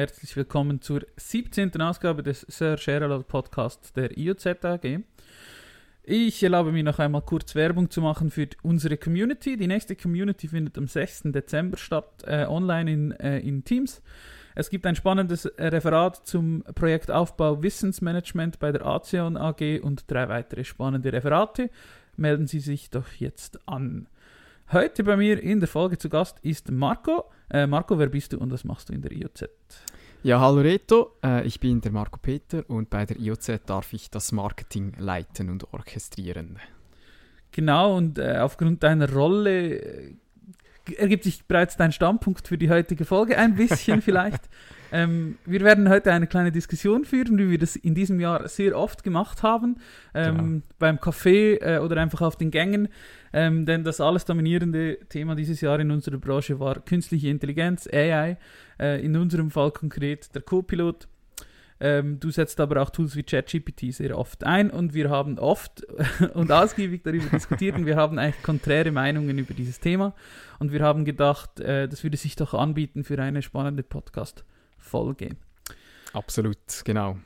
Herzlich 0.00 0.34
willkommen 0.34 0.80
zur 0.80 1.02
17. 1.18 1.78
Ausgabe 1.78 2.22
des 2.22 2.40
Sir 2.48 2.78
Sherlock 2.78 3.28
Podcasts 3.28 3.92
der 3.92 4.16
IOZ 4.16 4.46
AG. 4.46 5.00
Ich 6.04 6.42
erlaube 6.42 6.72
mir 6.72 6.82
noch 6.82 6.98
einmal 6.98 7.20
kurz 7.20 7.54
Werbung 7.54 7.90
zu 7.90 8.00
machen 8.00 8.30
für 8.30 8.48
unsere 8.62 8.96
Community. 8.96 9.58
Die 9.58 9.66
nächste 9.66 9.96
Community 9.96 10.48
findet 10.48 10.78
am 10.78 10.86
6. 10.86 11.24
Dezember 11.24 11.76
statt, 11.76 12.24
äh, 12.26 12.46
online 12.46 12.90
in, 12.90 13.12
äh, 13.12 13.40
in 13.40 13.62
Teams. 13.62 14.00
Es 14.54 14.70
gibt 14.70 14.86
ein 14.86 14.96
spannendes 14.96 15.44
Referat 15.58 16.26
zum 16.26 16.64
Projekt 16.74 17.10
Aufbau 17.10 17.62
Wissensmanagement 17.62 18.58
bei 18.58 18.72
der 18.72 18.86
Azeon 18.86 19.36
AG 19.36 19.80
und 19.82 20.10
drei 20.10 20.30
weitere 20.30 20.64
spannende 20.64 21.12
Referate. 21.12 21.68
Melden 22.16 22.46
Sie 22.46 22.60
sich 22.60 22.88
doch 22.88 23.12
jetzt 23.18 23.68
an. 23.68 24.08
Heute 24.72 25.02
bei 25.02 25.16
mir 25.16 25.42
in 25.42 25.58
der 25.58 25.68
Folge 25.68 25.98
zu 25.98 26.08
Gast 26.08 26.38
ist 26.42 26.70
Marco. 26.70 27.24
Äh, 27.50 27.66
Marco, 27.66 27.98
wer 27.98 28.06
bist 28.06 28.32
du 28.32 28.38
und 28.38 28.52
was 28.52 28.62
machst 28.62 28.88
du 28.88 28.92
in 28.92 29.02
der 29.02 29.10
IOZ? 29.10 29.48
Ja, 30.22 30.38
hallo 30.38 30.60
Reto, 30.60 31.12
äh, 31.24 31.46
ich 31.46 31.60
bin 31.60 31.80
der 31.80 31.92
Marco 31.92 32.18
Peter 32.20 32.68
und 32.68 32.90
bei 32.90 33.06
der 33.06 33.18
IOZ 33.18 33.52
darf 33.64 33.94
ich 33.94 34.10
das 34.10 34.32
Marketing 34.32 34.92
leiten 34.98 35.48
und 35.48 35.72
orchestrieren. 35.72 36.58
Genau, 37.52 37.96
und 37.96 38.18
äh, 38.18 38.36
aufgrund 38.36 38.82
deiner 38.82 39.10
Rolle 39.10 39.78
äh, 39.78 40.14
ergibt 40.98 41.24
sich 41.24 41.46
bereits 41.46 41.78
dein 41.78 41.92
Standpunkt 41.92 42.46
für 42.46 42.58
die 42.58 42.68
heutige 42.68 43.06
Folge 43.06 43.38
ein 43.38 43.54
bisschen 43.54 44.02
vielleicht. 44.02 44.42
Ähm, 44.92 45.38
wir 45.46 45.60
werden 45.60 45.88
heute 45.88 46.12
eine 46.12 46.26
kleine 46.26 46.52
Diskussion 46.52 47.04
führen, 47.04 47.38
wie 47.38 47.48
wir 47.48 47.58
das 47.58 47.76
in 47.76 47.94
diesem 47.94 48.20
Jahr 48.20 48.46
sehr 48.48 48.76
oft 48.76 49.04
gemacht 49.04 49.42
haben, 49.42 49.76
ähm, 50.14 50.36
genau. 50.36 50.62
beim 50.78 50.96
Café 50.96 51.62
äh, 51.62 51.78
oder 51.78 51.96
einfach 52.00 52.20
auf 52.20 52.36
den 52.36 52.50
Gängen. 52.50 52.88
Ähm, 53.32 53.64
denn 53.64 53.84
das 53.84 54.00
alles 54.00 54.24
dominierende 54.24 54.98
Thema 55.08 55.36
dieses 55.36 55.60
Jahr 55.60 55.78
in 55.78 55.92
unserer 55.92 56.18
Branche 56.18 56.58
war 56.58 56.80
künstliche 56.80 57.28
Intelligenz, 57.28 57.88
AI, 57.90 58.36
äh, 58.80 59.04
in 59.04 59.16
unserem 59.16 59.50
Fall 59.50 59.70
konkret 59.70 60.34
der 60.34 60.42
Co-Pilot. 60.42 61.08
Ähm, 61.82 62.20
du 62.20 62.30
setzt 62.30 62.60
aber 62.60 62.82
auch 62.82 62.90
Tools 62.90 63.16
wie 63.16 63.22
ChatGPT 63.22 63.94
sehr 63.94 64.18
oft 64.18 64.44
ein 64.44 64.70
und 64.70 64.92
wir 64.92 65.08
haben 65.08 65.38
oft 65.38 65.82
und 66.34 66.52
ausgiebig 66.52 67.02
darüber 67.02 67.30
diskutiert 67.30 67.74
und 67.76 67.86
wir 67.86 67.96
haben 67.96 68.18
eigentlich 68.18 68.42
konträre 68.42 68.90
Meinungen 68.92 69.38
über 69.38 69.54
dieses 69.54 69.80
Thema 69.80 70.14
und 70.58 70.72
wir 70.72 70.80
haben 70.80 71.06
gedacht, 71.06 71.58
äh, 71.60 71.88
das 71.88 72.02
würde 72.02 72.18
sich 72.18 72.36
doch 72.36 72.52
anbieten 72.52 73.02
für 73.02 73.18
eine 73.18 73.40
spannende 73.40 73.82
Podcast-Folge. 73.82 75.36
Absolut, 76.12 76.58
genau. 76.84 77.18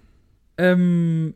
Ähm, 0.56 1.34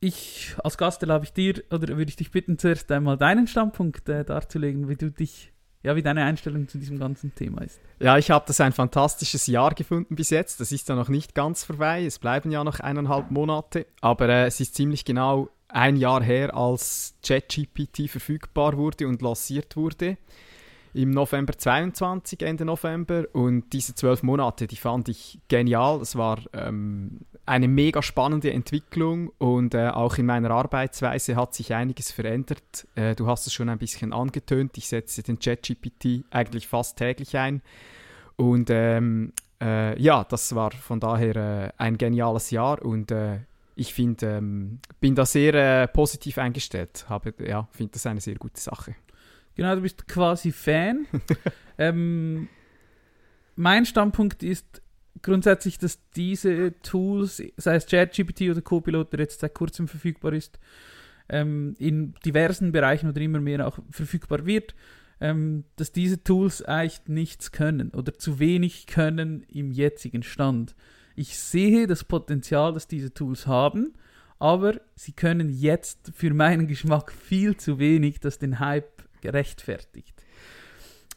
ich 0.00 0.54
als 0.62 0.76
Gast 0.76 1.02
erlaube 1.02 1.24
ich 1.24 1.32
dir, 1.32 1.62
oder 1.70 1.96
würde 1.96 2.08
ich 2.08 2.16
dich 2.16 2.30
bitten, 2.30 2.58
zuerst 2.58 2.90
einmal 2.92 3.16
deinen 3.16 3.46
Standpunkt 3.46 4.08
äh, 4.08 4.24
darzulegen, 4.24 4.88
wie 4.88 4.96
du 4.96 5.10
dich, 5.10 5.53
ja, 5.84 5.94
wie 5.94 6.02
deine 6.02 6.24
Einstellung 6.24 6.66
zu 6.66 6.78
diesem 6.78 6.98
ganzen 6.98 7.34
Thema 7.34 7.62
ist. 7.62 7.78
Ja, 8.00 8.16
ich 8.18 8.30
habe 8.30 8.44
das 8.48 8.60
ein 8.60 8.72
fantastisches 8.72 9.46
Jahr 9.46 9.74
gefunden 9.74 10.16
bis 10.16 10.30
jetzt. 10.30 10.58
Das 10.60 10.72
ist 10.72 10.88
ja 10.88 10.96
noch 10.96 11.08
nicht 11.08 11.34
ganz 11.34 11.62
vorbei. 11.62 12.04
Es 12.04 12.18
bleiben 12.18 12.50
ja 12.50 12.64
noch 12.64 12.80
eineinhalb 12.80 13.30
Monate. 13.30 13.86
Aber 14.00 14.28
äh, 14.28 14.46
es 14.46 14.58
ist 14.60 14.74
ziemlich 14.74 15.04
genau 15.04 15.50
ein 15.68 15.96
Jahr 15.96 16.22
her, 16.22 16.56
als 16.56 17.14
ChatGPT 17.22 18.08
verfügbar 18.08 18.76
wurde 18.76 19.06
und 19.06 19.22
lanciert 19.22 19.76
wurde 19.76 20.16
im 20.94 21.10
November 21.10 21.58
22, 21.58 22.42
Ende 22.42 22.64
November. 22.64 23.24
Und 23.32 23.72
diese 23.72 23.94
zwölf 23.94 24.22
Monate, 24.22 24.66
die 24.66 24.76
fand 24.76 25.08
ich 25.08 25.40
genial. 25.48 26.00
Es 26.00 26.16
war 26.16 26.38
ähm, 26.52 27.20
eine 27.46 27.68
mega 27.68 28.02
spannende 28.02 28.52
Entwicklung 28.52 29.30
und 29.38 29.74
äh, 29.74 29.88
auch 29.88 30.16
in 30.16 30.26
meiner 30.26 30.50
Arbeitsweise 30.50 31.36
hat 31.36 31.54
sich 31.54 31.74
einiges 31.74 32.10
verändert. 32.12 32.86
Äh, 32.94 33.14
du 33.16 33.26
hast 33.26 33.46
es 33.46 33.52
schon 33.52 33.68
ein 33.68 33.78
bisschen 33.78 34.12
angetönt. 34.12 34.78
Ich 34.78 34.88
setze 34.88 35.22
den 35.22 35.38
ChatGPT 35.38 36.24
eigentlich 36.30 36.68
fast 36.68 36.96
täglich 36.96 37.36
ein. 37.36 37.60
Und 38.36 38.70
ähm, 38.70 39.32
äh, 39.60 40.00
ja, 40.00 40.24
das 40.24 40.54
war 40.54 40.70
von 40.70 41.00
daher 41.00 41.36
äh, 41.36 41.72
ein 41.76 41.98
geniales 41.98 42.50
Jahr 42.50 42.82
und 42.84 43.10
äh, 43.10 43.40
ich 43.76 43.92
finde, 43.92 44.36
ähm, 44.36 44.78
bin 45.00 45.14
da 45.14 45.26
sehr 45.26 45.54
äh, 45.54 45.88
positiv 45.88 46.38
eingestellt. 46.38 47.06
Habe, 47.08 47.34
ja, 47.44 47.68
finde 47.72 47.92
das 47.94 48.06
eine 48.06 48.20
sehr 48.20 48.36
gute 48.36 48.60
Sache. 48.60 48.94
Genau, 49.54 49.74
du 49.74 49.82
bist 49.82 50.06
quasi 50.08 50.52
Fan. 50.52 51.06
ähm, 51.78 52.48
mein 53.56 53.86
Standpunkt 53.86 54.42
ist 54.42 54.82
grundsätzlich, 55.22 55.78
dass 55.78 55.98
diese 56.10 56.74
Tools, 56.82 57.42
sei 57.56 57.76
es 57.76 57.86
ChatGPT 57.86 58.42
oder 58.50 58.62
Copilot, 58.62 59.12
der 59.12 59.20
jetzt 59.20 59.40
seit 59.40 59.54
kurzem 59.54 59.88
verfügbar 59.88 60.32
ist, 60.32 60.58
ähm, 61.28 61.74
in 61.78 62.14
diversen 62.24 62.72
Bereichen 62.72 63.08
oder 63.08 63.20
immer 63.20 63.40
mehr 63.40 63.66
auch 63.66 63.78
verfügbar 63.90 64.44
wird, 64.44 64.74
ähm, 65.20 65.64
dass 65.76 65.92
diese 65.92 66.22
Tools 66.22 66.62
eigentlich 66.62 67.00
nichts 67.06 67.52
können 67.52 67.90
oder 67.90 68.14
zu 68.14 68.38
wenig 68.38 68.86
können 68.86 69.44
im 69.48 69.70
jetzigen 69.70 70.22
Stand. 70.22 70.74
Ich 71.16 71.38
sehe 71.38 71.86
das 71.86 72.04
Potenzial, 72.04 72.74
das 72.74 72.88
diese 72.88 73.14
Tools 73.14 73.46
haben, 73.46 73.94
aber 74.38 74.80
sie 74.96 75.12
können 75.12 75.48
jetzt 75.48 76.12
für 76.14 76.34
meinen 76.34 76.66
Geschmack 76.66 77.12
viel 77.12 77.56
zu 77.56 77.78
wenig, 77.78 78.20
das 78.20 78.38
den 78.38 78.58
Hype 78.58 78.93
gerechtfertigt. 79.24 80.14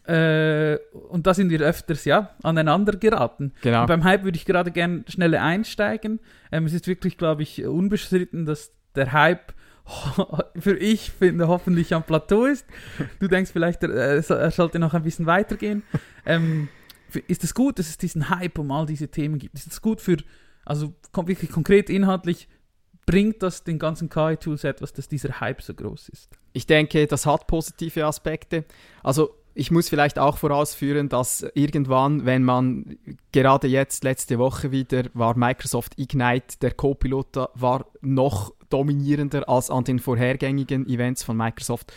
Äh, 0.07 0.77
und 1.09 1.27
da 1.27 1.33
sind 1.33 1.49
wir 1.49 1.59
öfters 1.59 2.05
ja 2.05 2.31
aneinander 2.41 2.93
geraten. 2.93 3.51
Genau. 3.61 3.81
Und 3.81 3.87
beim 3.87 4.05
Hype 4.05 4.23
würde 4.23 4.37
ich 4.37 4.45
gerade 4.45 4.71
gerne 4.71 5.03
schnell 5.09 5.35
einsteigen. 5.35 6.21
Ähm, 6.51 6.65
es 6.65 6.73
ist 6.73 6.87
wirklich, 6.87 7.17
glaube 7.17 7.43
ich, 7.43 7.65
unbestritten, 7.65 8.45
dass 8.45 8.71
der 8.95 9.11
Hype 9.11 9.53
für 10.59 10.77
ich 10.77 11.11
finde 11.11 11.49
hoffentlich 11.49 11.93
am 11.93 12.03
Plateau 12.03 12.45
ist. 12.45 12.65
Du 13.19 13.27
denkst 13.27 13.51
vielleicht, 13.51 13.83
er, 13.83 13.89
er 13.89 14.51
sollte 14.51 14.79
noch 14.79 14.93
ein 14.93 15.03
bisschen 15.03 15.25
weitergehen. 15.25 15.83
Ähm, 16.25 16.69
ist 17.27 17.43
es 17.43 17.53
gut, 17.53 17.77
dass 17.79 17.89
es 17.89 17.97
diesen 17.97 18.29
Hype 18.29 18.59
um 18.59 18.71
all 18.71 18.85
diese 18.85 19.09
Themen 19.09 19.39
gibt? 19.39 19.55
Ist 19.55 19.67
es 19.67 19.81
gut 19.81 19.99
für, 19.99 20.17
also 20.65 20.93
wirklich 21.13 21.51
konkret 21.51 21.89
inhaltlich, 21.89 22.47
bringt 23.07 23.41
das 23.41 23.63
den 23.63 23.79
ganzen 23.79 24.09
KI-Tools 24.09 24.63
etwas, 24.63 24.93
dass 24.93 25.07
dieser 25.07 25.39
Hype 25.39 25.63
so 25.63 25.73
groß 25.73 26.09
ist? 26.09 26.29
Ich 26.53 26.67
denke, 26.67 27.07
das 27.07 27.25
hat 27.25 27.47
positive 27.47 28.05
Aspekte. 28.05 28.65
Also 29.01 29.33
ich 29.55 29.71
muss 29.71 29.89
vielleicht 29.89 30.19
auch 30.19 30.37
vorausführen, 30.37 31.09
dass 31.09 31.43
irgendwann, 31.55 32.25
wenn 32.25 32.43
man 32.43 32.97
gerade 33.31 33.67
jetzt 33.67 34.03
letzte 34.03 34.37
Woche 34.37 34.71
wieder 34.71 35.05
war 35.15 35.35
Microsoft 35.35 35.97
Ignite, 35.97 36.59
der 36.61 36.71
Co-Pilot 36.71 37.49
war 37.55 37.87
noch 38.01 38.53
dominierender 38.69 39.47
als 39.49 39.71
an 39.71 39.85
den 39.85 39.99
vorhergängigen 39.99 40.87
Events 40.87 41.23
von 41.23 41.37
Microsoft. 41.37 41.91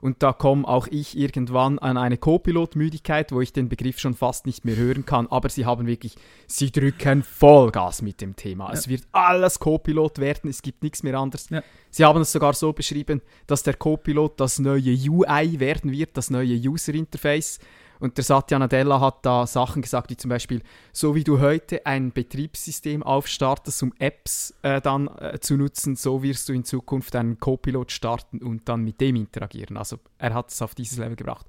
Und 0.00 0.22
da 0.22 0.32
komme 0.32 0.66
auch 0.66 0.86
ich 0.88 1.16
irgendwann 1.16 1.78
an 1.78 1.96
eine 1.96 2.16
Co-Pilot-Müdigkeit, 2.16 3.32
wo 3.32 3.40
ich 3.40 3.52
den 3.52 3.68
Begriff 3.68 3.98
schon 3.98 4.14
fast 4.14 4.46
nicht 4.46 4.64
mehr 4.64 4.76
hören 4.76 5.06
kann. 5.06 5.26
Aber 5.28 5.48
sie 5.48 5.66
haben 5.66 5.86
wirklich, 5.86 6.16
sie 6.46 6.70
drücken 6.70 7.22
Vollgas 7.22 8.02
mit 8.02 8.20
dem 8.20 8.36
Thema. 8.36 8.68
Ja. 8.68 8.72
Es 8.74 8.88
wird 8.88 9.04
alles 9.12 9.58
Co-Pilot 9.58 10.18
werden, 10.18 10.50
es 10.50 10.62
gibt 10.62 10.82
nichts 10.82 11.02
mehr 11.02 11.18
anderes. 11.18 11.48
Ja. 11.50 11.62
Sie 11.90 12.04
haben 12.04 12.20
es 12.20 12.32
sogar 12.32 12.52
so 12.52 12.72
beschrieben, 12.72 13.22
dass 13.46 13.62
der 13.62 13.74
Co-Pilot 13.74 14.40
das 14.40 14.58
neue 14.58 14.94
UI 15.08 15.60
werden 15.60 15.92
wird, 15.92 16.16
das 16.16 16.30
neue 16.30 16.54
User 16.54 16.94
Interface. 16.94 17.58
Und 17.98 18.16
der 18.16 18.24
Satya 18.24 18.58
Nadella 18.58 19.00
hat 19.00 19.24
da 19.24 19.46
Sachen 19.46 19.82
gesagt, 19.82 20.10
wie 20.10 20.16
zum 20.16 20.28
Beispiel, 20.28 20.62
so 20.92 21.14
wie 21.14 21.24
du 21.24 21.40
heute 21.40 21.84
ein 21.86 22.12
Betriebssystem 22.12 23.02
aufstartest, 23.02 23.82
um 23.82 23.92
Apps 23.98 24.54
äh, 24.62 24.80
dann 24.80 25.08
äh, 25.18 25.38
zu 25.40 25.56
nutzen, 25.56 25.96
so 25.96 26.22
wirst 26.22 26.48
du 26.48 26.52
in 26.52 26.64
Zukunft 26.64 27.16
einen 27.16 27.38
Copilot 27.38 27.92
starten 27.92 28.42
und 28.42 28.68
dann 28.68 28.82
mit 28.82 29.00
dem 29.00 29.16
interagieren. 29.16 29.76
Also 29.76 29.98
er 30.18 30.34
hat 30.34 30.50
es 30.50 30.60
auf 30.62 30.74
dieses 30.74 30.98
Level 30.98 31.16
gebracht. 31.16 31.46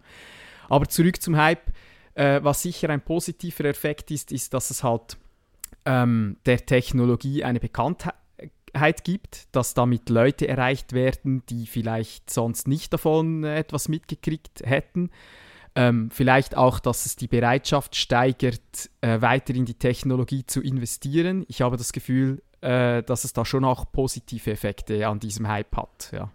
Aber 0.70 0.88
zurück 0.88 1.22
zum 1.22 1.38
Hype. 1.38 1.72
Äh, 2.14 2.44
was 2.44 2.64
sicher 2.64 2.90
ein 2.90 3.02
positiver 3.02 3.66
Effekt 3.66 4.10
ist, 4.10 4.32
ist, 4.32 4.54
dass 4.54 4.72
es 4.72 4.84
halt 4.84 5.18
ähm, 5.86 6.38
der 6.48 6.66
Technologie 6.66 7.44
eine 7.44 7.60
Bekanntheit 7.60 9.04
gibt, 9.04 9.48
dass 9.52 9.76
damit 9.76 10.10
Leute 10.10 10.48
erreicht 10.48 10.94
werden, 10.94 11.44
die 11.48 11.68
vielleicht 11.68 12.32
sonst 12.32 12.68
nicht 12.68 12.92
davon 12.92 13.44
etwas 13.44 13.88
mitgekriegt 13.88 14.64
hätten. 14.66 15.12
Ähm, 15.78 16.10
vielleicht 16.10 16.58
auch, 16.58 16.80
dass 16.80 17.06
es 17.06 17.16
die 17.18 17.28
Bereitschaft 17.28 17.96
steigert, 17.96 18.90
äh, 19.02 19.22
weiter 19.22 19.54
in 19.54 19.66
die 19.66 19.76
Technologie 19.76 20.44
zu 20.44 20.60
investieren. 20.60 21.46
Ich 21.48 21.62
habe 21.62 21.78
das 21.78 21.94
Gefühl, 21.94 22.42
äh, 22.62 23.04
dass 23.04 23.24
es 23.24 23.34
da 23.34 23.46
schon 23.46 23.64
auch 23.64 23.92
positive 23.92 24.50
Effekte 24.50 25.08
an 25.08 25.20
diesem 25.20 25.48
Hype 25.48 25.78
hat. 25.78 26.10
Ja, 26.12 26.32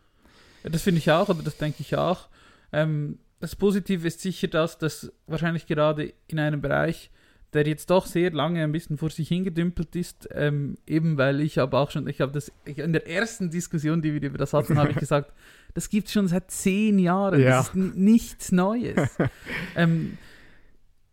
ja 0.63 0.71
das 0.71 0.83
finde 0.83 0.99
ich 0.99 1.11
auch, 1.11 1.29
oder 1.29 1.43
das 1.43 1.57
denke 1.57 1.79
ich 1.81 1.97
auch. 1.97 2.29
Ähm, 2.73 3.19
das 3.41 3.57
Positive 3.57 4.07
ist 4.07 4.21
sicher 4.21 4.47
das, 4.47 4.79
dass 4.79 5.13
wahrscheinlich 5.27 5.67
gerade 5.67 6.15
in 6.29 6.39
einem 6.39 6.61
Bereich, 6.61 7.11
der 7.53 7.67
jetzt 7.67 7.91
doch 7.91 8.07
sehr 8.07 8.31
lange 8.31 8.63
ein 8.63 8.73
bisschen 8.73 8.97
vor 8.97 9.11
sich 9.11 9.29
hingedümpelt 9.29 9.95
ist, 9.95 10.29
ähm, 10.33 10.79
eben 10.87 11.19
weil 11.19 11.41
ich 11.41 11.59
habe 11.59 11.77
auch 11.77 11.91
schon, 11.91 12.07
ich 12.09 12.21
habe 12.21 12.33
das 12.33 12.51
ich, 12.65 12.79
in 12.79 12.93
der 12.93 13.07
ersten 13.07 13.51
Diskussion, 13.51 14.01
die 14.01 14.15
wir 14.15 14.23
über 14.23 14.39
das 14.39 14.53
hatten, 14.53 14.79
habe 14.79 14.91
ich 14.91 14.97
gesagt, 14.99 15.33
das 15.75 15.91
gibt 15.91 16.07
es 16.07 16.13
schon 16.13 16.29
seit 16.29 16.51
zehn 16.51 16.99
Jahren. 16.99 17.41
Ja. 17.41 17.59
Das 17.59 17.69
ist 17.69 17.75
nichts 17.75 18.53
Neues. 18.53 19.11
ähm, 19.77 20.17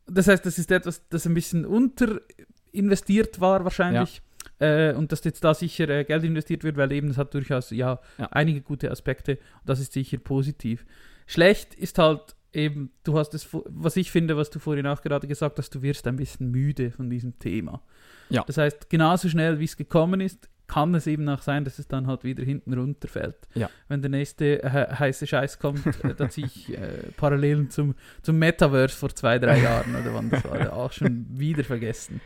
das 0.08 0.28
heißt, 0.28 0.46
das 0.46 0.58
ist 0.58 0.72
etwas, 0.72 1.08
das 1.10 1.26
ein 1.26 1.34
bisschen 1.34 1.66
unterinvestiert 1.66 3.42
war 3.42 3.64
wahrscheinlich. 3.64 4.22
Ja. 4.62 4.90
Äh, 4.90 4.94
und 4.94 5.12
dass 5.12 5.24
jetzt 5.24 5.44
da 5.44 5.54
sicher 5.54 5.90
äh, 5.90 6.04
Geld 6.06 6.24
investiert 6.24 6.64
wird, 6.64 6.78
weil 6.78 6.92
eben 6.92 7.10
das 7.10 7.18
hat 7.18 7.34
durchaus 7.34 7.70
ja, 7.72 8.00
ja. 8.18 8.26
einige 8.32 8.62
gute 8.62 8.92
Aspekte. 8.92 9.34
Und 9.34 9.70
das 9.70 9.80
ist 9.80 9.94
sicher 9.94 10.18
positiv. 10.18 10.86
Schlecht 11.28 11.76
ist 11.76 11.98
halt 11.98 12.36
eben, 12.54 12.92
du 13.04 13.18
hast 13.18 13.34
es, 13.34 13.48
was 13.52 13.96
ich 13.96 14.12
finde, 14.12 14.38
was 14.38 14.50
du 14.50 14.60
vorhin 14.60 14.88
auch 14.88 15.02
gerade 15.02 15.28
gesagt 15.28 15.58
hast, 15.58 15.74
du 15.76 15.82
wirst 15.82 16.08
ein 16.08 16.16
bisschen 16.16 16.52
müde 16.52 16.92
von 16.92 17.10
diesem 17.10 17.38
Thema. 17.40 17.82
Ja. 18.30 18.44
Das 18.46 18.58
heißt, 18.58 18.90
genauso 18.90 19.30
schnell 19.30 19.60
wie 19.60 19.66
es 19.66 19.78
gekommen 19.78 20.22
ist, 20.22 20.50
kann 20.68 20.94
es 20.94 21.08
eben 21.08 21.28
auch 21.28 21.42
sein, 21.42 21.66
dass 21.66 21.80
es 21.80 21.88
dann 21.88 22.08
halt 22.08 22.24
wieder 22.24 22.44
hinten 22.44 22.74
runterfällt. 22.74 23.48
Ja. 23.56 23.70
Wenn 23.88 24.02
der 24.02 24.12
nächste 24.12 24.64
äh, 24.64 24.70
heiße 24.96 25.28
Scheiß 25.28 25.60
kommt, 25.60 25.86
äh, 26.04 26.14
da 26.16 26.30
ziehe 26.30 26.48
ich 26.48 26.70
äh, 26.78 27.12
Parallelen 27.18 27.70
zum, 27.72 27.96
zum 28.22 28.38
Metaverse 28.38 28.96
vor 28.96 29.10
zwei, 29.10 29.40
drei 29.40 29.62
Jahren 29.62 29.96
oder 29.96 30.14
wann 30.14 30.30
das 30.30 30.44
war, 30.46 30.72
auch 30.78 30.92
schon 30.92 31.26
wieder 31.30 31.64
vergessen. 31.64 32.22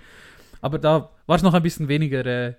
Aber 0.62 0.78
da 0.78 1.10
war 1.26 1.36
es 1.38 1.42
noch 1.42 1.54
ein 1.54 1.64
bisschen 1.64 1.88
weniger 1.88 2.26
äh, 2.26 2.54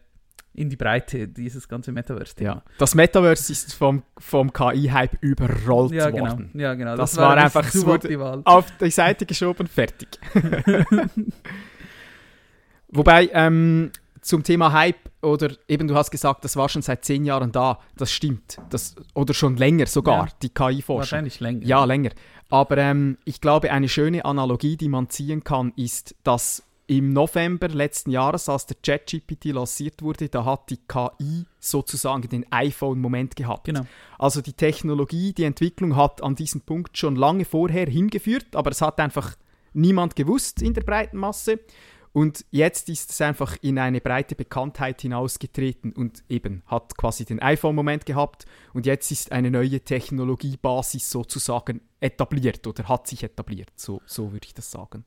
in 0.57 0.71
die 0.71 0.77
Breite, 0.77 1.27
dieses 1.27 1.67
ganze 1.69 1.91
Metaverse-Thema. 1.91 2.49
Ja. 2.51 2.63
Das 2.79 2.95
Metaverse 2.95 3.51
ist 3.53 3.75
vom, 3.75 4.05
vom 4.19 4.53
KI-Hype 4.53 5.19
überrollt 5.21 5.93
Ja, 5.93 6.11
genau. 6.11 6.31
worden. 6.31 6.51
Ja, 6.55 6.75
genau. 6.75 6.97
Das 6.97 7.17
war 7.17 7.33
ein 7.33 7.39
einfach 7.45 7.67
suboptimal. 7.69 8.43
Auf 8.45 8.67
die 8.79 8.91
Seite 8.91 9.27
geschoben, 9.27 9.67
fertig. 9.67 10.09
Wobei, 12.89 13.29
ähm, 13.33 13.91
zum 14.21 14.43
Thema 14.43 14.73
Hype, 14.73 14.97
oder 15.23 15.51
eben 15.69 15.89
du 15.89 15.95
hast 15.95 16.11
gesagt, 16.11 16.45
das 16.45 16.57
war 16.57 16.69
schon 16.69 16.83
seit 16.83 17.05
zehn 17.05 17.25
Jahren 17.25 17.51
da, 17.53 17.79
das 17.97 18.13
stimmt. 18.13 18.59
Das, 18.71 18.95
oder 19.15 19.35
schon 19.35 19.57
länger 19.57 19.87
sogar, 19.87 20.27
Ja. 20.27 20.33
die 20.43 20.49
KI-Forschung. 20.51 20.99
Wahrscheinlich 20.99 21.41
länger. 21.41 21.65
Ja, 21.65 21.85
länger. 21.85 22.11
Aber 22.51 22.79
ähm, 22.79 23.19
ich 23.25 23.41
glaube, 23.41 23.71
eine 23.73 23.89
schöne 23.89 24.25
Analogie, 24.25 24.77
die 24.77 24.89
man 24.89 25.09
ziehen 25.11 25.43
kann, 25.43 25.73
ist, 25.77 26.15
dass 26.23 26.64
im 26.87 27.13
November 27.13 27.69
letzten 27.69 28.11
Jahres, 28.11 28.49
als 28.49 28.67
der 28.67 28.77
ChatGPT 28.83 29.47
lanciert 29.47 30.03
wurde, 30.03 30.29
da 30.29 30.45
hat 30.45 30.69
die 30.71 30.77
KI 30.77 31.47
sozusagen 31.59 32.29
den 32.29 32.51
iPhone-Moment 32.53 33.37
gehabt. 33.37 33.65
Genau. 33.65 33.87
Also 34.19 34.43
die 34.43 34.53
Technologie, 34.53 35.33
die 35.33 35.45
Entwicklung 35.45 35.97
hat 35.97 36.23
an 36.23 36.35
diesen 36.35 36.61
Punkt 36.61 36.99
schon 36.99 37.17
lange 37.17 37.45
vorher 37.45 37.87
hingeführt, 37.87 38.55
aber 38.55 38.71
es 38.71 38.83
hat 38.83 39.01
einfach 39.01 39.35
niemand 39.73 40.15
gewusst 40.15 40.61
in 40.63 40.75
der 40.75 40.83
breiten 40.83 41.17
Masse. 41.17 41.61
Und 42.13 42.45
jetzt 42.53 42.89
ist 42.91 43.11
es 43.11 43.21
einfach 43.21 43.57
in 43.61 43.77
eine 43.77 44.01
breite 44.01 44.37
Bekanntheit 44.37 45.03
hinausgetreten 45.03 45.93
und 45.93 46.23
eben 46.29 46.63
hat 46.67 46.97
quasi 46.97 47.25
den 47.25 47.43
iPhone-Moment 47.43 48.07
gehabt 48.07 48.47
und 48.73 48.87
jetzt 48.87 49.11
ist 49.11 49.33
eine 49.33 49.51
neue 49.51 49.81
Technologiebasis 49.81 51.11
sozusagen 51.11 51.81
etabliert 51.99 52.65
oder 52.69 52.87
hat 52.87 53.09
sich 53.09 53.25
etabliert. 53.25 53.73
So, 53.75 54.01
so 54.07 54.33
würde 54.33 54.47
ich 54.47 54.55
das 54.55 54.71
sagen. 54.71 55.05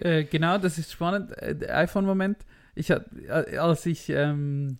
Äh, 0.00 0.24
genau, 0.24 0.58
das 0.58 0.78
ist 0.78 0.92
spannend. 0.92 1.36
Äh, 1.38 1.56
der 1.56 1.76
iPhone-Moment. 1.78 2.38
Ich 2.74 2.90
äh, 2.90 3.00
als 3.58 3.86
ich, 3.86 4.08
ähm, 4.10 4.78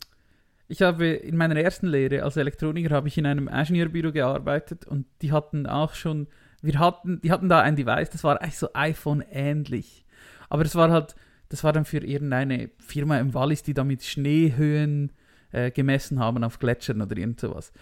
ich 0.68 0.82
habe 0.82 1.06
in 1.06 1.36
meiner 1.36 1.56
ersten 1.56 1.86
Lehre 1.88 2.22
als 2.22 2.36
Elektroniker 2.36 2.94
habe 2.94 3.08
ich 3.08 3.18
in 3.18 3.26
einem 3.26 3.48
Ingenieurbüro 3.48 4.12
gearbeitet 4.12 4.86
und 4.86 5.06
die 5.22 5.32
hatten 5.32 5.66
auch 5.66 5.94
schon, 5.94 6.28
wir 6.62 6.78
hatten, 6.78 7.20
die 7.22 7.32
hatten 7.32 7.48
da 7.48 7.60
ein 7.60 7.76
Device, 7.76 8.10
das 8.10 8.22
war 8.22 8.40
eigentlich 8.40 8.58
so 8.58 8.68
iPhone-ähnlich. 8.74 10.04
Aber 10.48 10.62
es 10.62 10.74
war 10.74 10.90
halt, 10.90 11.16
das 11.48 11.64
war 11.64 11.72
dann 11.72 11.84
für 11.84 11.98
irgendeine 11.98 12.70
Firma 12.78 13.18
im 13.18 13.34
Wallis, 13.34 13.62
die 13.62 13.74
damit 13.74 14.04
Schneehöhen 14.04 15.12
äh, 15.50 15.70
gemessen 15.70 16.20
haben 16.20 16.44
auf 16.44 16.58
Gletschern 16.58 17.02
oder 17.02 17.16
irgend 17.16 17.40
sowas. 17.40 17.72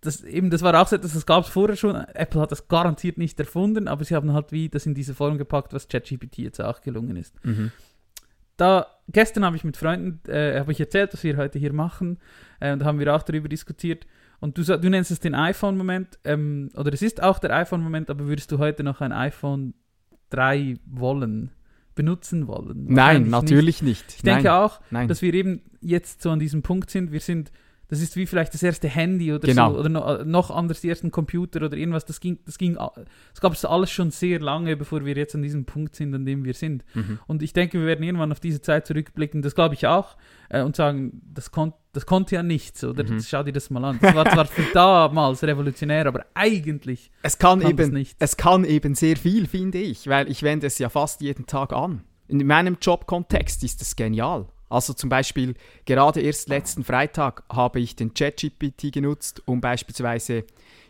Das, 0.00 0.22
eben, 0.22 0.50
das 0.50 0.62
war 0.62 0.80
auch 0.80 0.86
so 0.86 0.96
etwas, 0.96 1.14
das 1.14 1.26
gab 1.26 1.44
es 1.44 1.50
vorher 1.50 1.76
schon. 1.76 1.94
Apple 1.96 2.40
hat 2.40 2.52
das 2.52 2.68
garantiert 2.68 3.18
nicht 3.18 3.38
erfunden, 3.38 3.88
aber 3.88 4.04
sie 4.04 4.14
haben 4.14 4.32
halt 4.32 4.52
wie 4.52 4.68
das 4.68 4.86
in 4.86 4.94
diese 4.94 5.14
Form 5.14 5.38
gepackt, 5.38 5.72
was 5.72 5.88
ChatGPT 5.88 6.38
jetzt 6.38 6.60
auch 6.60 6.80
gelungen 6.80 7.16
ist. 7.16 7.34
Da, 8.56 8.86
gestern 9.08 9.44
habe 9.44 9.56
ich 9.56 9.64
mit 9.64 9.76
Freunden, 9.76 10.20
äh, 10.30 10.58
habe 10.60 10.72
ich 10.72 10.80
erzählt, 10.80 11.12
was 11.12 11.24
wir 11.24 11.36
heute 11.36 11.58
hier 11.58 11.72
machen, 11.72 12.18
äh, 12.60 12.72
und 12.72 12.80
da 12.80 12.86
haben 12.86 12.98
wir 12.98 13.14
auch 13.14 13.22
darüber 13.22 13.48
diskutiert. 13.48 14.06
Und 14.40 14.58
du, 14.58 14.62
du 14.62 14.90
nennst 14.90 15.10
es 15.10 15.20
den 15.20 15.34
iPhone-Moment, 15.34 16.18
ähm, 16.24 16.70
oder 16.76 16.92
es 16.92 17.02
ist 17.02 17.22
auch 17.22 17.38
der 17.38 17.54
iPhone-Moment, 17.56 18.10
aber 18.10 18.26
würdest 18.26 18.52
du 18.52 18.58
heute 18.58 18.84
noch 18.84 19.00
ein 19.00 19.12
iPhone 19.12 19.74
3 20.30 20.76
wollen, 20.86 21.50
benutzen 21.94 22.46
wollen? 22.46 22.86
Nein, 22.88 22.94
Wahrscheinlich 22.94 23.24
nicht. 23.24 23.32
natürlich 23.32 23.82
nicht. 23.82 24.14
Ich 24.16 24.22
denke 24.22 24.44
Nein. 24.44 24.52
auch, 24.52 24.80
Nein. 24.90 25.08
dass 25.08 25.22
wir 25.22 25.32
eben 25.34 25.62
jetzt 25.80 26.22
so 26.22 26.30
an 26.30 26.38
diesem 26.38 26.62
Punkt 26.62 26.90
sind. 26.90 27.10
Wir 27.10 27.20
sind, 27.20 27.52
das 27.88 28.00
ist 28.00 28.16
wie 28.16 28.26
vielleicht 28.26 28.54
das 28.54 28.62
erste 28.62 28.88
Handy 28.88 29.32
oder 29.32 29.46
Genau. 29.46 29.72
so, 29.72 29.78
oder 29.80 29.88
no, 29.88 30.24
noch 30.24 30.50
anders 30.50 30.80
die 30.80 30.88
ersten 30.88 31.10
Computer 31.10 31.62
oder 31.62 31.76
irgendwas. 31.76 32.04
Das 32.04 32.20
ging, 32.20 32.38
das 32.46 32.58
ging, 32.58 32.78
es 33.34 33.40
gab 33.40 33.52
es 33.52 33.64
alles 33.64 33.90
schon 33.90 34.10
sehr 34.10 34.40
lange, 34.40 34.76
bevor 34.76 35.04
wir 35.04 35.14
jetzt 35.16 35.34
an 35.34 35.42
diesem 35.42 35.64
Punkt 35.64 35.94
sind, 35.94 36.14
an 36.14 36.24
dem 36.24 36.44
wir 36.44 36.54
sind. 36.54 36.84
Mhm. 36.94 37.18
Und 37.26 37.42
ich 37.42 37.52
denke, 37.52 37.78
wir 37.78 37.86
werden 37.86 38.02
irgendwann 38.02 38.32
auf 38.32 38.40
diese 38.40 38.60
Zeit 38.62 38.86
zurückblicken, 38.86 39.42
das 39.42 39.54
glaube 39.54 39.74
ich 39.74 39.86
auch, 39.86 40.16
äh, 40.48 40.62
und 40.62 40.76
sagen, 40.76 41.20
das, 41.32 41.50
kon 41.50 41.72
das 41.92 42.06
konnte 42.06 42.34
ja 42.34 42.42
nichts, 42.42 42.82
oder? 42.82 43.04
Mhm. 43.04 43.20
Schau 43.20 43.42
dir 43.42 43.52
das 43.52 43.70
mal 43.70 43.84
an. 43.84 43.98
Das 44.02 44.14
war 44.14 44.24
zwar 44.28 44.46
für 44.46 44.64
damals 44.72 45.42
revolutionär, 45.44 46.06
aber 46.06 46.24
eigentlich 46.34 47.10
Es 47.22 47.38
kann, 47.38 47.60
kann 47.60 47.76
das 47.76 47.86
eben, 47.86 47.94
nicht. 47.94 48.16
es 48.18 48.36
kann 48.36 48.64
eben 48.64 48.94
sehr 48.94 49.16
viel, 49.16 49.46
finde 49.46 49.78
ich, 49.78 50.08
weil 50.08 50.28
ich 50.30 50.42
wende 50.42 50.66
es 50.66 50.78
ja 50.78 50.88
fast 50.88 51.20
jeden 51.20 51.46
Tag 51.46 51.72
an. 51.72 52.02
In 52.26 52.44
meinem 52.46 52.78
Jobkontext 52.80 53.62
ist 53.62 53.82
es 53.82 53.94
genial. 53.96 54.46
Also 54.74 54.92
zum 54.92 55.08
Beispiel, 55.08 55.54
gerade 55.84 56.20
erst 56.20 56.48
letzten 56.48 56.82
Freitag 56.82 57.44
habe 57.48 57.78
ich 57.78 57.94
den 57.94 58.12
ChatGPT 58.12 58.92
genutzt, 58.92 59.40
um 59.46 59.60
beispielsweise, 59.60 60.44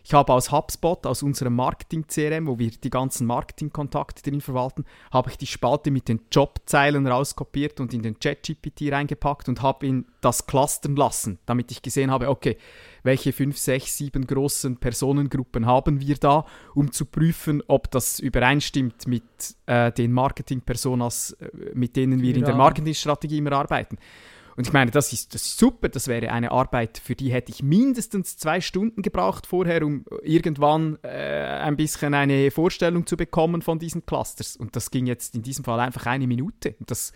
ich 0.05 0.13
habe 0.13 0.33
aus 0.33 0.51
HubSpot, 0.51 1.07
aus 1.07 1.23
unserem 1.23 1.55
Marketing-CRM, 1.55 2.45
wo 2.45 2.59
wir 2.59 2.69
die 2.69 2.91
ganzen 2.91 3.25
Marketingkontakte 3.25 4.21
drin 4.21 4.39
verwalten, 4.39 4.85
habe 5.11 5.31
ich 5.31 5.37
die 5.39 5.47
Spalte 5.47 5.89
mit 5.89 6.07
den 6.07 6.21
Jobzeilen 6.31 7.07
rauskopiert 7.07 7.79
und 7.79 7.91
in 7.91 8.03
den 8.03 8.19
ChatGPT 8.19 8.91
reingepackt 8.91 9.49
und 9.49 9.63
habe 9.63 9.87
ihn 9.87 10.05
das 10.21 10.45
clustern 10.45 10.95
lassen, 10.95 11.39
damit 11.47 11.71
ich 11.71 11.81
gesehen 11.81 12.11
habe, 12.11 12.29
okay, 12.29 12.57
welche 13.01 13.33
fünf, 13.33 13.57
sechs, 13.57 13.97
sieben 13.97 14.27
großen 14.27 14.77
Personengruppen 14.77 15.65
haben 15.65 15.99
wir 15.99 16.17
da, 16.17 16.45
um 16.75 16.91
zu 16.91 17.05
prüfen, 17.05 17.63
ob 17.65 17.89
das 17.89 18.19
übereinstimmt 18.19 19.07
mit 19.07 19.23
äh, 19.65 19.91
den 19.91 20.11
Marketing-Personas, 20.11 21.31
äh, 21.31 21.49
mit 21.73 21.95
denen 21.95 22.21
wir 22.21 22.35
in 22.35 22.41
der 22.41 22.51
Ja. 22.51 22.57
Marketingstrategie 22.57 23.39
immer 23.39 23.53
arbeiten. 23.53 23.97
Und 24.57 24.67
ich 24.67 24.73
meine, 24.73 24.89
das 24.89 25.11
ist, 25.11 25.33
das 25.33 25.41
ist 25.43 25.57
super, 25.57 25.89
das 25.89 26.07
wäre 26.07 26.31
eine 26.31 26.51
Arbeit, 26.51 26.97
für 26.97 27.15
die 27.15 27.31
hätte 27.31 27.51
ich 27.51 27.61
mindestens 27.61 28.37
zwei 28.37 28.61
Stunden 28.61 29.01
gebraucht 29.01 29.47
vorher, 29.47 29.83
um 29.83 30.05
irgendwann 30.23 30.97
äh, 31.03 31.09
ein 31.09 31.75
bisschen 31.75 32.13
eine 32.13 32.51
Vorstellung 32.51 33.05
zu 33.05 33.17
bekommen 33.17 33.61
von 33.61 33.79
diesen 33.79 34.05
Clusters. 34.05 34.55
Und 34.55 34.75
das 34.75 34.91
ging 34.91 35.07
jetzt 35.07 35.35
in 35.35 35.43
diesem 35.43 35.65
Fall 35.65 35.81
einfach 35.81 36.05
eine 36.05 36.25
Minute. 36.25 36.75
Und 36.79 36.89
das, 36.89 37.11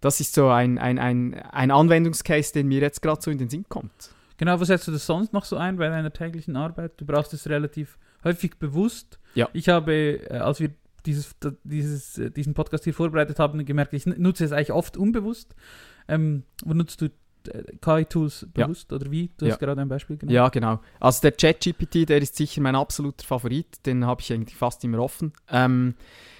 das 0.00 0.20
ist 0.20 0.34
so 0.34 0.48
ein, 0.48 0.78
ein, 0.78 0.98
ein, 0.98 1.34
ein 1.34 1.70
Anwendungscase, 1.70 2.54
den 2.54 2.68
mir 2.68 2.80
jetzt 2.80 3.02
gerade 3.02 3.20
so 3.20 3.30
in 3.30 3.38
den 3.38 3.50
Sinn 3.50 3.66
kommt. 3.68 4.10
Genau, 4.38 4.58
was 4.58 4.68
setzt 4.68 4.88
du 4.88 4.92
das 4.92 5.04
sonst 5.04 5.34
noch 5.34 5.44
so 5.44 5.56
ein 5.56 5.76
bei 5.76 5.88
deiner 5.88 6.12
täglichen 6.12 6.56
Arbeit? 6.56 6.92
Du 6.98 7.04
brauchst 7.04 7.34
es 7.34 7.48
relativ 7.48 7.98
häufig 8.24 8.58
bewusst. 8.58 9.18
Ja. 9.34 9.48
Ich 9.52 9.68
habe, 9.68 9.92
äh, 10.30 10.38
als 10.38 10.60
wir 10.60 10.70
dieses, 11.06 11.34
dieses, 11.64 12.18
äh, 12.18 12.30
diesen 12.30 12.54
Podcast 12.54 12.84
hier 12.84 12.94
vorbereitet 12.94 13.38
haben, 13.38 13.64
gemerkt, 13.64 13.92
ich 13.94 14.06
nutze 14.06 14.44
es 14.44 14.52
eigentlich 14.52 14.72
oft 14.72 14.96
unbewusst. 14.96 15.54
Ähm, 16.08 16.42
wo 16.64 16.74
nutzt 16.74 17.00
du 17.00 17.06
äh, 17.06 17.62
KI-Tools 17.80 18.48
Ja. 18.56 18.66
bewusst 18.66 18.92
oder 18.92 19.10
wie? 19.10 19.30
Du 19.38 19.46
Ja. 19.46 19.52
hast 19.52 19.60
gerade 19.60 19.80
ein 19.80 19.88
Beispiel 19.88 20.16
genannt. 20.16 20.34
Ja, 20.34 20.48
genau. 20.48 20.80
Also 21.00 21.20
der 21.22 21.32
ChatGPT, 21.32 22.08
der 22.08 22.18
ist 22.20 22.36
sicher 22.36 22.60
mein 22.60 22.74
absoluter 22.76 23.24
Favorit. 23.24 23.86
Den 23.86 24.04
habe 24.04 24.20
ich 24.20 24.32
eigentlich 24.32 24.56
fast 24.56 24.82
immer 24.84 24.98
offen. 24.98 25.32
Ähm, 25.50 25.94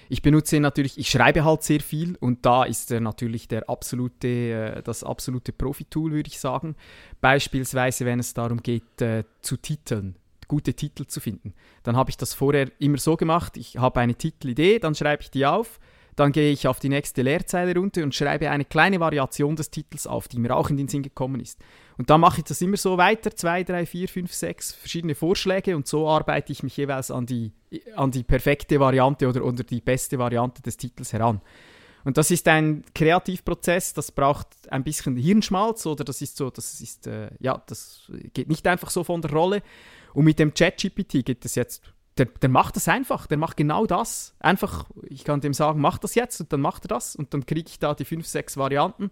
ich 0.09 0.21
benutze 0.21 0.55
ihn 0.55 0.61
natürlich, 0.61 0.97
ich 0.97 1.09
schreibe 1.09 1.43
halt 1.43 1.63
sehr 1.63 1.81
viel 1.81 2.15
und 2.21 2.45
da 2.45 2.63
ist 2.63 2.91
er 2.91 3.01
natürlich 3.01 3.47
der 3.49 3.69
absolute, 3.69 4.27
äh, 4.27 4.81
das 4.83 5.03
absolute 5.03 5.51
Profi-Tool, 5.51 6.11
würde 6.11 6.29
ich 6.29 6.39
sagen. 6.39 6.75
Beispielsweise, 7.21 8.05
wenn 8.05 8.19
es 8.19 8.33
darum 8.33 8.61
geht, 8.63 9.01
äh, 9.01 9.23
zu 9.41 9.57
titeln, 9.57 10.15
gute 10.47 10.73
Titel 10.73 11.05
zu 11.05 11.19
finden. 11.19 11.53
Dann 11.83 11.95
habe 11.95 12.09
ich 12.09 12.17
das 12.17 12.33
vorher 12.33 12.71
immer 12.79 12.97
so 12.97 13.15
gemacht, 13.15 13.57
ich 13.57 13.77
habe 13.77 13.99
eine 13.99 14.15
Titelidee, 14.15 14.79
dann 14.79 14.95
schreibe 14.95 15.23
ich 15.23 15.31
die 15.31 15.45
auf, 15.45 15.79
dann 16.15 16.31
gehe 16.31 16.51
ich 16.51 16.67
auf 16.67 16.79
die 16.79 16.89
nächste 16.89 17.21
Leerzeile 17.21 17.75
runter 17.75 18.01
und 18.03 18.15
schreibe 18.15 18.49
eine 18.49 18.65
kleine 18.65 18.99
Variation 18.99 19.55
des 19.55 19.69
Titels 19.69 20.07
auf, 20.07 20.27
die 20.27 20.39
mir 20.39 20.55
auch 20.55 20.69
in 20.69 20.77
den 20.77 20.87
Sinn 20.87 21.03
gekommen 21.03 21.39
ist. 21.39 21.59
Und 21.97 22.09
dann 22.09 22.21
mache 22.21 22.39
ich 22.39 22.45
das 22.45 22.61
immer 22.61 22.77
so 22.77 22.97
weiter, 22.97 23.35
zwei, 23.35 23.63
drei, 23.63 23.85
vier, 23.85 24.07
fünf, 24.07 24.33
sechs 24.33 24.73
verschiedene 24.73 25.13
Vorschläge 25.13 25.75
und 25.75 25.87
so 25.87 26.07
arbeite 26.07 26.51
ich 26.51 26.63
mich 26.63 26.75
jeweils 26.75 27.11
an 27.11 27.27
die, 27.27 27.51
an 27.95 28.11
die 28.11 28.23
perfekte 28.23 28.79
Variante 28.79 29.27
oder, 29.27 29.45
oder 29.45 29.63
die 29.63 29.81
beste 29.81 30.17
Variante 30.17 30.61
des 30.61 30.77
Titels 30.77 31.13
heran. 31.13 31.41
Und 32.03 32.17
das 32.17 32.31
ist 32.31 32.47
ein 32.47 32.85
Kreativprozess, 32.95 33.93
das 33.93 34.11
braucht 34.11 34.47
ein 34.69 34.83
bisschen 34.83 35.17
Hirnschmalz 35.17 35.85
oder 35.85 36.03
das 36.03 36.21
ist 36.21 36.37
so, 36.37 36.49
das 36.49 36.79
ist, 36.79 37.05
äh, 37.05 37.29
ja, 37.39 37.61
das 37.67 38.09
geht 38.33 38.47
nicht 38.47 38.65
einfach 38.65 38.89
so 38.89 39.03
von 39.03 39.21
der 39.21 39.31
Rolle. 39.31 39.61
Und 40.13 40.25
mit 40.25 40.39
dem 40.39 40.53
ChatGPT 40.53 41.25
geht 41.25 41.45
es 41.45 41.55
jetzt, 41.55 41.83
der, 42.17 42.25
der 42.25 42.49
macht 42.49 42.75
das 42.75 42.87
einfach, 42.87 43.27
der 43.27 43.37
macht 43.37 43.57
genau 43.57 43.85
das. 43.85 44.35
Einfach, 44.39 44.85
ich 45.03 45.23
kann 45.23 45.41
dem 45.41 45.53
sagen, 45.53 45.79
mach 45.79 45.97
das 45.99 46.15
jetzt 46.15 46.39
und 46.41 46.51
dann 46.51 46.61
macht 46.61 46.85
er 46.85 46.89
das 46.89 47.15
und 47.15 47.33
dann 47.33 47.45
kriege 47.45 47.69
ich 47.69 47.79
da 47.79 47.93
die 47.93 48.05
fünf, 48.05 48.25
sechs 48.25 48.57
Varianten 48.57 49.11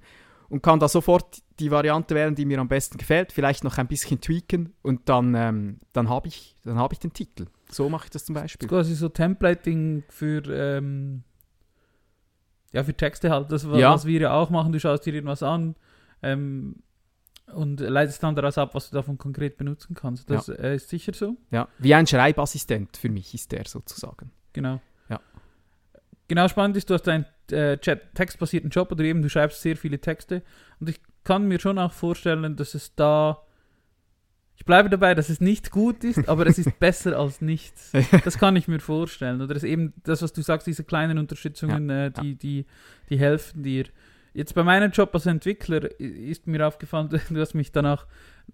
und 0.49 0.63
kann 0.63 0.79
da 0.79 0.87
sofort 0.87 1.41
die 1.59 1.69
Variante 1.71 2.15
wählen, 2.15 2.33
die 2.35 2.45
mir 2.45 2.59
am 2.59 2.67
besten 2.67 2.97
gefällt, 2.97 3.31
vielleicht 3.31 3.63
noch 3.63 3.77
ein 3.77 3.87
bisschen 3.87 4.21
tweaken 4.21 4.73
und 4.81 5.07
dann, 5.09 5.35
ähm, 5.35 5.79
dann 5.93 6.09
habe 6.09 6.27
ich, 6.27 6.55
dann 6.63 6.77
hab 6.79 6.93
ich 6.93 6.99
den 6.99 7.13
Titel. 7.13 7.45
So 7.69 7.89
mache 7.89 8.05
ich 8.05 8.09
das 8.11 8.25
zum 8.25 8.35
Das 8.35 8.43
Beispiel. 8.43 8.65
ist 8.65 8.69
quasi 8.69 8.95
so 8.95 9.09
Templating 9.09 10.03
für, 10.09 10.41
ähm, 10.51 11.23
ja, 12.73 12.83
für 12.83 12.93
Texte 12.93 13.29
halt. 13.31 13.51
Das, 13.51 13.69
wa- 13.69 13.77
Ja. 13.77 13.93
was 13.93 14.05
wir 14.05 14.19
ja 14.19 14.33
auch 14.33 14.49
machen. 14.49 14.71
Du 14.71 14.79
schaust 14.79 15.05
dir 15.05 15.13
irgendwas 15.13 15.43
an, 15.43 15.75
ähm, 16.21 16.75
und 17.53 17.79
leitest 17.79 18.21
dann 18.23 18.35
daraus 18.35 18.57
ab, 18.57 18.73
was 18.73 18.89
du 18.89 18.95
davon 18.95 19.17
konkret 19.17 19.57
benutzen 19.57 19.95
kannst. 19.95 20.29
Das 20.29 20.49
äh, 20.49 20.75
ist 20.75 20.89
sicher 20.89 21.13
so. 21.13 21.37
Ja, 21.51 21.67
wie 21.77 21.93
ein 21.93 22.07
Schreibassistent 22.07 22.97
für 22.97 23.09
mich 23.09 23.33
ist 23.33 23.51
der 23.51 23.65
sozusagen. 23.65 24.31
Genau. 24.53 24.81
Ja. 25.09 25.19
Genau 26.27 26.47
spannend 26.47 26.77
ist, 26.77 26.89
du 26.89 26.95
hast 26.95 27.07
einen 27.07 27.25
äh, 27.51 27.77
Chat- 27.77 28.13
textbasierten 28.15 28.69
Job 28.69 28.91
oder 28.91 29.03
eben 29.03 29.21
du 29.21 29.29
schreibst 29.29 29.61
sehr 29.61 29.77
viele 29.77 29.99
Texte 29.99 30.41
und 30.79 30.89
ich 30.89 30.99
kann 31.23 31.47
mir 31.47 31.59
schon 31.59 31.77
auch 31.77 31.91
vorstellen, 31.91 32.55
dass 32.55 32.73
es 32.73 32.95
da 32.95 33.41
ich 34.57 34.65
bleibe 34.65 34.89
dabei, 34.89 35.13
dass 35.15 35.29
es 35.29 35.41
nicht 35.41 35.69
gut 35.71 36.03
ist, 36.03 36.29
aber 36.29 36.47
es 36.47 36.57
ist 36.57 36.79
besser 36.79 37.19
als 37.19 37.41
nichts. 37.41 37.91
Das 38.23 38.37
kann 38.37 38.55
ich 38.55 38.67
mir 38.67 38.79
vorstellen. 38.79 39.41
Oder 39.41 39.55
es 39.55 39.63
eben 39.63 39.93
das, 40.03 40.21
was 40.21 40.33
du 40.33 40.41
sagst, 40.41 40.65
diese 40.65 40.83
kleinen 40.83 41.17
Unterstützungen, 41.17 41.89
äh, 41.89 42.11
die, 42.11 42.35
die, 42.35 42.65
die 43.09 43.19
helfen 43.19 43.63
dir. 43.63 43.85
Jetzt 44.35 44.53
bei 44.53 44.63
meinem 44.63 44.91
Job 44.91 45.11
als 45.13 45.25
Entwickler 45.25 45.89
ist 45.99 46.45
mir 46.45 46.67
aufgefallen, 46.67 47.09
du 47.29 47.39
hast 47.39 47.53
mich 47.53 47.71
danach, 47.71 48.05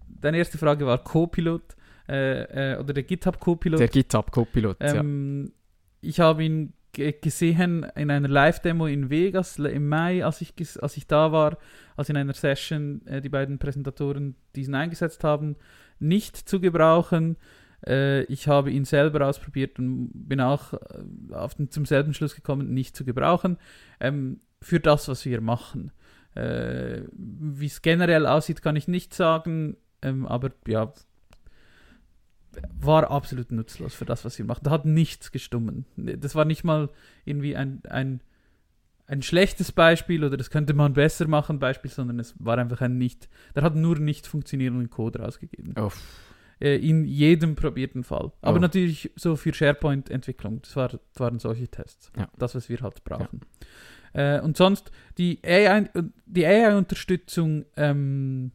deine 0.08 0.38
erste 0.38 0.56
Frage 0.56 0.86
war 0.86 1.02
Copilot 1.02 1.74
äh, 2.08 2.74
äh, 2.74 2.78
oder 2.78 2.92
der 2.94 3.02
GitHub 3.02 3.40
Copilot. 3.40 3.80
Der 3.80 3.88
GitHub 3.88 4.30
Copilot, 4.30 4.80
ja. 4.80 4.94
Ähm, 4.96 5.52
Ich 6.00 6.20
habe 6.20 6.44
ihn 6.44 6.72
ge- 6.92 7.14
gesehen 7.20 7.84
in 7.96 8.10
einer 8.10 8.28
Live-Demo 8.28 8.86
in 8.86 9.10
Vegas 9.10 9.58
im 9.58 9.88
Mai, 9.88 10.24
als 10.24 10.40
ich, 10.40 10.54
als 10.80 10.96
ich 10.96 11.06
da 11.08 11.32
war, 11.32 11.58
als 11.96 12.08
in 12.08 12.16
einer 12.16 12.32
Session 12.34 13.04
äh, 13.06 13.20
die 13.20 13.28
beiden 13.28 13.58
Präsentatoren 13.58 14.36
diesen 14.54 14.74
eingesetzt 14.76 15.24
haben, 15.24 15.56
nicht 15.98 16.36
zu 16.36 16.60
gebrauchen. 16.60 17.36
Äh, 17.84 18.22
ich 18.24 18.46
habe 18.46 18.70
ihn 18.70 18.84
selber 18.84 19.26
ausprobiert 19.26 19.80
und 19.80 20.10
bin 20.14 20.40
auch 20.40 20.74
äh, 20.74 21.34
auf 21.34 21.54
den, 21.56 21.70
zum 21.72 21.86
selben 21.86 22.14
Schluss 22.14 22.36
gekommen, 22.36 22.72
nicht 22.72 22.94
zu 22.96 23.04
gebrauchen. 23.04 23.58
Ähm, 23.98 24.40
für 24.62 24.80
das, 24.80 25.08
was 25.08 25.24
wir 25.24 25.40
machen. 25.40 25.92
Äh, 26.34 27.02
Wie 27.12 27.66
es 27.66 27.82
generell 27.82 28.26
aussieht, 28.26 28.62
kann 28.62 28.76
ich 28.76 28.88
nicht 28.88 29.12
sagen, 29.14 29.76
ähm, 30.00 30.26
aber 30.26 30.50
ja, 30.66 30.92
war 32.80 33.10
absolut 33.10 33.50
nutzlos 33.50 33.94
für 33.94 34.04
das, 34.04 34.24
was 34.24 34.38
wir 34.38 34.44
machen. 34.44 34.60
Da 34.64 34.70
hat 34.70 34.84
nichts 34.84 35.32
gestummen. 35.32 35.86
Das 35.96 36.34
war 36.34 36.44
nicht 36.44 36.64
mal 36.64 36.90
irgendwie 37.24 37.56
ein, 37.56 37.80
ein, 37.88 38.20
ein 39.06 39.22
schlechtes 39.22 39.72
Beispiel 39.72 40.22
oder 40.24 40.36
das 40.36 40.50
könnte 40.50 40.74
man 40.74 40.92
besser 40.92 41.26
machen 41.28 41.58
Beispiel, 41.58 41.90
sondern 41.90 42.18
es 42.18 42.34
war 42.38 42.58
einfach 42.58 42.80
ein 42.82 42.98
nicht, 42.98 43.28
der 43.54 43.62
hat 43.62 43.74
nur 43.74 43.98
nicht 43.98 44.26
funktionierenden 44.26 44.90
Code 44.90 45.20
rausgegeben. 45.20 45.74
Oh, 45.78 45.90
Äh, 46.60 46.76
in 46.76 47.04
jedem 47.04 47.54
probierten 47.56 48.04
Fall. 48.04 48.32
Aber 48.42 48.58
Oh. 48.58 48.60
natürlich 48.60 49.10
so 49.16 49.34
für 49.36 49.52
SharePoint-Entwicklung. 49.54 50.60
Das, 50.62 50.76
war, 50.76 50.88
das 50.88 51.00
waren 51.16 51.38
solche 51.38 51.68
Tests. 51.68 52.12
Ja. 52.16 52.28
Das, 52.38 52.54
was 52.54 52.68
wir 52.68 52.80
halt 52.82 53.02
brauchen. 53.02 53.40
Äh, 54.12 54.40
und 54.40 54.56
sonst 54.56 54.90
die 55.18 55.40
AI, 55.44 55.88
die 56.26 56.46
AI-Unterstützung 56.46 57.64
ähm, 57.76 58.52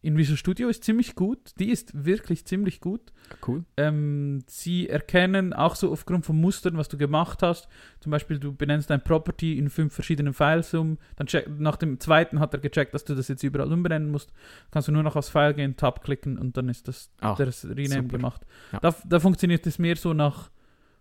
in 0.00 0.16
Visual 0.16 0.36
Studio 0.36 0.68
ist 0.68 0.84
ziemlich 0.84 1.16
gut. 1.16 1.38
Die 1.58 1.70
ist 1.70 2.04
wirklich 2.04 2.44
ziemlich 2.46 2.80
gut. 2.80 3.12
cool. 3.46 3.64
Ähm, 3.76 4.44
sie 4.46 4.88
erkennen 4.88 5.52
auch 5.52 5.74
so 5.74 5.90
aufgrund 5.90 6.24
von 6.24 6.40
Mustern, 6.40 6.76
was 6.76 6.88
du 6.88 6.96
gemacht 6.96 7.42
hast. 7.42 7.68
Zum 7.98 8.10
Beispiel, 8.10 8.38
du 8.38 8.54
benennst 8.54 8.92
ein 8.92 9.02
Property 9.02 9.58
in 9.58 9.68
fünf 9.70 9.92
verschiedenen 9.92 10.34
Files 10.34 10.72
um. 10.72 10.98
Dann 11.16 11.26
check, 11.26 11.48
nach 11.58 11.76
dem 11.76 11.98
zweiten 11.98 12.38
hat 12.38 12.54
er 12.54 12.60
gecheckt, 12.60 12.94
dass 12.94 13.04
du 13.04 13.16
das 13.16 13.26
jetzt 13.26 13.42
überall 13.42 13.72
umbenennen 13.72 14.10
musst. 14.10 14.32
Kannst 14.70 14.86
du 14.86 14.92
nur 14.92 15.02
noch 15.02 15.16
aufs 15.16 15.30
File 15.30 15.54
gehen, 15.54 15.76
Tab 15.76 16.04
klicken 16.04 16.38
und 16.38 16.56
dann 16.56 16.68
ist 16.68 16.86
das 16.86 17.10
Ah, 17.20 17.34
das 17.34 17.64
Rename 17.64 18.02
super. 18.04 18.16
gemacht. 18.18 18.46
Ja. 18.72 18.78
Da, 18.80 18.94
da 19.04 19.18
funktioniert 19.18 19.66
es 19.66 19.80
mehr 19.80 19.96
so 19.96 20.14
nach, 20.14 20.50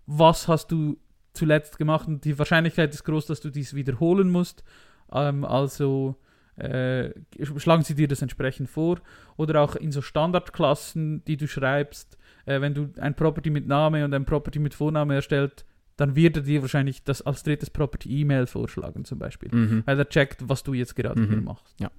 was 0.07 0.47
hast 0.47 0.71
du 0.71 0.97
zuletzt 1.37 1.77
gemacht 1.77 2.07
und 2.07 2.25
die 2.25 2.37
Wahrscheinlichkeit 2.37 2.93
ist 2.93 3.03
groß, 3.05 3.25
dass 3.27 3.39
du 3.41 3.49
dies 3.49 3.73
wiederholen 3.73 4.29
musst. 4.29 4.63
Ähm, 5.11 5.45
also 5.45 6.15
äh, 6.57 7.11
schlagen 7.57 7.83
sie 7.83 7.95
dir 7.95 8.07
das 8.07 8.21
entsprechend 8.21 8.69
vor. 8.69 8.99
Oder 9.37 9.61
auch 9.61 9.75
in 9.75 9.91
so 9.91 10.01
Standardklassen, 10.01 11.23
die 11.25 11.37
du 11.37 11.47
schreibst, 11.47 12.17
äh, 12.45 12.61
wenn 12.61 12.73
du 12.73 12.89
ein 12.99 13.15
Property 13.15 13.49
mit 13.49 13.67
Name 13.67 14.03
und 14.05 14.13
ein 14.13 14.25
Property 14.25 14.59
mit 14.59 14.73
Vorname 14.73 15.15
erstellt, 15.15 15.65
dann 15.97 16.15
wird 16.15 16.37
er 16.37 16.43
dir 16.43 16.61
wahrscheinlich 16.61 17.03
das 17.03 17.21
als 17.23 17.43
drittes 17.43 17.69
Property 17.69 18.21
E-Mail 18.21 18.45
vorschlagen 18.47 19.03
zum 19.05 19.17
Beispiel. 19.19 19.49
Mhm. 19.53 19.83
Weil 19.85 19.97
er 19.99 20.07
checkt, 20.09 20.47
was 20.47 20.63
du 20.63 20.73
jetzt 20.73 20.95
gerade 20.95 21.19
Mhm. 21.21 21.29
hier 21.29 21.41
machst. 21.41 21.75
Ja. 21.79 21.91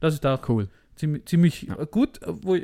Das 0.00 0.14
ist 0.14 0.24
auch 0.26 0.48
Cool. 0.48 0.68
ziemlich, 0.96 1.26
ziemlich 1.26 1.62
Ja. 1.62 1.84
gut, 1.84 2.20
wo, 2.26 2.56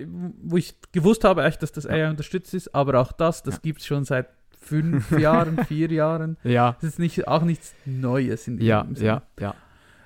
wo 0.43 0.57
ich 0.57 0.75
gewusst 0.93 1.25
habe, 1.25 1.45
echt, 1.45 1.63
dass 1.63 1.73
das 1.73 1.85
Ja. 1.85 1.91
AI 1.91 2.11
unterstützt 2.11 2.55
ist, 2.55 2.75
aber 2.75 2.99
auch 3.01 3.13
das, 3.13 3.43
das 3.43 3.57
Ja. 3.57 3.61
gibt 3.63 3.81
es 3.81 3.87
schon 3.87 4.05
seit 4.05 4.29
fünf 4.61 5.11
Jahren, 5.19 5.65
vier 5.67 5.91
Jahren. 5.91 6.37
Ja, 6.45 6.77
Das 6.81 6.91
ist 6.91 6.99
nicht, 6.99 7.27
auch 7.27 7.43
nichts 7.43 7.75
Neues 7.85 8.47
in 8.49 8.61
ja, 8.61 8.87
Sinne. 8.93 9.07
ja, 9.07 9.23
ja. 9.41 9.55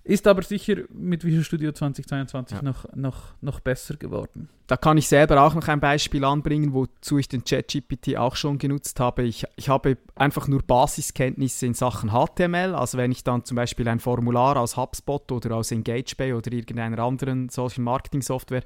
Ist 0.06 0.26
aber 0.26 0.42
sicher 0.42 0.76
mit 0.92 1.24
Visual 1.24 1.42
Studio 1.44 1.72
2022 1.72 2.58
Ja. 2.58 2.62
noch, 2.62 2.84
noch, 2.94 3.32
noch 3.40 3.60
besser 3.60 3.96
geworden. 3.96 4.50
Da 4.66 4.76
kann 4.76 4.98
ich 4.98 5.08
selber 5.08 5.40
auch 5.42 5.54
noch 5.54 5.66
ein 5.68 5.80
Beispiel 5.80 6.24
anbringen, 6.26 6.74
wozu 6.74 7.16
ich 7.16 7.26
den 7.26 7.42
ChatGPT 7.42 8.16
auch 8.18 8.36
schon 8.36 8.58
genutzt 8.58 9.00
habe. 9.00 9.22
Ich, 9.22 9.46
ich 9.56 9.70
habe 9.70 9.96
einfach 10.14 10.46
nur 10.46 10.60
Basiskenntnisse 10.62 11.64
in 11.66 11.72
Sachen 11.72 12.10
HTML. 12.10 12.74
Also 12.74 12.98
wenn 12.98 13.12
ich 13.12 13.24
dann 13.24 13.46
zum 13.46 13.56
Beispiel 13.56 13.88
ein 13.88 13.98
Formular 13.98 14.58
aus 14.58 14.76
HubSpot 14.76 15.32
oder 15.32 15.56
aus 15.56 15.70
EngageBay 15.72 16.34
oder 16.34 16.52
irgendeiner 16.52 16.98
anderen 17.02 17.48
solchen 17.48 17.84
Marketing-Software 17.84 18.62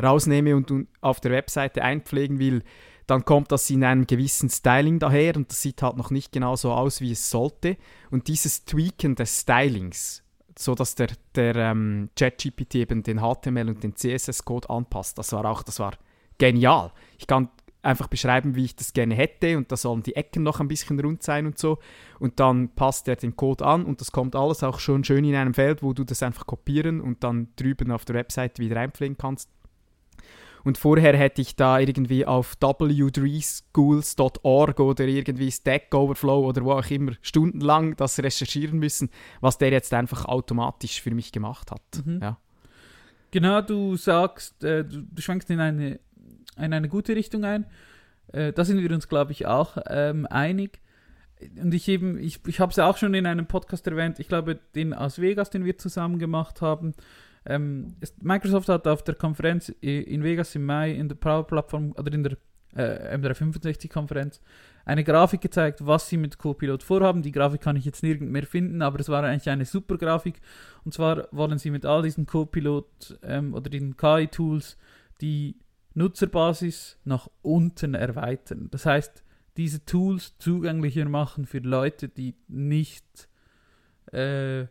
rausnehme 0.00 0.54
und 0.54 0.70
un- 0.70 0.86
auf 1.00 1.18
der 1.20 1.32
Webseite 1.32 1.82
einpflegen 1.82 2.38
will, 2.38 2.62
dann 3.06 3.24
kommt 3.24 3.52
das 3.52 3.70
in 3.70 3.84
einem 3.84 4.06
gewissen 4.06 4.50
Styling 4.50 4.98
daher 4.98 5.36
und 5.36 5.50
das 5.50 5.62
sieht 5.62 5.82
halt 5.82 5.96
noch 5.96 6.10
nicht 6.10 6.32
genau 6.32 6.56
so 6.56 6.72
aus, 6.72 7.00
wie 7.00 7.12
es 7.12 7.30
sollte. 7.30 7.76
Und 8.10 8.28
dieses 8.28 8.64
Tweaken 8.64 9.14
des 9.14 9.42
Stylings, 9.42 10.24
so 10.58 10.74
dass 10.74 10.94
der, 10.94 11.08
der 11.34 11.54
ähm, 11.56 12.10
ChatGPT 12.16 12.76
eben 12.76 13.02
den 13.02 13.20
HTML 13.20 13.68
und 13.68 13.84
den 13.84 13.94
CSS-Code 13.94 14.70
anpasst. 14.70 15.18
Das 15.18 15.32
war 15.32 15.44
auch, 15.44 15.62
das 15.62 15.78
war 15.78 15.92
genial. 16.38 16.92
Ich 17.18 17.26
kann 17.26 17.48
einfach 17.86 18.08
beschreiben, 18.08 18.56
wie 18.56 18.64
ich 18.64 18.74
das 18.74 18.92
gerne 18.92 19.14
hätte 19.14 19.56
und 19.56 19.70
da 19.70 19.76
sollen 19.76 20.02
die 20.02 20.16
Ecken 20.16 20.42
noch 20.42 20.58
ein 20.58 20.66
bisschen 20.66 20.98
rund 20.98 21.22
sein 21.22 21.46
und 21.46 21.58
so. 21.58 21.78
Und 22.18 22.40
dann 22.40 22.70
passt 22.70 23.06
er 23.06 23.16
den 23.16 23.36
Code 23.36 23.64
an 23.64 23.84
und 23.84 24.00
das 24.00 24.10
kommt 24.10 24.34
alles 24.34 24.64
auch 24.64 24.80
schon 24.80 25.04
schön 25.04 25.24
in 25.24 25.36
einem 25.36 25.54
Feld, 25.54 25.82
wo 25.82 25.92
du 25.92 26.02
das 26.02 26.22
einfach 26.22 26.46
kopieren 26.46 27.00
und 27.00 27.22
dann 27.22 27.48
drüben 27.54 27.92
auf 27.92 28.04
der 28.04 28.16
Webseite 28.16 28.60
wieder 28.60 28.80
einpflegen 28.80 29.16
kannst. 29.16 29.48
Und 30.66 30.76
vorher 30.78 31.16
hätte 31.16 31.42
ich 31.42 31.54
da 31.54 31.78
irgendwie 31.78 32.26
auf 32.26 32.56
w3schools.org 32.60 34.80
oder 34.80 35.04
irgendwie 35.04 35.52
Stack 35.52 35.94
Overflow 35.94 36.44
oder 36.44 36.64
wo 36.64 36.72
auch 36.72 36.90
immer 36.90 37.12
stundenlang 37.22 37.94
das 37.94 38.18
recherchieren 38.18 38.80
müssen, 38.80 39.10
was 39.40 39.58
der 39.58 39.70
jetzt 39.70 39.94
einfach 39.94 40.24
automatisch 40.24 41.00
für 41.00 41.14
mich 41.14 41.30
gemacht 41.30 41.70
hat. 41.70 42.04
Mhm. 42.04 42.18
Ja. 42.20 42.40
Genau, 43.30 43.60
du 43.60 43.96
sagst, 43.96 44.64
äh, 44.64 44.84
du, 44.84 45.02
du 45.02 45.22
schwenkst 45.22 45.48
in 45.50 45.60
eine, 45.60 46.00
in 46.56 46.72
eine 46.72 46.88
gute 46.88 47.14
Richtung 47.14 47.44
ein. 47.44 47.66
Äh, 48.32 48.52
da 48.52 48.64
sind 48.64 48.82
wir 48.82 48.90
uns, 48.90 49.06
glaube 49.06 49.30
ich, 49.30 49.46
auch 49.46 49.76
ähm, 49.88 50.26
einig. 50.26 50.80
Und 51.62 51.74
ich 51.74 51.86
eben, 51.86 52.18
ich, 52.18 52.40
ich 52.44 52.58
habe 52.58 52.70
es 52.70 52.76
ja 52.76 52.90
auch 52.90 52.96
schon 52.96 53.14
in 53.14 53.26
einem 53.26 53.46
Podcast 53.46 53.86
erwähnt, 53.86 54.18
ich 54.18 54.26
glaube, 54.26 54.58
den 54.74 54.94
aus 54.94 55.20
Vegas, 55.20 55.48
den 55.48 55.64
wir 55.64 55.78
zusammen 55.78 56.18
gemacht 56.18 56.60
haben. 56.60 56.94
Ähm, 57.46 57.96
es, 58.00 58.14
Microsoft 58.20 58.68
hat 58.68 58.86
auf 58.86 59.02
der 59.02 59.14
Konferenz 59.14 59.68
in 59.68 60.22
Vegas 60.22 60.54
im 60.54 60.64
Mai 60.64 60.92
in 60.92 61.08
der 61.08 61.16
Power-Plattform 61.16 61.92
oder 61.92 62.12
in 62.12 62.24
der 62.24 62.36
äh, 62.76 63.16
M365-Konferenz 63.16 64.40
eine 64.84 65.02
Grafik 65.02 65.40
gezeigt, 65.40 65.84
was 65.84 66.08
sie 66.08 66.16
mit 66.16 66.38
Copilot 66.38 66.82
vorhaben. 66.82 67.22
Die 67.22 67.32
Grafik 67.32 67.60
kann 67.60 67.76
ich 67.76 67.84
jetzt 67.84 68.02
nirgend 68.02 68.30
mehr 68.30 68.46
finden, 68.46 68.82
aber 68.82 69.00
es 69.00 69.08
war 69.08 69.24
eigentlich 69.24 69.48
eine 69.48 69.64
super 69.64 69.96
Grafik. 69.96 70.40
Und 70.84 70.92
zwar 70.92 71.28
wollen 71.32 71.58
sie 71.58 71.70
mit 71.70 71.84
all 71.84 72.02
diesen 72.02 72.26
Copilot 72.26 73.18
ähm, 73.22 73.54
oder 73.54 73.70
den 73.70 73.96
KI-Tools 73.96 74.76
die 75.20 75.56
Nutzerbasis 75.94 76.98
nach 77.04 77.28
unten 77.42 77.94
erweitern. 77.94 78.68
Das 78.70 78.86
heißt, 78.86 79.24
diese 79.56 79.84
Tools 79.84 80.36
zugänglicher 80.38 81.06
machen 81.06 81.46
für 81.46 81.58
Leute, 81.58 82.08
die 82.08 82.34
nicht 82.48 83.28
äh, 84.12 84.66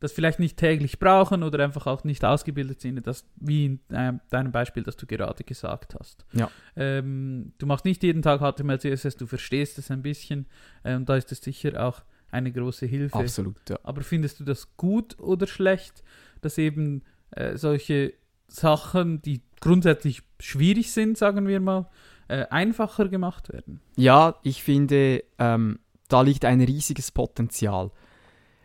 das 0.00 0.12
vielleicht 0.12 0.38
nicht 0.40 0.56
täglich 0.56 0.98
brauchen 0.98 1.42
oder 1.42 1.62
einfach 1.62 1.86
auch 1.86 2.04
nicht 2.04 2.24
ausgebildet 2.24 2.80
sind, 2.80 3.06
das, 3.06 3.26
wie 3.36 3.66
in 3.66 3.80
ähm, 3.92 4.20
deinem 4.30 4.50
Beispiel, 4.50 4.82
das 4.82 4.96
du 4.96 5.06
gerade 5.06 5.44
gesagt 5.44 5.94
hast. 5.98 6.24
Ja. 6.32 6.50
Ähm, 6.74 7.52
du 7.58 7.66
machst 7.66 7.84
nicht 7.84 8.02
jeden 8.02 8.22
Tag 8.22 8.40
HTML, 8.40 8.80
CSS, 8.80 9.16
du 9.16 9.26
verstehst 9.26 9.78
es 9.78 9.90
ein 9.90 10.02
bisschen 10.02 10.46
äh, 10.82 10.96
und 10.96 11.08
da 11.08 11.16
ist 11.16 11.30
es 11.32 11.40
sicher 11.40 11.86
auch 11.86 12.02
eine 12.30 12.50
große 12.50 12.86
Hilfe. 12.86 13.18
Absolut, 13.18 13.56
ja. 13.68 13.78
Aber 13.82 14.02
findest 14.02 14.40
du 14.40 14.44
das 14.44 14.76
gut 14.76 15.18
oder 15.18 15.46
schlecht, 15.46 16.02
dass 16.40 16.56
eben 16.56 17.02
äh, 17.32 17.56
solche 17.58 18.14
Sachen, 18.48 19.20
die 19.20 19.42
grundsätzlich 19.60 20.22
schwierig 20.38 20.92
sind, 20.92 21.18
sagen 21.18 21.46
wir 21.46 21.60
mal, 21.60 21.90
äh, 22.28 22.46
einfacher 22.46 23.08
gemacht 23.08 23.52
werden? 23.52 23.80
Ja, 23.96 24.36
ich 24.42 24.62
finde, 24.62 25.24
ähm, 25.38 25.78
da 26.08 26.22
liegt 26.22 26.44
ein 26.44 26.60
riesiges 26.60 27.10
Potenzial. 27.10 27.90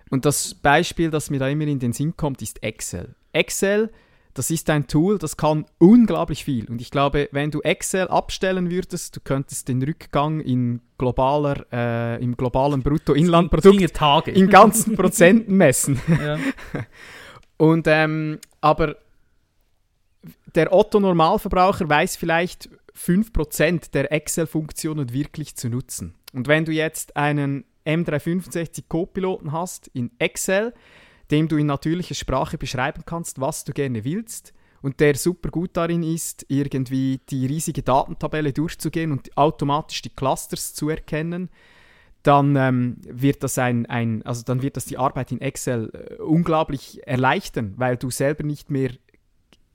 Und 0.10 0.26
das 0.26 0.54
Beispiel, 0.54 1.10
das 1.10 1.30
mir 1.30 1.40
da 1.40 1.48
immer 1.48 1.68
in 1.68 1.80
den 1.80 1.94
Sinn 1.94 2.16
kommt, 2.16 2.42
ist 2.42 2.62
Excel. 2.64 3.16
Excel, 3.34 3.92
das 4.36 4.52
ist 4.52 4.70
ein 4.70 4.88
Tool, 4.88 5.18
das 5.18 5.38
kann 5.38 5.66
unglaublich 5.78 6.44
viel. 6.44 6.70
Und 6.70 6.82
ich 6.82 6.92
glaube, 6.92 7.30
wenn 7.32 7.52
du 7.52 7.62
Excel 7.62 8.08
abstellen 8.10 8.70
würdest, 8.70 9.16
du 9.16 9.22
könntest 9.22 9.70
den 9.70 9.82
Rückgang 9.82 10.42
in 10.42 10.82
globaler, 10.98 11.66
äh, 11.72 12.24
im 12.24 12.36
globalen 12.36 12.84
Bruttoinlandprodukt 12.84 14.28
in 14.28 14.50
ganzen 14.50 14.96
Prozenten 14.96 15.56
messen. 15.58 16.00
ja. 16.08 16.38
Und 17.58 17.88
ähm, 17.88 18.40
aber 18.60 18.98
der 20.56 20.74
Otto-Normalverbraucher 20.74 21.88
weiß 21.88 22.18
vielleicht 22.18 22.70
5% 22.98 23.92
der 23.92 24.12
Excel-Funktionen 24.12 25.14
wirklich 25.14 25.56
zu 25.56 25.70
nutzen. 25.70 26.16
Und 26.34 26.48
wenn 26.48 26.66
du 26.66 26.74
jetzt 26.74 27.16
einen 27.16 27.64
M365 27.86 28.86
Co-Piloten 28.88 29.52
hast 29.52 29.88
in 29.94 30.12
Excel, 30.20 30.74
dem 31.32 31.48
du 31.48 31.58
in 31.58 31.68
natürlicher 31.68 32.16
Sprache 32.16 32.58
beschreiben 32.58 33.04
kannst, 33.06 33.40
was 33.40 33.64
du 33.64 33.74
gerne 33.74 34.04
willst, 34.04 34.54
und 34.86 35.00
der 35.00 35.16
super 35.16 35.50
gut 35.50 35.72
darin 35.74 36.04
ist, 36.04 36.46
irgendwie 36.48 37.20
die 37.30 37.48
riesige 37.48 37.82
Datentabelle 37.82 38.54
durchzugehen 38.54 39.12
und 39.12 39.36
automatisch 39.36 40.04
die 40.04 40.12
Clusters 40.12 40.76
zu 40.76 40.90
erkennen, 40.90 41.50
dann 42.22 42.56
ähm, 42.56 42.98
wird 43.02 43.42
das 43.42 43.58
ein, 43.58 43.88
ein, 43.88 44.24
also 44.28 44.44
dann 44.44 44.62
wird 44.62 44.78
das 44.78 44.86
die 44.86 45.00
Arbeit 45.00 45.32
in 45.32 45.42
Excel 45.42 45.92
äh, 45.92 46.22
unglaublich 46.22 47.02
erleichtern, 47.08 47.74
weil 47.78 47.98
du 47.98 48.12
selber 48.12 48.44
nicht 48.44 48.70
mehr 48.70 48.92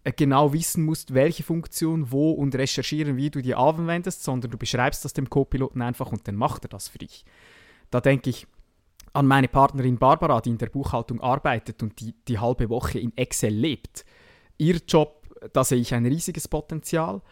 äh, 0.05 0.13
genau 0.13 0.53
wissen 0.53 0.85
musst, 0.85 1.13
welche 1.13 1.43
Funktion 1.43 2.13
wo 2.13 2.31
und 2.31 2.55
recherchieren, 2.55 3.17
wie 3.17 3.31
du 3.31 3.43
die 3.43 3.57
anwendest, 3.57 4.23
sondern 4.23 4.53
du 4.53 4.59
beschreibst 4.59 5.05
das 5.05 5.13
dem 5.13 5.29
Co-Piloten 5.29 5.83
einfach 5.83 6.13
und 6.13 6.29
dann 6.29 6.37
macht 6.37 6.65
er 6.65 6.69
das 6.69 6.89
für 6.89 6.99
dich. 6.99 7.25
Da 7.91 8.01
denke 8.01 8.31
ich 8.31 8.47
an 9.13 9.27
meine 9.27 9.49
Partnerin 9.49 9.99
Barbara, 9.99 10.41
die 10.41 10.51
in 10.51 10.59
der 10.59 10.69
Buchhaltung 10.69 11.21
arbeitet 11.21 11.83
und 11.83 12.01
die 12.01 12.15
die 12.29 12.39
halbe 12.39 12.69
Woche 12.69 12.99
in 12.99 13.17
Excel 13.17 13.53
lebt 13.53 14.05
ihr 14.61 14.81
Job, 14.87 15.27
da 15.53 15.65
sehe 15.65 15.79
ich 15.79 15.95
ein 15.95 16.07
riesiges 16.07 16.47
Potenzial. 16.47 17.23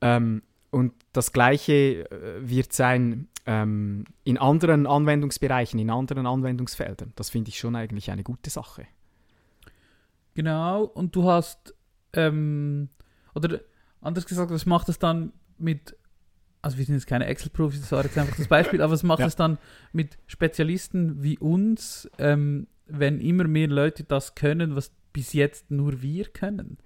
Ähm, 0.00 0.42
und 0.70 0.92
das 1.12 1.32
Gleiche 1.32 2.08
äh, 2.10 2.48
wird 2.48 2.72
sein 2.72 3.28
ähm, 3.44 4.04
in 4.24 4.38
anderen 4.38 4.86
Anwendungsbereichen, 4.86 5.78
in 5.80 5.90
anderen 5.90 6.26
Anwendungsfeldern. 6.26 7.12
Das 7.16 7.30
finde 7.30 7.48
ich 7.48 7.58
schon 7.58 7.76
eigentlich 7.76 8.10
eine 8.10 8.22
gute 8.22 8.50
Sache. 8.50 8.86
Genau, 10.34 10.84
und 10.84 11.16
du 11.16 11.24
hast, 11.24 11.74
ähm, 12.12 12.88
oder 13.34 13.60
anders 14.00 14.26
gesagt, 14.26 14.50
was 14.50 14.66
macht 14.66 14.88
es 14.88 14.98
dann 14.98 15.32
mit, 15.58 15.96
also 16.66 16.78
wir 16.78 16.84
sind 16.84 16.96
jetzt 16.96 17.06
keine 17.06 17.26
Excel-Profis, 17.26 17.80
das 17.80 17.92
war 17.92 18.02
jetzt 18.02 18.18
einfach 18.18 18.36
das 18.36 18.48
Beispiel, 18.48 18.82
aber 18.82 18.92
was 18.92 19.04
macht 19.04 19.20
ja. 19.20 19.26
es 19.26 19.36
dann 19.36 19.56
mit 19.92 20.18
Spezialisten 20.26 21.22
wie 21.22 21.38
uns, 21.38 22.10
ähm, 22.18 22.66
wenn 22.88 23.20
immer 23.20 23.44
mehr 23.44 23.68
Leute 23.68 24.02
das 24.02 24.34
können, 24.34 24.74
was 24.74 24.90
bis 25.12 25.32
jetzt 25.32 25.70
nur 25.70 26.02
wir 26.02 26.24
können. 26.24 26.78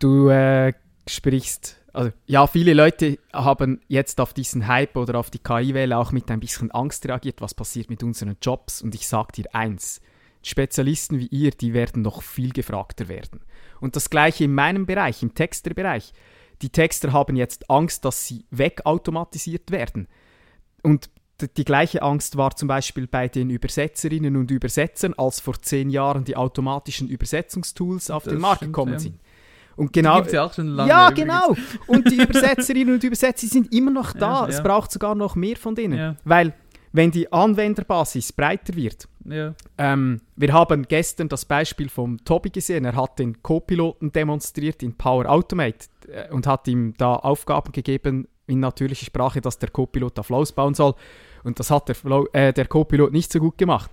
Du 0.00 0.28
äh, 0.28 0.72
sprichst, 1.06 1.80
also 1.92 2.10
ja, 2.26 2.48
viele 2.48 2.74
Leute 2.74 3.20
haben 3.32 3.80
jetzt 3.86 4.20
auf 4.20 4.34
diesen 4.34 4.66
Hype 4.66 4.96
oder 4.96 5.20
auf 5.20 5.30
die 5.30 5.38
KI-Welle 5.38 5.96
auch 5.96 6.10
mit 6.10 6.28
ein 6.28 6.40
bisschen 6.40 6.72
Angst 6.72 7.06
reagiert, 7.06 7.40
was 7.40 7.54
passiert 7.54 7.90
mit 7.90 8.02
unseren 8.02 8.36
Jobs. 8.42 8.82
Und 8.82 8.92
ich 8.96 9.06
sage 9.06 9.30
dir 9.36 9.54
eins, 9.54 10.00
Spezialisten 10.42 11.20
wie 11.20 11.28
ihr, 11.28 11.52
die 11.52 11.74
werden 11.74 12.02
noch 12.02 12.22
viel 12.22 12.52
gefragter 12.52 13.06
werden. 13.06 13.40
Und 13.80 13.94
das 13.94 14.10
gleiche 14.10 14.42
in 14.44 14.54
meinem 14.54 14.84
Bereich, 14.84 15.22
im 15.22 15.34
Texterbereich. 15.34 16.12
Die 16.62 16.70
Texter 16.70 17.12
haben 17.12 17.36
jetzt 17.36 17.68
Angst, 17.68 18.04
dass 18.04 18.26
sie 18.26 18.46
wegautomatisiert 18.50 19.70
werden. 19.70 20.08
Und 20.82 21.10
die 21.56 21.64
gleiche 21.64 22.02
Angst 22.02 22.36
war 22.36 22.54
zum 22.54 22.68
Beispiel 22.68 23.06
bei 23.06 23.28
den 23.28 23.50
Übersetzerinnen 23.50 24.36
und 24.36 24.50
Übersetzern, 24.50 25.14
als 25.14 25.40
vor 25.40 25.60
zehn 25.60 25.90
Jahren 25.90 26.24
die 26.24 26.36
automatischen 26.36 27.08
Übersetzungstools 27.08 28.10
auf 28.10 28.24
das 28.24 28.34
den 28.34 28.40
Markt 28.40 28.60
gekommen 28.60 28.92
ja. 28.94 28.98
sind. 29.00 29.20
Und 29.74 29.92
genau, 29.92 30.20
die 30.20 30.34
ja 30.34 30.44
auch 30.44 30.52
schon 30.52 30.68
lange. 30.68 30.90
Ja, 30.90 31.10
genau. 31.10 31.56
Und 31.86 32.10
die 32.10 32.22
Übersetzerinnen 32.22 32.94
und 32.94 33.04
Übersetzer 33.04 33.46
sind 33.46 33.72
immer 33.72 33.90
noch 33.90 34.12
da. 34.18 34.42
Ja, 34.42 34.48
es 34.48 34.62
braucht 34.62 34.92
sogar 34.92 35.14
noch 35.14 35.34
mehr 35.34 35.56
von 35.56 35.74
denen. 35.74 36.18
Weil, 36.24 36.54
wenn 36.92 37.10
die 37.10 37.32
Anwenderbasis 37.32 38.32
breiter 38.32 38.74
wird, 38.74 39.08
ähm, 39.78 40.20
wir 40.36 40.52
haben 40.52 40.82
gestern 40.88 41.28
das 41.28 41.44
Beispiel 41.44 41.88
vom 41.88 42.24
Tobi 42.24 42.50
gesehen. 42.50 42.84
Er 42.84 42.96
hat 42.96 43.18
den 43.18 43.42
Co-Piloten 43.42 44.12
demonstriert 44.12 44.82
in 44.82 44.96
Power 44.96 45.26
Automate 45.26 45.86
äh, 46.08 46.30
und 46.32 46.46
hat 46.46 46.66
ihm 46.68 46.94
da 46.96 47.14
Aufgaben 47.14 47.72
gegeben 47.72 48.28
in 48.46 48.60
natürlicher 48.60 49.06
Sprache, 49.06 49.40
dass 49.40 49.58
der 49.58 49.70
Co-Pilot 49.70 50.18
da 50.18 50.22
Flows 50.22 50.52
bauen 50.52 50.74
soll. 50.74 50.94
Und 51.44 51.58
das 51.58 51.70
hat 51.70 51.88
der, 51.88 51.96
äh, 52.32 52.52
der 52.52 52.66
Co-Pilot 52.66 53.12
nicht 53.12 53.32
so 53.32 53.38
gut 53.38 53.58
gemacht. 53.58 53.90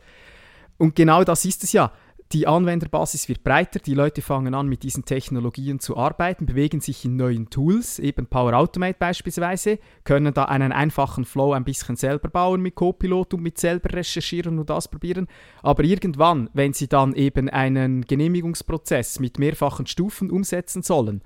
Und 0.78 0.96
genau 0.96 1.24
das 1.24 1.46
ist 1.46 1.64
es 1.64 1.74
ja. 1.74 1.92
Die 2.32 2.46
Anwenderbasis 2.46 3.28
wird 3.28 3.44
breiter, 3.44 3.80
die 3.80 3.96
Leute 3.96 4.22
fangen 4.22 4.54
an, 4.54 4.68
mit 4.68 4.84
diesen 4.84 5.04
Technologien 5.04 5.80
zu 5.80 5.98
arbeiten, 5.98 6.46
bewegen 6.46 6.80
sich 6.80 7.04
in 7.04 7.16
neuen 7.16 7.50
Tools, 7.50 7.98
eben 7.98 8.28
Power 8.28 8.54
Automate 8.54 8.98
beispielsweise, 9.00 9.80
können 10.04 10.32
da 10.36 10.46
einen 10.46 10.72
einfachen 10.72 11.26
Flow 11.26 11.54
ein 11.54 11.64
bisschen 11.64 11.96
selber 11.96 12.30
bauen 12.30 12.62
mit 12.62 12.76
Copilot 12.76 13.34
und 13.34 13.42
mit 13.42 13.58
selber 13.58 13.94
recherchieren 13.94 14.60
und 14.60 14.70
ausprobieren. 14.70 15.26
Aber 15.64 15.84
irgendwann, 15.84 16.52
wenn 16.54 16.74
sie 16.74 16.88
dann 16.88 17.16
eben 17.16 17.50
einen 17.50 18.06
Genehmigungsprozess 18.06 19.20
mit 19.20 19.40
mehrfachen 19.40 19.88
Stufen 19.88 20.30
umsetzen 20.30 20.84
sollen, 20.84 21.24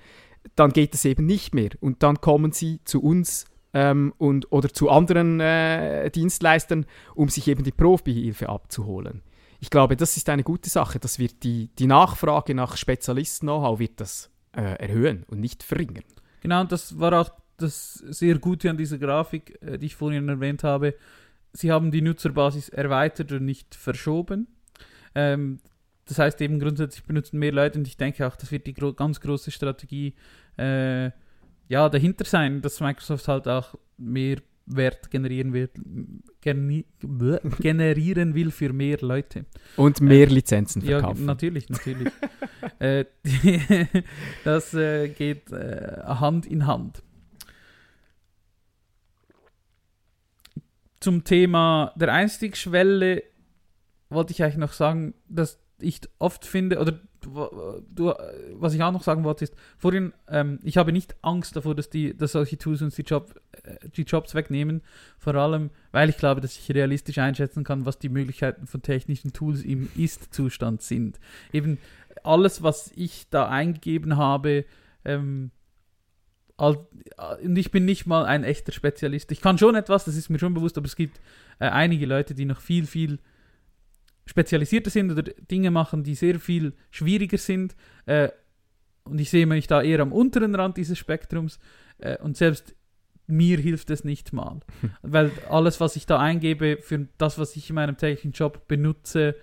dann 0.55 0.71
geht 0.71 0.93
es 0.93 1.03
eben 1.03 1.25
nicht 1.25 1.53
mehr. 1.53 1.71
Und 1.81 2.01
dann 2.01 2.21
kommen 2.21 2.53
sie 2.53 2.79
zu 2.85 3.03
uns 3.03 3.43
ähm, 3.73 4.13
und, 4.19 4.53
oder 4.53 4.69
zu 4.69 4.89
anderen 4.89 5.41
äh, 5.41 6.09
Dienstleistern, 6.11 6.85
um 7.13 7.27
sich 7.27 7.49
eben 7.49 7.65
die 7.65 7.73
Profihilfe 7.73 8.47
abzuholen. 8.47 9.21
Ich 9.63 9.69
glaube, 9.69 9.95
das 9.95 10.17
ist 10.17 10.27
eine 10.27 10.43
gute 10.43 10.69
Sache. 10.69 10.99
Das 10.99 11.19
wird 11.19 11.41
die, 11.43 11.69
die 11.79 11.87
Nachfrage 11.87 12.53
nach 12.53 12.75
Spezialisten-Know-how 12.75 13.79
wird 13.79 14.01
das 14.01 14.29
äh, 14.51 14.61
erhöhen 14.61 15.23
und 15.27 15.39
nicht 15.39 15.63
verringern. 15.63 16.03
Genau, 16.41 16.65
das 16.65 16.99
war 16.99 17.13
auch 17.13 17.29
das 17.55 17.93
sehr 17.93 18.39
Gute 18.39 18.69
an 18.69 18.75
dieser 18.75 18.97
Grafik, 18.97 19.57
äh, 19.61 19.77
die 19.77 19.85
ich 19.85 19.95
vorhin 19.95 20.27
erwähnt 20.27 20.65
habe. 20.65 20.95
Sie 21.53 21.71
haben 21.71 21.91
die 21.91 22.01
Nutzerbasis 22.01 22.67
erweitert 22.67 23.31
und 23.31 23.45
nicht 23.45 23.73
verschoben. 23.73 24.47
Ähm, 25.15 25.61
das 26.03 26.19
heißt 26.19 26.41
eben 26.41 26.59
grundsätzlich 26.59 27.05
benutzen 27.05 27.39
mehr 27.39 27.53
Leute 27.53 27.79
und 27.79 27.87
ich 27.87 27.95
denke 27.95 28.27
auch, 28.27 28.35
das 28.35 28.51
wird 28.51 28.67
die 28.67 28.73
gro 28.73 28.91
ganz 28.91 29.21
große 29.21 29.49
Strategie 29.49 30.13
äh, 30.57 31.05
ja, 31.69 31.87
dahinter 31.87 32.25
sein, 32.25 32.61
dass 32.61 32.81
Microsoft 32.81 33.29
halt 33.29 33.47
auch 33.47 33.75
mehr 33.97 34.39
Wert 34.65 35.09
generieren 35.09 35.53
wird, 35.53 35.77
generieren 36.43 38.35
will 38.35 38.51
für 38.51 38.73
mehr 38.73 38.97
Leute. 39.01 39.45
Und 39.75 40.01
mehr 40.01 40.27
äh, 40.27 40.33
Lizenzen 40.33 40.81
verkaufen. 40.81 41.21
Ja, 41.21 41.25
natürlich, 41.25 41.69
natürlich. 41.69 42.11
äh, 42.79 43.05
das 44.43 44.73
äh, 44.73 45.09
geht 45.09 45.51
äh, 45.51 46.01
Hand 46.05 46.45
in 46.45 46.67
Hand. 46.67 47.01
Zum 50.99 51.23
Thema 51.23 51.93
der 51.95 52.13
Einstiegsschwelle 52.13 53.23
wollte 54.09 54.31
ich 54.31 54.43
eigentlich 54.43 54.57
noch 54.57 54.73
sagen, 54.73 55.13
dass 55.27 55.59
ich 55.79 56.01
oft 56.19 56.45
finde, 56.45 56.79
oder 56.79 56.99
du, 57.25 58.13
was 58.53 58.73
ich 58.73 58.83
auch 58.83 58.91
noch 58.91 59.03
sagen 59.03 59.23
wollte, 59.23 59.43
ist, 59.45 59.55
vorhin, 59.77 60.13
ähm, 60.27 60.59
ich 60.63 60.77
habe 60.77 60.91
nicht 60.91 61.15
Angst 61.21 61.55
davor, 61.55 61.75
dass, 61.75 61.89
die, 61.89 62.15
dass 62.15 62.33
solche 62.33 62.57
Tools 62.57 62.81
uns 62.81 62.95
die, 62.95 63.03
Job, 63.03 63.39
äh, 63.63 63.89
die 63.89 64.03
Jobs 64.03 64.35
wegnehmen, 64.35 64.81
vor 65.17 65.35
allem, 65.35 65.71
weil 65.91 66.09
ich 66.09 66.17
glaube, 66.17 66.41
dass 66.41 66.57
ich 66.57 66.71
realistisch 66.71 67.17
einschätzen 67.17 67.63
kann, 67.63 67.85
was 67.85 67.99
die 67.99 68.09
Möglichkeiten 68.09 68.67
von 68.67 68.81
technischen 68.81 69.33
Tools 69.33 69.63
im 69.63 69.89
Ist-Zustand 69.95 70.81
sind. 70.81 71.19
Eben 71.51 71.77
alles, 72.23 72.61
was 72.61 72.91
ich 72.95 73.29
da 73.29 73.49
eingegeben 73.49 74.17
habe, 74.17 74.65
ähm, 75.05 75.51
und 76.55 77.57
ich 77.57 77.71
bin 77.71 77.85
nicht 77.85 78.05
mal 78.05 78.25
ein 78.25 78.43
echter 78.43 78.71
Spezialist. 78.71 79.31
Ich 79.31 79.41
kann 79.41 79.57
schon 79.57 79.75
etwas, 79.75 80.05
das 80.05 80.15
ist 80.15 80.29
mir 80.29 80.39
schon 80.39 80.53
bewusst, 80.53 80.77
aber 80.77 80.85
es 80.85 80.95
gibt 80.95 81.19
äh, 81.59 81.65
einige 81.65 82.05
Leute, 82.05 82.35
die 82.35 82.45
noch 82.45 82.61
viel, 82.61 82.85
viel 82.85 83.19
spezialisierter 84.25 84.89
sind 84.89 85.11
oder 85.11 85.23
Dinge 85.23 85.71
machen, 85.71 86.03
die 86.03 86.15
sehr 86.15 86.39
viel 86.39 86.73
schwieriger 86.91 87.37
sind. 87.37 87.75
Äh, 88.05 88.29
und 89.03 89.19
ich 89.19 89.29
sehe 89.29 89.45
mich 89.45 89.67
da 89.67 89.81
eher 89.81 89.99
am 89.99 90.13
unteren 90.13 90.55
Rand 90.55 90.77
dieses 90.77 90.97
Spektrums. 90.97 91.59
Äh, 91.97 92.17
und 92.19 92.37
selbst 92.37 92.75
mir 93.27 93.57
hilft 93.57 93.89
es 93.89 94.03
nicht 94.03 94.33
mal. 94.33 94.59
Weil 95.01 95.31
alles, 95.49 95.79
was 95.79 95.95
ich 95.95 96.05
da 96.05 96.19
eingebe 96.19 96.77
für 96.81 97.07
das, 97.17 97.37
was 97.37 97.55
ich 97.55 97.69
in 97.69 97.75
meinem 97.75 97.97
täglichen 97.97 98.31
Job 98.31 98.67
benutze, 98.67 99.35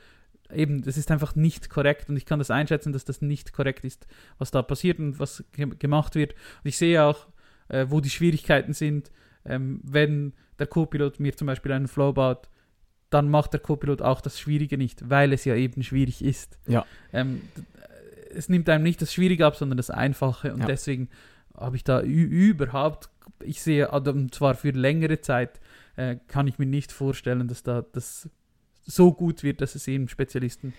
eben, 0.52 0.82
das 0.82 0.96
ist 0.96 1.10
einfach 1.10 1.36
nicht 1.36 1.70
korrekt 1.70 2.08
und 2.08 2.16
ich 2.16 2.26
kann 2.26 2.38
das 2.38 2.50
einschätzen, 2.50 2.92
dass 2.92 3.04
das 3.04 3.22
nicht 3.22 3.52
korrekt 3.52 3.84
ist, 3.84 4.06
was 4.38 4.50
da 4.50 4.62
passiert 4.62 4.98
und 4.98 5.18
was 5.18 5.44
ge 5.52 5.66
gemacht 5.78 6.14
wird. 6.14 6.32
Und 6.32 6.68
ich 6.68 6.76
sehe 6.76 7.02
auch, 7.02 7.28
äh, 7.68 7.86
wo 7.88 8.00
die 8.00 8.10
Schwierigkeiten 8.10 8.72
sind, 8.72 9.10
ähm, 9.44 9.80
wenn 9.84 10.34
der 10.58 10.66
Co-Pilot 10.66 11.20
mir 11.20 11.36
zum 11.36 11.46
Beispiel 11.46 11.72
einen 11.72 11.88
Flow 11.88 12.12
baut, 12.12 12.48
dann 13.10 13.28
macht 13.28 13.52
der 13.52 13.60
Copilot 13.60 14.02
auch 14.02 14.20
das 14.20 14.38
Schwierige 14.38 14.78
nicht, 14.78 15.10
weil 15.10 15.32
es 15.32 15.44
ja 15.44 15.54
eben 15.54 15.82
schwierig 15.82 16.24
ist. 16.24 16.58
Ja. 16.66 16.86
Ähm, 17.12 17.42
es 18.34 18.48
nimmt 18.48 18.68
einem 18.68 18.84
nicht 18.84 19.02
das 19.02 19.12
Schwierige 19.12 19.44
ab, 19.44 19.56
sondern 19.56 19.76
das 19.76 19.90
Einfache. 19.90 20.54
Und 20.54 20.60
ja. 20.60 20.66
deswegen 20.66 21.08
habe 21.56 21.76
ich 21.76 21.84
da 21.84 22.00
überhaupt, 22.00 23.10
ich 23.42 23.60
sehe, 23.60 23.90
und 23.90 24.34
zwar 24.34 24.54
für 24.54 24.70
längere 24.70 25.20
Zeit, 25.20 25.60
äh, 25.96 26.16
kann 26.28 26.46
ich 26.46 26.58
mir 26.58 26.66
nicht 26.66 26.92
vorstellen, 26.92 27.48
dass 27.48 27.62
da 27.62 27.84
das 27.92 28.28
so 28.86 29.12
gut 29.12 29.42
wird, 29.42 29.60
dass 29.60 29.74
es 29.74 29.86
eben 29.88 30.08
Spezialisten, 30.08 30.72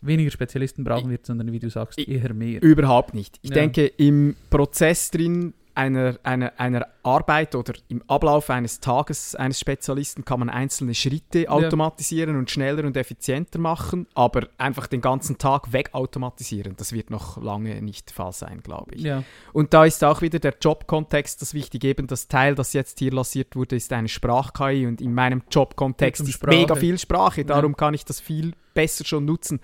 weniger 0.00 0.30
Spezialisten 0.30 0.84
brauchen 0.84 1.10
wird, 1.10 1.26
sondern 1.26 1.52
wie 1.52 1.58
du 1.58 1.70
sagst, 1.70 1.98
eher 1.98 2.32
mehr. 2.34 2.62
Überhaupt 2.62 3.14
nicht. 3.14 3.38
Ich 3.42 3.50
ja. 3.50 3.54
denke, 3.54 3.86
im 3.86 4.36
Prozess 4.50 5.10
drin 5.10 5.54
einer, 5.78 6.18
einer, 6.24 6.52
einer 6.58 6.88
Arbeit 7.04 7.54
oder 7.54 7.72
im 7.86 8.02
Ablauf 8.08 8.50
eines 8.50 8.80
Tages 8.80 9.36
eines 9.36 9.60
Spezialisten 9.60 10.24
kann 10.24 10.40
man 10.40 10.50
einzelne 10.50 10.92
Schritte 10.92 11.48
automatisieren 11.48 12.36
und 12.36 12.50
schneller 12.50 12.84
und 12.84 12.96
effizienter 12.96 13.60
machen, 13.60 14.08
aber 14.14 14.48
einfach 14.58 14.88
den 14.88 15.00
ganzen 15.00 15.38
Tag 15.38 15.72
wegautomatisieren, 15.72 16.74
das 16.76 16.92
wird 16.92 17.10
noch 17.10 17.40
lange 17.40 17.80
nicht 17.80 18.08
der 18.08 18.14
Fall 18.16 18.32
sein, 18.32 18.60
glaube 18.60 18.96
ich. 18.96 19.02
Ja. 19.02 19.22
Und 19.52 19.72
da 19.72 19.84
ist 19.84 20.02
auch 20.02 20.20
wieder 20.20 20.40
der 20.40 20.56
Jobkontext 20.60 21.40
das 21.40 21.54
Wichtige. 21.54 21.86
Eben 21.88 22.08
das 22.08 22.26
Teil, 22.26 22.56
das 22.56 22.72
jetzt 22.72 22.98
hier 22.98 23.12
lanciert 23.12 23.54
wurde, 23.54 23.76
ist 23.76 23.92
eine 23.92 24.08
Sprach-KI 24.08 24.84
und 24.86 25.00
in 25.00 25.14
meinem 25.14 25.42
Jobkontext 25.48 26.28
ist 26.28 26.44
mega 26.44 26.74
viel 26.74 26.98
Sprache. 26.98 27.44
Darum 27.44 27.72
Ja. 27.72 27.76
kann 27.76 27.94
ich 27.94 28.04
das 28.04 28.18
viel 28.18 28.52
besser 28.74 29.04
schon 29.04 29.24
nutzen, 29.24 29.60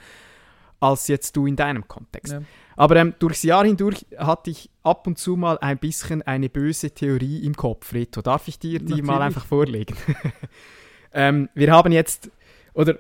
als 0.85 1.09
jetzt 1.09 1.37
du 1.37 1.47
in 1.47 1.57
deinem 1.57 1.89
Kontext. 1.89 2.33
Ja. 2.33 2.43
Aber 2.77 2.97
ähm, 2.97 3.15
durchs 3.19 3.43
Jahr 3.43 3.65
hindurch 3.65 4.07
hatte 4.17 4.51
ich 4.51 4.71
ab 4.83 5.07
und 5.07 5.19
zu 5.19 5.37
mal 5.37 5.59
ein 5.59 5.79
bisschen 5.79 6.23
eine 6.23 6.49
böse 6.49 6.91
Theorie 6.91 7.45
im 7.45 7.57
Kopf, 7.57 7.93
Reto. 7.93 8.21
Darf 8.21 8.49
ich 8.49 8.59
dir 8.59 8.81
die 8.81 9.03
mal 9.03 9.15
Natürlich. 9.15 9.23
einfach 9.23 9.47
vorlegen? 9.47 9.97
ähm, 11.13 11.49
wir 11.55 11.73
haben 11.73 11.93
jetzt, 11.93 12.31
oder 12.75 12.99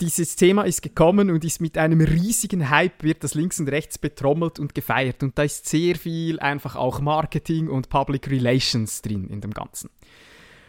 dieses 0.00 0.36
Thema 0.36 0.64
ist 0.64 0.82
gekommen 0.82 1.30
und 1.30 1.44
ist 1.44 1.60
mit 1.60 1.78
einem 1.78 2.00
riesigen 2.00 2.68
Hype, 2.68 3.02
wird 3.02 3.22
das 3.24 3.34
links 3.34 3.60
und 3.60 3.68
rechts 3.68 3.96
betrommelt 3.96 4.58
und 4.58 4.74
gefeiert. 4.74 5.22
Und 5.22 5.38
da 5.38 5.44
ist 5.44 5.66
sehr 5.66 5.96
viel 5.96 6.40
einfach 6.40 6.76
auch 6.76 7.00
Marketing 7.00 7.68
und 7.68 7.88
Public 7.88 8.28
Relations 8.28 9.02
drin 9.02 9.28
in 9.28 9.40
dem 9.40 9.54
Ganzen. 9.54 9.90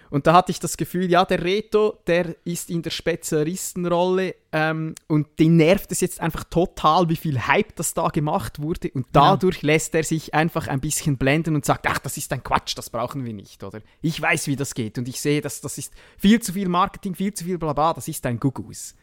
Und 0.10 0.26
da 0.26 0.34
hatte 0.34 0.52
ich 0.52 0.60
das 0.60 0.78
Gefühl, 0.78 1.10
ja, 1.10 1.24
der 1.26 1.43
Reto, 1.43 1.98
der 2.08 2.36
ist 2.43 2.69
in 2.69 2.82
der 2.82 2.89
Spezialistenrolle 2.89 4.36
ähm, 4.52 4.95
und 5.08 5.28
den 5.39 5.58
nervt 5.58 5.91
es 5.91 6.02
jetzt 6.02 6.19
einfach 6.19 6.43
total, 6.45 7.10
wie 7.10 7.15
viel 7.15 7.39
Hype 7.39 7.76
das 7.76 7.93
da 7.93 8.08
gemacht 8.08 8.62
wurde. 8.62 8.89
Und 8.91 9.08
dadurch 9.12 9.62
lässt 9.62 9.93
er 9.93 10.04
sich 10.04 10.34
einfach 10.34 10.67
ein 10.67 10.80
bisschen 10.80 11.17
blenden 11.17 11.56
und 11.56 11.65
sagt, 11.65 11.86
ach, 11.88 12.00
das 12.00 12.17
ist 12.17 12.34
ein 12.34 12.43
Quatsch, 12.43 12.78
das 12.78 12.89
brauchen 12.89 13.24
wir 13.26 13.34
nicht. 13.34 13.63
Oder 13.63 13.82
ich 14.02 14.19
weiß, 14.19 14.48
wie 14.48 14.56
das 14.56 14.74
geht 14.74 14.98
und 14.98 15.08
ich 15.08 15.22
sehe, 15.22 15.41
dass 15.41 15.62
das 15.62 15.78
ist 15.78 15.93
viel 16.17 16.41
zu 16.41 16.54
viel 16.54 16.69
Marketing, 16.69 17.13
viel 17.13 17.34
zu 17.34 17.43
viel 17.43 17.58
Blabla, 17.58 17.93
das 17.93 18.08
ist 18.08 18.26
ein 18.26 18.39
Gugus. 18.39 18.95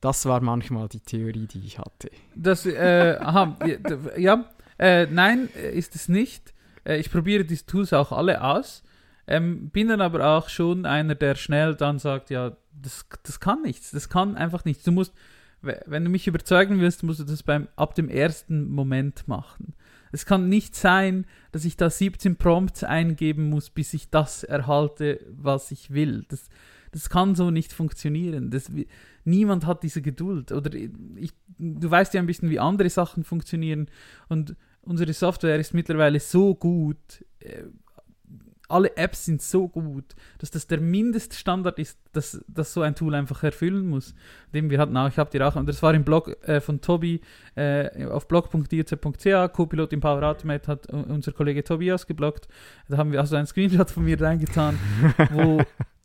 Das 0.00 0.24
war 0.24 0.40
manchmal 0.40 0.88
die 0.88 1.00
Theorie, 1.00 1.46
die 1.46 1.60
ich 1.64 1.78
hatte. 1.78 2.10
Das, 2.34 2.64
äh, 2.64 3.18
aha, 3.20 3.58
ja, 3.66 4.16
ja, 4.16 4.50
äh, 4.78 5.06
nein, 5.06 5.50
äh, 5.54 5.76
ist 5.76 5.94
es 5.94 6.08
nicht. 6.08 6.54
Äh, 6.84 6.98
ich 6.98 7.10
probiere 7.10 7.44
diese 7.44 7.66
Tools 7.66 7.92
auch 7.92 8.10
alle 8.12 8.42
aus. 8.42 8.82
Ähm, 9.30 9.70
bin 9.70 9.88
dann 9.88 10.00
aber 10.00 10.26
auch 10.36 10.48
schon 10.48 10.84
einer, 10.86 11.14
der 11.14 11.36
schnell 11.36 11.76
dann 11.76 11.98
sagt, 12.00 12.30
ja, 12.30 12.56
das, 12.72 13.06
das 13.22 13.38
kann 13.38 13.62
nichts, 13.62 13.92
das 13.92 14.08
kann 14.08 14.34
einfach 14.34 14.64
nichts. 14.64 14.82
Du 14.82 14.90
musst, 14.92 15.14
we- 15.62 15.80
wenn 15.86 16.02
du 16.04 16.10
mich 16.10 16.26
überzeugen 16.26 16.80
willst, 16.80 17.04
musst 17.04 17.20
du 17.20 17.24
das 17.24 17.44
beim, 17.44 17.68
ab 17.76 17.94
dem 17.94 18.08
ersten 18.08 18.68
Moment 18.68 19.28
machen. 19.28 19.74
Es 20.10 20.26
kann 20.26 20.48
nicht 20.48 20.74
sein, 20.74 21.26
dass 21.52 21.64
ich 21.64 21.76
da 21.76 21.88
17 21.88 22.34
Prompts 22.36 22.82
eingeben 22.82 23.48
muss, 23.48 23.70
bis 23.70 23.94
ich 23.94 24.10
das 24.10 24.42
erhalte, 24.42 25.24
was 25.30 25.70
ich 25.70 25.92
will. 25.92 26.24
Das, 26.28 26.48
das 26.90 27.08
kann 27.08 27.36
so 27.36 27.52
nicht 27.52 27.72
funktionieren. 27.72 28.50
Das, 28.50 28.68
niemand 29.24 29.64
hat 29.64 29.84
diese 29.84 30.02
Geduld. 30.02 30.50
Oder 30.50 30.74
ich, 30.74 31.32
du 31.58 31.88
weißt 31.88 32.14
ja 32.14 32.20
ein 32.20 32.26
bisschen, 32.26 32.50
wie 32.50 32.58
andere 32.58 32.90
Sachen 32.90 33.22
funktionieren. 33.22 33.86
Und 34.28 34.56
unsere 34.82 35.12
Software 35.12 35.60
ist 35.60 35.74
mittlerweile 35.74 36.18
so 36.18 36.56
gut. 36.56 37.24
Alle 38.70 38.96
Apps 38.96 39.24
sind 39.24 39.42
so 39.42 39.68
gut, 39.68 40.04
dass 40.38 40.50
das 40.50 40.66
der 40.66 40.80
Mindeststandard 40.80 41.78
ist, 41.78 41.98
dass, 42.12 42.42
dass 42.48 42.72
so 42.72 42.82
ein 42.82 42.94
Tool 42.94 43.14
einfach 43.14 43.42
erfüllen 43.42 43.88
muss. 43.88 44.14
Dem 44.54 44.70
wir 44.70 44.78
hatten 44.78 44.96
auch, 44.96 45.08
ich 45.08 45.18
habe 45.18 45.30
dir 45.30 45.46
auch, 45.46 45.56
und 45.56 45.68
das 45.68 45.82
war 45.82 45.92
im 45.94 46.04
Blog 46.04 46.36
äh, 46.48 46.60
von 46.60 46.80
Tobi 46.80 47.20
äh, 47.56 48.06
auf 48.06 48.28
blog.dirz.ch, 48.28 49.52
Copilot 49.52 49.92
im 49.92 50.00
Power 50.00 50.22
Automate 50.22 50.66
hat 50.68 50.86
unser 50.90 51.32
Kollege 51.32 51.64
Tobias 51.64 52.06
geblockt. 52.06 52.48
Da 52.88 52.96
haben 52.96 53.12
wir 53.12 53.20
also 53.20 53.36
einen 53.36 53.46
Screenshot 53.46 53.90
von 53.90 54.04
mir 54.04 54.20
reingetan, 54.20 54.78
wo 55.30 55.62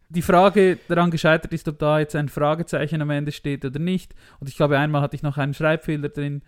die 0.10 0.22
Frage 0.22 0.78
daran 0.88 1.12
gescheitert 1.12 1.52
ist, 1.54 1.68
ob 1.68 1.80
da 1.80 2.00
jetzt 2.00 2.16
ein 2.16 2.30
Fragezeichen 2.30 3.02
am 3.02 3.10
Ende 3.10 3.32
steht 3.32 3.66
oder 3.66 3.80
nicht. 3.80 4.14
Und 4.40 4.48
ich 4.50 4.56
glaube, 4.56 4.78
einmal 4.78 5.02
hatte 5.02 5.16
ich 5.16 5.24
noch 5.24 5.38
einen 5.38 5.54
Schreibfehler 5.54 6.10
drin. 6.10 6.42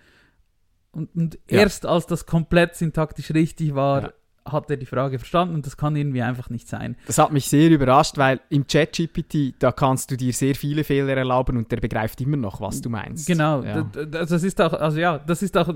Und, 0.91 1.13
und 1.15 1.35
Ja. 1.49 1.59
erst 1.59 1.85
als 1.85 2.05
das 2.07 2.25
komplett 2.25 2.75
syntaktisch 2.75 3.31
richtig 3.31 3.75
war, 3.75 4.01
Ja. 4.03 4.13
Hat 4.51 4.69
er 4.69 4.77
die 4.77 4.85
Frage 4.85 5.19
verstanden 5.19 5.55
und 5.55 5.65
das 5.65 5.77
kann 5.77 5.95
irgendwie 5.95 6.21
einfach 6.21 6.49
nicht 6.49 6.67
sein. 6.67 6.95
Das 7.07 7.17
hat 7.17 7.31
mich 7.31 7.47
sehr 7.49 7.69
überrascht, 7.69 8.17
weil 8.17 8.39
im 8.49 8.65
ChatGPT, 8.67 9.55
da 9.59 9.71
kannst 9.71 10.11
du 10.11 10.17
dir 10.17 10.33
sehr 10.33 10.55
viele 10.55 10.83
Fehler 10.83 11.15
erlauben 11.17 11.57
und 11.57 11.71
der 11.71 11.77
begreift 11.77 12.19
immer 12.21 12.37
noch, 12.37 12.61
was 12.61 12.81
du 12.81 12.89
meinst. 12.89 13.27
Genau, 13.27 13.63
Ja. 13.63 13.81
d- 13.83 14.05
d- 14.05 14.11
das 14.11 14.31
ist 14.43 14.59
auch, 14.61 14.73
also 14.73 14.99
ja, 14.99 15.17
das 15.19 15.41
ist 15.43 15.57
auch, 15.57 15.73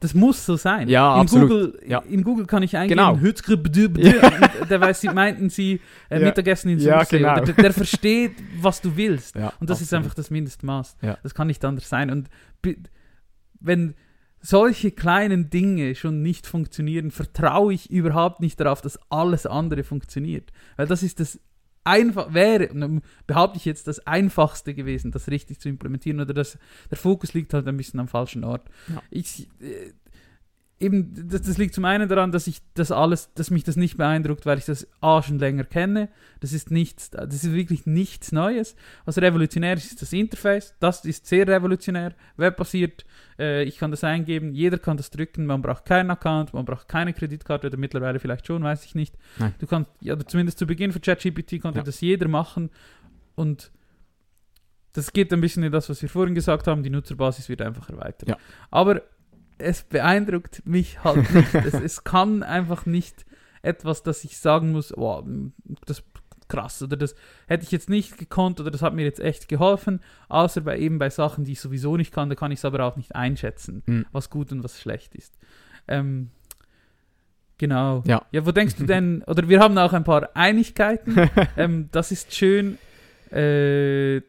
das 0.00 0.14
muss 0.14 0.46
so 0.46 0.56
sein. 0.56 0.88
Ja, 0.88 1.14
in 1.16 1.20
absolut. 1.20 1.48
Google, 1.50 1.80
Ja. 1.86 1.98
in 2.08 2.22
Google 2.24 2.46
kann 2.46 2.62
ich 2.62 2.74
eingeben, 2.76 2.96
Genau. 2.98 3.12
Und 4.60 4.70
der 4.70 4.80
weiß, 4.80 5.00
sie 5.02 5.08
meinten 5.08 5.50
sie 5.50 5.80
äh, 6.08 6.18
Ja. 6.20 6.26
Mittagessen 6.26 6.70
in 6.70 6.78
Ja, 6.78 7.02
genau. 7.04 7.34
Der, 7.44 7.54
der 7.54 7.72
versteht, 7.72 8.32
was 8.60 8.80
du 8.80 8.96
willst. 8.96 9.36
Ja, 9.36 9.52
Und 9.60 9.68
das 9.68 9.80
ist 9.80 9.88
absolut. 9.88 10.04
einfach 10.04 10.14
das 10.14 10.30
Mindestmaß. 10.30 10.96
Ja. 11.02 11.18
Das 11.22 11.34
kann 11.34 11.48
nicht 11.48 11.62
anders 11.64 11.88
sein. 11.88 12.10
Und 12.10 12.28
wenn 13.60 13.94
solche 14.40 14.90
kleinen 14.90 15.50
Dinge 15.50 15.94
schon 15.94 16.22
nicht 16.22 16.46
funktionieren, 16.46 17.10
vertraue 17.10 17.74
ich 17.74 17.90
überhaupt 17.90 18.40
nicht 18.40 18.58
darauf, 18.60 18.80
dass 18.80 18.98
alles 19.10 19.46
andere 19.46 19.84
funktioniert. 19.84 20.50
Weil 20.76 20.86
das 20.86 21.02
ist 21.02 21.20
das 21.20 21.40
einfach 21.84 22.32
wäre, 22.34 22.68
behaupte 23.26 23.56
ich 23.56 23.64
jetzt, 23.64 23.86
das 23.86 24.06
einfachste 24.06 24.74
gewesen, 24.74 25.12
das 25.12 25.28
richtig 25.28 25.60
zu 25.60 25.68
implementieren 25.68 26.20
oder 26.20 26.34
das, 26.34 26.58
der 26.90 26.98
Fokus 26.98 27.34
liegt 27.34 27.54
halt 27.54 27.66
ein 27.66 27.76
bisschen 27.76 28.00
am 28.00 28.08
falschen 28.08 28.44
Ort. 28.44 28.68
Ja. 28.88 29.02
Ich, 29.10 29.48
äh, 29.60 29.92
eben, 30.80 31.28
das, 31.28 31.42
das 31.42 31.58
liegt 31.58 31.74
zum 31.74 31.84
einen 31.84 32.08
daran, 32.08 32.32
dass 32.32 32.46
ich 32.46 32.60
das 32.74 32.90
alles, 32.90 33.32
dass 33.34 33.50
mich 33.50 33.64
das 33.64 33.76
nicht 33.76 33.98
beeindruckt, 33.98 34.46
weil 34.46 34.58
ich 34.58 34.64
das 34.64 34.88
A 35.00 35.22
schon 35.22 35.38
länger 35.38 35.64
kenne. 35.64 36.08
Das 36.40 36.52
ist 36.54 36.70
nichts, 36.70 37.10
das 37.10 37.34
ist 37.34 37.52
wirklich 37.52 37.84
nichts 37.86 38.32
Neues. 38.32 38.74
Was 39.04 39.18
revolutionär 39.18 39.74
ist, 39.74 39.84
ist 39.92 40.00
das 40.02 40.12
Interface. 40.12 40.74
Das 40.80 41.04
ist 41.04 41.26
sehr 41.26 41.46
revolutionär, 41.46 42.14
webbasiert. 42.38 43.04
Äh, 43.38 43.64
ich 43.64 43.76
kann 43.76 43.90
das 43.90 44.02
eingeben, 44.04 44.54
jeder 44.54 44.78
kann 44.78 44.96
das 44.96 45.10
drücken. 45.10 45.44
Man 45.44 45.60
braucht 45.60 45.84
keinen 45.84 46.10
Account, 46.10 46.54
man 46.54 46.64
braucht 46.64 46.88
keine 46.88 47.12
Kreditkarte 47.12 47.66
oder 47.66 47.76
mittlerweile 47.76 48.18
vielleicht 48.18 48.46
schon, 48.46 48.62
weiß 48.62 48.84
ich 48.86 48.94
nicht. 48.94 49.16
Nein. 49.38 49.54
Du 49.58 49.66
kannst, 49.66 49.90
ja, 50.00 50.18
zumindest 50.18 50.58
zu 50.58 50.66
Beginn 50.66 50.92
von 50.92 51.02
ChatGPT 51.02 51.60
konnte 51.60 51.80
Ja. 51.80 51.84
das 51.84 52.00
jeder 52.00 52.26
machen 52.26 52.70
und 53.34 53.70
das 54.94 55.12
geht 55.12 55.32
ein 55.32 55.40
bisschen 55.40 55.62
in 55.62 55.70
das, 55.70 55.88
was 55.88 56.02
wir 56.02 56.08
vorhin 56.08 56.34
gesagt 56.34 56.66
haben. 56.66 56.82
Die 56.82 56.90
Nutzerbasis 56.90 57.48
wird 57.48 57.62
einfach 57.62 57.90
erweitert. 57.90 58.28
Ja. 58.28 58.36
Aber 58.70 59.02
es 59.60 59.82
beeindruckt 59.84 60.62
mich 60.66 61.02
halt 61.04 61.32
nicht. 61.34 61.54
es, 61.54 61.74
es 61.74 62.04
kann 62.04 62.42
einfach 62.42 62.86
nicht 62.86 63.24
etwas, 63.62 64.02
dass 64.02 64.24
ich 64.24 64.38
sagen 64.38 64.72
muss, 64.72 64.96
oh, 64.96 65.22
das 65.86 65.98
ist 66.00 66.06
krass 66.48 66.82
oder 66.82 66.96
das 66.96 67.14
hätte 67.46 67.62
ich 67.62 67.70
jetzt 67.70 67.88
nicht 67.88 68.18
gekonnt 68.18 68.58
oder 68.58 68.70
das 68.72 68.82
hat 68.82 68.92
mir 68.94 69.04
jetzt 69.04 69.20
echt 69.20 69.48
geholfen, 69.48 70.00
außer 70.28 70.62
bei 70.62 70.78
eben 70.78 70.98
bei 70.98 71.08
Sachen, 71.08 71.44
die 71.44 71.52
ich 71.52 71.60
sowieso 71.60 71.96
nicht 71.96 72.12
kann, 72.12 72.28
da 72.28 72.34
kann 72.34 72.50
ich 72.50 72.58
es 72.58 72.64
aber 72.64 72.84
auch 72.84 72.96
nicht 72.96 73.14
einschätzen, 73.14 73.82
Mhm. 73.86 74.06
was 74.10 74.30
gut 74.30 74.50
und 74.50 74.64
was 74.64 74.80
schlecht 74.80 75.14
ist. 75.14 75.38
Ähm, 75.86 76.30
genau. 77.58 78.02
Ja. 78.06 78.26
Ja, 78.32 78.44
wo 78.46 78.52
denkst 78.52 78.76
du 78.76 78.84
denn, 78.86 79.22
oder 79.26 79.48
wir 79.48 79.60
haben 79.60 79.78
auch 79.78 79.92
ein 79.92 80.04
paar 80.04 80.30
Einigkeiten, 80.34 81.30
ähm, 81.56 81.88
das 81.92 82.10
ist 82.10 82.34
schön, 82.34 82.78
äh, 83.30 84.22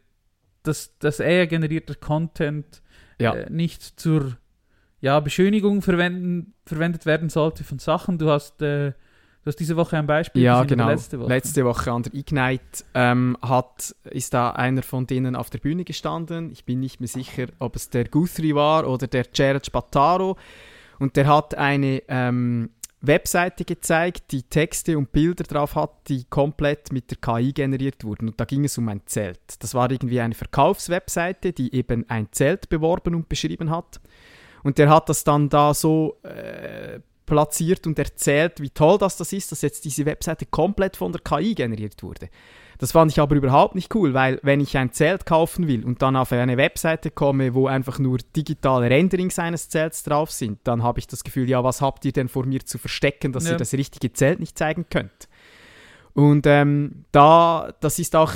dass, 0.64 0.96
dass 1.00 1.20
AI-generierter 1.20 1.96
Content 1.96 2.82
Ja. 3.20 3.34
äh, 3.34 3.50
nicht 3.50 3.82
zur 4.00 4.38
ja, 5.02 5.20
Beschönigung 5.20 5.82
verwenden, 5.82 6.54
verwendet 6.66 7.06
werden 7.06 7.30
sollte 7.30 7.64
von 7.64 7.80
Sachen. 7.80 8.18
Du 8.20 8.30
hast, 8.30 8.62
äh, 8.62 8.92
du 8.92 9.48
hast 9.48 9.58
diese 9.58 9.76
Woche 9.76 9.98
ein 9.98 10.06
Beispiel 10.06 10.44
Ja, 10.44 10.64
genau. 10.64 10.88
letzte 10.88 11.20
Woche. 11.20 11.30
Letzte 11.30 11.66
Woche 11.66 11.92
an 11.92 12.04
der 12.04 12.14
Ignite 12.14 12.84
ähm, 12.94 13.36
hat, 13.42 13.96
ist 14.06 14.34
da 14.34 14.52
einer 14.52 14.84
von 14.84 15.08
denen 15.08 15.36
auf 15.36 15.50
der 15.50 15.58
Bühne 15.58 15.84
gestanden. 15.84 16.52
Ich 16.52 16.66
bin 16.66 16.80
nicht 16.80 17.00
mehr 17.00 17.10
sicher, 17.10 17.48
ob 17.58 17.76
es 17.76 17.90
der 17.90 18.06
Guthrie 18.06 18.54
war 18.54 18.88
oder 18.88 19.08
der 19.08 19.26
Jared 19.34 19.66
Spataro. 19.66 20.38
Und 21.00 21.16
der 21.18 21.28
hat 21.28 21.56
eine 21.56 22.04
ähm, 22.08 22.70
Webseite 23.02 23.66
gezeigt, 23.66 24.32
die 24.32 24.44
Texte 24.44 24.96
und 24.96 25.12
Bilder 25.12 25.44
drauf 25.44 25.74
hat, 25.74 26.08
die 26.08 26.26
komplett 26.26 26.94
mit 26.94 27.10
der 27.10 27.18
KI 27.18 27.52
generiert 27.52 28.04
wurden. 28.04 28.30
Und 28.30 28.40
da 28.40 28.46
ging 28.46 28.64
es 28.64 28.78
um 28.78 28.88
ein 28.88 29.02
Zelt. 29.08 29.40
Das 29.60 29.74
war 29.74 29.90
irgendwie 29.90 30.22
eine 30.22 30.36
Verkaufswebseite, 30.36 31.54
die 31.54 31.74
eben 31.74 32.08
ein 32.08 32.28
Zelt 32.32 32.70
beworben 32.70 33.16
und 33.16 33.28
beschrieben 33.28 33.72
hat. 33.72 34.00
Und 34.64 34.78
der 34.78 34.90
hat 34.90 35.10
das 35.10 35.24
dann 35.24 35.50
da 35.50 35.74
so 35.74 36.18
äh, 36.24 37.00
platziert 37.26 37.88
und 37.88 37.98
erzählt, 37.98 38.60
wie 38.62 38.70
toll 38.70 38.98
das, 38.98 39.18
das 39.18 39.32
ist, 39.34 39.52
dass 39.52 39.62
jetzt 39.62 39.86
diese 39.86 40.06
Webseite 40.06 40.46
komplett 40.46 40.98
von 40.98 41.12
der 41.12 41.22
KI 41.22 41.56
generiert 41.56 42.04
wurde. 42.04 42.30
Das 42.78 42.92
fand 42.94 43.12
ich 43.12 43.20
aber 43.20 43.36
überhaupt 43.36 43.76
nicht 43.76 43.94
cool, 43.94 44.14
weil 44.16 44.40
wenn 44.42 44.60
ich 44.60 44.76
ein 44.76 44.92
Zelt 44.92 45.26
kaufen 45.28 45.68
will 45.68 45.86
und 45.86 46.02
dann 46.02 46.16
auf 46.16 46.32
eine 46.32 46.58
Webseite 46.58 47.12
komme, 47.12 47.54
wo 47.54 47.68
einfach 47.68 48.00
nur 48.00 48.18
digitale 48.36 48.90
Renderings 48.90 49.38
eines 49.38 49.70
Zelts 49.70 50.02
drauf 50.04 50.32
sind, 50.32 50.60
dann 50.64 50.82
habe 50.82 50.98
ich 50.98 51.06
das 51.06 51.24
Gefühl, 51.24 51.48
ja, 51.48 51.64
was 51.64 51.80
habt 51.80 52.04
ihr 52.06 52.12
denn 52.12 52.28
vor 52.28 52.46
mir 52.48 52.66
zu 52.66 52.80
verstecken, 52.80 53.34
dass 53.34 53.46
Ja. 53.46 53.52
ihr 53.52 53.58
das 53.58 53.74
richtige 53.74 54.12
Zelt 54.14 54.40
nicht 54.40 54.58
zeigen 54.58 54.88
könnt? 54.90 55.30
Und 56.14 56.46
ähm, 56.48 57.06
da, 57.12 57.72
das 57.82 58.00
ist 58.00 58.16
auch 58.16 58.36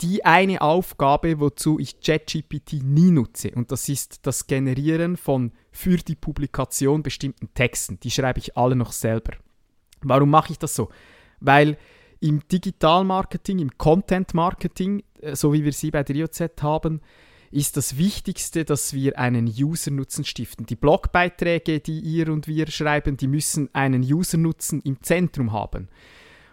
die 0.00 0.24
eine 0.24 0.60
Aufgabe, 0.60 1.40
wozu 1.40 1.78
ich 1.78 2.00
ChatGPT 2.00 2.82
nie 2.84 3.10
nutze. 3.10 3.50
Und 3.50 3.72
das 3.72 3.88
ist 3.88 4.26
das 4.26 4.46
Generieren 4.46 5.16
von 5.16 5.52
für 5.72 5.96
die 5.96 6.14
Publikation 6.14 7.02
bestimmten 7.02 7.52
Texten. 7.54 7.98
Die 8.00 8.10
schreibe 8.10 8.38
ich 8.38 8.56
alle 8.56 8.76
noch 8.76 8.92
selber. 8.92 9.32
Warum 10.02 10.30
mache 10.30 10.52
ich 10.52 10.58
das 10.58 10.74
so? 10.74 10.88
Weil 11.40 11.76
im 12.20 12.42
Digitalmarketing, 12.48 13.58
im 13.58 13.76
Content 13.78 14.34
Marketing, 14.34 15.02
äh, 15.20 15.34
so 15.34 15.52
wie 15.52 15.64
wir 15.64 15.72
sie 15.72 15.90
bei 15.90 16.02
der 16.02 16.16
IOZ 16.16 16.40
haben, 16.60 17.00
ist 17.50 17.76
das 17.76 17.96
Wichtigste, 17.96 18.64
dass 18.64 18.92
wir 18.92 19.18
einen 19.18 19.46
User-Nutzen 19.46 20.24
stiften. 20.24 20.66
Die 20.66 20.76
Blogbeiträge, 20.76 21.80
die 21.80 22.00
ihr 22.00 22.30
und 22.30 22.46
wir 22.46 22.66
schreiben, 22.66 23.16
die 23.16 23.26
müssen 23.26 23.74
einen 23.74 24.02
User-Nutzen 24.02 24.80
im 24.82 25.02
Zentrum 25.02 25.52
haben. 25.52 25.88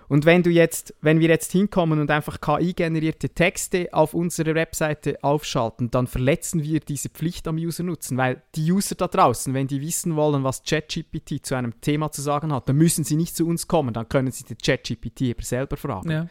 Und 0.07 0.25
wenn 0.25 0.43
du 0.43 0.49
jetzt, 0.49 0.93
wenn 1.01 1.19
wir 1.19 1.29
jetzt 1.29 1.51
hinkommen 1.51 1.99
und 1.99 2.11
einfach 2.11 2.39
KI-generierte 2.39 3.29
Texte 3.29 3.89
auf 3.91 4.13
unserer 4.13 4.55
Webseite 4.55 5.23
aufschalten, 5.23 5.89
dann 5.89 6.07
verletzen 6.07 6.63
wir 6.63 6.79
diese 6.79 7.09
Pflicht 7.09 7.47
am 7.47 7.57
User-Nutzen, 7.57 8.17
weil 8.17 8.41
die 8.55 8.71
User 8.71 8.95
da 8.95 9.07
draußen, 9.07 9.53
wenn 9.53 9.67
die 9.67 9.81
wissen 9.81 10.15
wollen, 10.15 10.43
was 10.43 10.63
ChatGPT 10.63 11.45
zu 11.45 11.55
einem 11.55 11.81
Thema 11.81 12.11
zu 12.11 12.21
sagen 12.21 12.53
hat, 12.53 12.69
dann 12.69 12.75
müssen 12.75 13.03
sie 13.03 13.15
nicht 13.15 13.35
zu 13.35 13.47
uns 13.47 13.67
kommen, 13.67 13.93
dann 13.93 14.07
können 14.07 14.31
sie 14.31 14.43
den 14.43 14.57
ChatGPT 14.57 15.21
eben 15.21 15.43
selber 15.43 15.77
fragen. 15.77 16.11
Ja. 16.11 16.27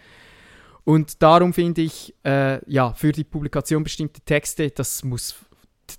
Und 0.84 1.22
darum 1.22 1.52
finde 1.52 1.82
ich, 1.82 2.14
äh, 2.24 2.60
ja, 2.70 2.92
für 2.92 3.10
die 3.10 3.24
Publikation 3.24 3.82
bestimmte 3.82 4.20
Texte, 4.20 4.70
das 4.70 5.02
muss, 5.02 5.34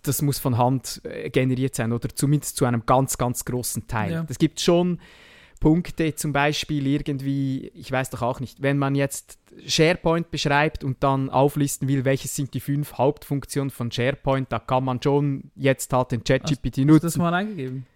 das 0.04 0.22
muss 0.22 0.38
von 0.38 0.58
Hand 0.58 1.02
äh, 1.04 1.30
generiert 1.32 1.76
sein 1.76 1.92
oder 1.92 2.08
zumindest 2.10 2.56
zu 2.58 2.66
einem 2.66 2.86
ganz, 2.86 3.18
ganz 3.18 3.44
großen 3.44 3.88
Teil. 3.88 4.12
Ja. 4.12 4.26
Es 4.30 4.38
gibt 4.38 4.62
schon 4.62 5.00
Punkte, 5.66 6.14
zum 6.14 6.32
Beispiel 6.32 6.86
irgendwie, 6.86 7.72
ich 7.74 7.92
weiß 7.92 8.12
doch 8.12 8.22
auch 8.22 8.40
nicht, 8.40 8.62
wenn 8.62 8.78
man 8.78 8.94
jetzt 8.94 9.40
SharePoint 9.66 10.30
beschreibt 10.30 10.84
und 10.84 11.02
dann 11.04 11.32
auflisten 11.32 11.88
will, 11.88 12.06
welches 12.06 12.36
sind 12.36 12.54
die 12.54 12.60
fünf 12.60 13.00
Hauptfunktionen 13.00 13.72
von 13.72 13.92
SharePoint, 13.92 14.52
da 14.52 14.60
kann 14.60 14.84
man 14.84 15.02
schon 15.02 15.50
jetzt 15.56 15.92
halt 15.92 16.12
den 16.12 16.24
ChatGPT 16.24 16.66
Hast 16.66 16.78
du 16.78 16.86
das 16.86 17.04
nutzen. 17.04 17.20
mal 17.20 17.34
eingegeben? 17.34 17.88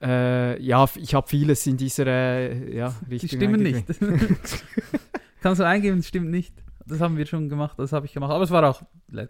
Äh, 0.00 0.58
ja, 0.62 0.88
ich 0.96 1.14
habe 1.14 1.28
vieles 1.28 1.66
in 1.66 1.76
dieser 1.76 2.06
äh, 2.06 2.74
ja, 2.74 2.94
Die 3.04 3.10
Richtung 3.10 3.28
stimmen 3.28 3.66
eingegeben. 3.66 4.10
nicht. 4.14 4.64
Kannst 5.42 5.60
du 5.60 5.66
eingeben, 5.66 5.98
das 5.98 6.08
stimmt 6.08 6.30
nicht. 6.30 6.54
Das 6.86 7.00
haben 7.02 7.18
wir 7.18 7.26
schon 7.26 7.50
gemacht, 7.50 7.78
das 7.78 7.92
habe 7.92 8.06
ich 8.06 8.14
gemacht. 8.14 8.32
Aber 8.32 8.44
es 8.44 8.50
war 8.50 8.66
auch 8.66 8.80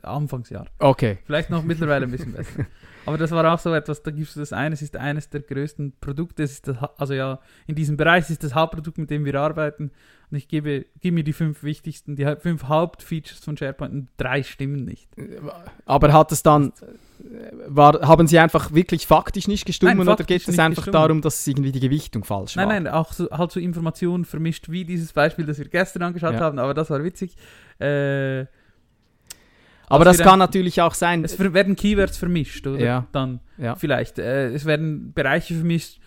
Anfangsjahr. 0.03 0.69
Okay. 0.79 1.19
Vielleicht 1.25 1.51
noch 1.51 1.65
mittlerweile 1.65 2.07
ein 2.07 2.13
bisschen 2.13 2.33
besser. 2.33 2.65
Aber 3.09 3.19
das 3.19 3.31
war 3.31 3.53
auch 3.53 3.59
so 3.59 3.73
etwas, 3.75 4.03
da 4.03 4.11
gibst 4.11 4.37
du 4.37 4.41
das 4.41 4.53
eine, 4.53 4.75
es 4.75 4.83
ist 4.83 4.95
eines 4.97 5.29
der 5.31 5.41
größten 5.41 5.95
Produkte, 6.01 6.43
es 6.43 6.53
ist 6.53 6.69
das, 6.69 6.77
also 6.99 7.15
ja, 7.15 7.41
in 7.67 7.75
diesem 7.75 7.97
Bereich 7.97 8.25
es 8.25 8.31
ist 8.31 8.45
das 8.45 8.55
Hauptprodukt, 8.55 8.99
mit 8.99 9.11
dem 9.11 9.25
wir 9.25 9.35
arbeiten. 9.35 9.91
Und 10.31 10.37
ich 10.37 10.47
gebe, 10.49 10.85
gebe 11.01 11.15
mir 11.15 11.25
die 11.25 11.33
fünf 11.33 11.63
wichtigsten, 11.63 12.15
die 12.15 12.27
fünf 12.39 12.65
Hauptfeatures 12.65 13.39
von 13.43 13.57
SharePoint 13.57 13.93
und 13.95 14.09
drei 14.19 14.43
stimmen 14.43 14.85
nicht. 14.85 15.09
Aber 15.87 16.13
hat 16.13 16.33
es 16.33 16.43
dann, 16.43 16.73
war, 17.67 18.07
haben 18.07 18.27
sie 18.27 18.39
einfach 18.39 18.75
wirklich 18.75 19.07
faktisch 19.07 19.49
nicht 19.49 19.65
gestimmt 19.65 19.97
Nein, 19.97 20.07
oder 20.07 20.23
geht 20.25 20.47
es 20.47 20.59
einfach 20.59 20.77
gestimmt. 20.83 20.95
darum, 20.95 21.23
dass 21.23 21.47
irgendwie 21.47 21.73
die 21.73 21.81
Gewichtung 21.81 22.25
falsch 22.25 22.59
war? 22.59 22.67
Nein, 22.67 22.83
nein, 22.85 22.93
auch 22.93 23.13
so, 23.15 23.31
halt 23.31 23.51
so 23.53 23.59
Informationen 23.59 24.27
vermischt, 24.27 24.69
wie 24.69 24.85
dieses 24.85 25.15
Beispiel, 25.15 25.47
das 25.47 25.57
wir 25.59 25.69
gestern 25.69 26.03
angeschaut 26.03 26.35
Ja. 26.35 26.41
haben, 26.41 26.59
aber 26.59 26.75
das 26.75 26.91
war 26.91 27.03
witzig. 27.03 27.35
Äh, 27.81 28.45
Aber 29.89 30.05
dass 30.05 30.19
das 30.19 30.27
kann 30.27 30.39
natürlich 30.39 30.81
auch 30.83 30.95
sein. 30.95 31.25
es 31.25 31.39
werden 31.39 31.77
Keywords 31.77 32.17
vermischt, 32.19 32.67
oder? 32.67 32.85
Ja. 32.85 33.07
Dann 33.13 33.41
Ja. 33.57 33.75
vielleicht. 33.75 34.19
Äh, 34.19 34.49
es 34.49 34.65
werden 34.65 35.13
Bereiche 35.13 35.55
vermischt. 35.55 35.99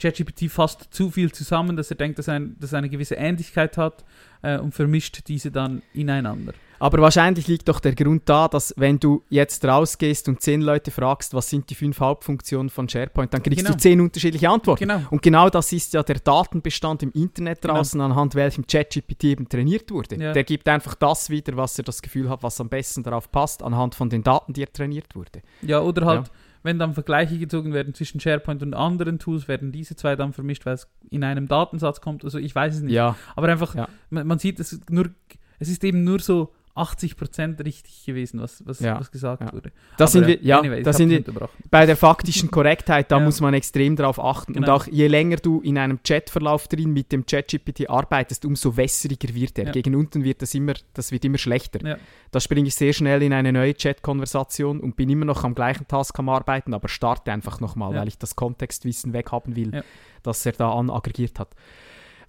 ChatGPT 0.00 0.50
fasst 0.50 0.88
zu 0.90 1.10
viel 1.10 1.32
zusammen, 1.32 1.76
dass 1.76 1.90
er 1.90 1.96
denkt, 1.96 2.18
dass, 2.18 2.28
ein, 2.28 2.56
dass 2.60 2.72
er 2.72 2.78
eine 2.78 2.90
gewisse 2.90 3.14
Ähnlichkeit 3.14 3.78
hat 3.78 4.04
äh, 4.42 4.58
und 4.58 4.74
vermischt 4.74 5.26
diese 5.28 5.50
dann 5.50 5.82
ineinander. 5.94 6.52
Aber 6.78 6.98
wahrscheinlich 6.98 7.48
liegt 7.48 7.68
doch 7.68 7.80
der 7.80 7.94
Grund 7.94 8.22
da, 8.28 8.48
dass 8.48 8.74
wenn 8.76 8.98
du 8.98 9.22
jetzt 9.28 9.64
rausgehst 9.64 10.28
und 10.28 10.40
zehn 10.42 10.60
Leute 10.60 10.90
fragst, 10.90 11.32
was 11.34 11.48
sind 11.48 11.70
die 11.70 11.74
fünf 11.74 12.00
Hauptfunktionen 12.00 12.70
von 12.70 12.88
SharePoint, 12.88 13.32
dann 13.32 13.42
kriegst 13.42 13.58
Genau. 13.64 13.72
du 13.72 13.78
zehn 13.78 14.00
unterschiedliche 14.00 14.48
Antworten. 14.48 14.86
Genau. 14.88 15.00
Und 15.10 15.22
genau 15.22 15.48
das 15.48 15.72
ist 15.72 15.94
ja 15.94 16.02
der 16.02 16.16
Datenbestand 16.16 17.02
im 17.02 17.12
Internet 17.12 17.62
Genau. 17.62 17.74
draußen, 17.74 18.00
anhand 18.00 18.34
welchem 18.34 18.66
ChatGPT 18.66 19.24
eben 19.24 19.48
trainiert 19.48 19.90
wurde. 19.90 20.16
Ja. 20.16 20.32
Der 20.32 20.44
gibt 20.44 20.68
einfach 20.68 20.94
das 20.94 21.30
wieder, 21.30 21.56
was 21.56 21.78
er 21.78 21.84
das 21.84 22.02
Gefühl 22.02 22.28
hat, 22.28 22.42
was 22.42 22.60
am 22.60 22.68
besten 22.68 23.02
darauf 23.02 23.30
passt, 23.32 23.62
anhand 23.62 23.94
von 23.94 24.10
den 24.10 24.22
Daten, 24.22 24.52
die 24.52 24.62
er 24.62 24.72
trainiert 24.72 25.14
wurde. 25.14 25.42
Ja, 25.62 25.80
oder 25.80 26.04
halt, 26.06 26.30
wenn 26.62 26.78
dann 26.78 26.94
Vergleiche 26.94 27.38
gezogen 27.38 27.72
werden 27.72 27.94
zwischen 27.94 28.20
SharePoint 28.20 28.62
und 28.62 28.74
anderen 28.74 29.18
Tools, 29.18 29.48
werden 29.48 29.72
diese 29.72 29.96
zwei 29.96 30.16
dann 30.16 30.32
vermischt, 30.32 30.66
weil 30.66 30.74
es 30.74 30.88
in 31.10 31.22
einem 31.24 31.48
Datensatz 31.48 32.00
kommt. 32.00 32.24
Also 32.24 32.38
ich 32.38 32.54
weiß 32.54 32.74
es 32.76 32.82
nicht. 32.82 32.92
Ja, 32.92 33.16
Aber 33.34 33.48
einfach, 33.48 33.74
Ja. 33.74 33.88
man, 34.10 34.26
man 34.26 34.38
sieht, 34.38 34.58
es 34.60 34.78
nur, 34.90 35.10
es 35.58 35.68
ist 35.68 35.82
eben 35.84 36.04
nur 36.04 36.18
so 36.18 36.52
80% 36.76 37.64
richtig 37.64 38.04
gewesen, 38.04 38.40
was, 38.40 38.62
was, 38.66 38.80
Ja. 38.80 39.00
was 39.00 39.10
gesagt 39.10 39.42
Ja. 39.42 39.52
wurde. 39.52 39.70
da 39.96 40.04
Aber, 40.04 40.06
sind 40.08 40.26
wir, 40.26 40.42
ja, 40.42 40.58
anyway, 40.60 40.78
ich 40.78 40.84
da 40.84 40.90
hab 40.90 40.96
sind 40.96 41.10
wir 41.10 41.24
bei 41.70 41.86
der 41.86 41.96
faktischen 41.96 42.50
Korrektheit, 42.50 43.10
da 43.10 43.16
Ja. 43.18 43.24
muss 43.24 43.40
man 43.40 43.54
extrem 43.54 43.96
drauf 43.96 44.18
achten. 44.22 44.52
Und 44.54 44.62
Genau. 44.62 44.74
auch 44.76 44.86
je 44.86 45.06
länger 45.06 45.36
du 45.36 45.60
in 45.62 45.78
einem 45.78 46.00
Chatverlauf 46.02 46.68
drin 46.68 46.92
mit 46.92 47.12
dem 47.12 47.24
ChatGPT 47.24 47.88
arbeitest, 47.88 48.44
umso 48.44 48.76
wässriger 48.76 49.34
wird 49.34 49.58
er. 49.58 49.72
Gegen 49.72 49.94
unten 49.94 50.22
wird 50.24 50.42
das 50.42 50.54
immer, 50.54 50.74
das 50.94 51.12
wird 51.12 51.24
immer 51.24 51.38
schlechter. 51.38 51.96
Da 52.30 52.40
springe 52.40 52.68
ich 52.68 52.74
sehr 52.74 52.92
schnell 52.92 53.22
in 53.22 53.32
eine 53.32 53.52
neue 53.52 53.74
Chat-Konversation 53.74 54.80
und 54.80 54.96
bin 54.96 55.08
immer 55.08 55.24
noch 55.24 55.44
am 55.44 55.54
gleichen 55.54 55.88
Task 55.88 56.18
am 56.18 56.28
Arbeiten, 56.28 56.74
aber 56.74 56.88
starte 56.88 57.32
einfach 57.32 57.60
nochmal, 57.60 57.94
weil 57.94 58.08
ich 58.08 58.18
das 58.18 58.36
Kontextwissen 58.36 59.12
weghaben 59.12 59.56
will, 59.56 59.82
das 60.22 60.44
er 60.44 60.52
da 60.52 60.72
an 60.72 60.90
aggregiert 60.90 61.38
hat. 61.38 61.48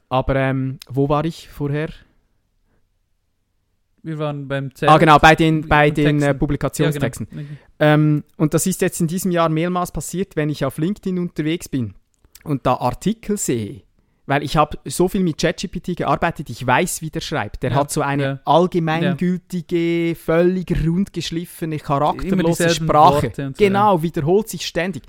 Aber 0.10 0.36
ähm, 0.38 0.80
wo 0.88 1.10
war 1.10 1.26
ich 1.26 1.50
vorher? 1.50 1.90
Wir 4.08 4.20
waren 4.20 4.48
beim 4.48 4.74
Zelt. 4.74 4.90
Ah, 4.90 4.98
genau, 4.98 5.20
bei 5.20 5.36
den, 5.36 5.68
bei 5.68 5.92
den 5.92 6.18
äh, 6.18 6.20
Texten. 6.20 6.40
Publikationstexten. 6.40 7.28
Ja, 7.30 7.38
genau. 7.38 7.48
Ähm, 7.80 8.24
und 8.38 8.54
das 8.54 8.66
ist 8.66 8.82
jetzt 8.82 9.02
in 9.02 9.08
diesem 9.08 9.32
Jahr 9.32 9.50
mehrmals 9.50 9.92
passiert, 9.92 10.38
wenn 10.38 10.50
ich 10.50 10.64
auf 10.64 10.78
LinkedIn 10.78 11.20
unterwegs 11.20 11.68
bin 11.68 11.94
und 12.46 12.66
da 12.66 12.76
Artikel 12.76 13.38
sehe. 13.38 13.82
Weil 14.26 14.44
ich 14.44 14.56
habe 14.56 14.78
so 14.86 15.10
viel 15.10 15.24
mit 15.24 15.38
ChatGPT 15.40 15.98
gearbeitet, 15.98 16.50
ich 16.50 16.66
weiß, 16.66 17.02
wie 17.02 17.10
der 17.10 17.20
schreibt. 17.20 17.64
Der 17.64 17.72
Ja, 17.72 17.78
hat 17.78 17.92
so 17.92 18.02
eine 18.02 18.24
ja. 18.24 18.40
allgemeingültige, 18.46 20.16
völlig 20.16 20.74
rundgeschliffene, 20.86 21.78
charakterlose 21.78 22.70
Sprache. 22.70 23.24
Worte 23.24 23.48
so, 23.48 23.54
genau, 23.58 24.02
wiederholt 24.04 24.48
sich 24.48 24.66
ständig. 24.66 25.04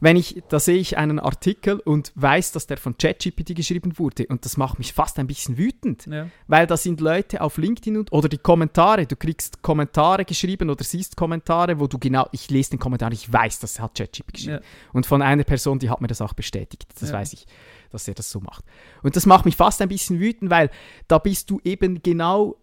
Wenn 0.00 0.16
ich, 0.16 0.42
da 0.48 0.58
sehe 0.58 0.78
ich 0.78 0.96
einen 0.96 1.18
Artikel 1.18 1.78
und 1.80 2.12
weiß, 2.14 2.52
dass 2.52 2.66
der 2.66 2.78
von 2.78 2.96
ChatGPT 2.96 3.54
geschrieben 3.54 3.98
wurde 3.98 4.26
und 4.28 4.44
das 4.46 4.56
macht 4.56 4.78
mich 4.78 4.92
fast 4.94 5.18
ein 5.18 5.26
bisschen 5.26 5.58
wütend. 5.58 6.06
Ja. 6.06 6.28
Weil 6.48 6.66
da 6.66 6.76
sind 6.78 7.00
Leute 7.00 7.42
auf 7.42 7.58
LinkedIn 7.58 7.98
und, 7.98 8.12
oder 8.12 8.28
die 8.28 8.38
Kommentare, 8.38 9.06
du 9.06 9.16
kriegst 9.16 9.62
Kommentare 9.62 10.24
geschrieben 10.24 10.70
oder 10.70 10.82
siehst 10.84 11.16
Kommentare, 11.16 11.78
wo 11.78 11.86
du 11.86 11.98
genau, 11.98 12.26
ich 12.32 12.50
lese 12.50 12.70
den 12.70 12.78
Kommentar, 12.78 13.12
ich 13.12 13.30
weiß, 13.30 13.60
das 13.60 13.78
hat 13.78 13.94
ChatGPT 13.96 14.32
geschrieben. 14.32 14.54
Ja. 14.62 14.90
Und 14.94 15.04
von 15.06 15.20
einer 15.22 15.44
Person, 15.44 15.78
die 15.78 15.90
hat 15.90 16.00
mir 16.00 16.08
das 16.08 16.20
auch 16.22 16.32
bestätigt, 16.32 16.86
das 16.98 17.10
Ja. 17.10 17.16
weiß 17.16 17.34
ich, 17.34 17.46
dass 17.90 18.08
er 18.08 18.14
das 18.14 18.30
so 18.30 18.40
macht. 18.40 18.64
Und 19.02 19.16
das 19.16 19.26
macht 19.26 19.44
mich 19.44 19.56
fast 19.56 19.82
ein 19.82 19.88
bisschen 19.88 20.18
wütend, 20.18 20.50
weil 20.50 20.70
da 21.08 21.18
bist 21.18 21.50
du 21.50 21.60
eben 21.64 22.02
genau, 22.02 22.56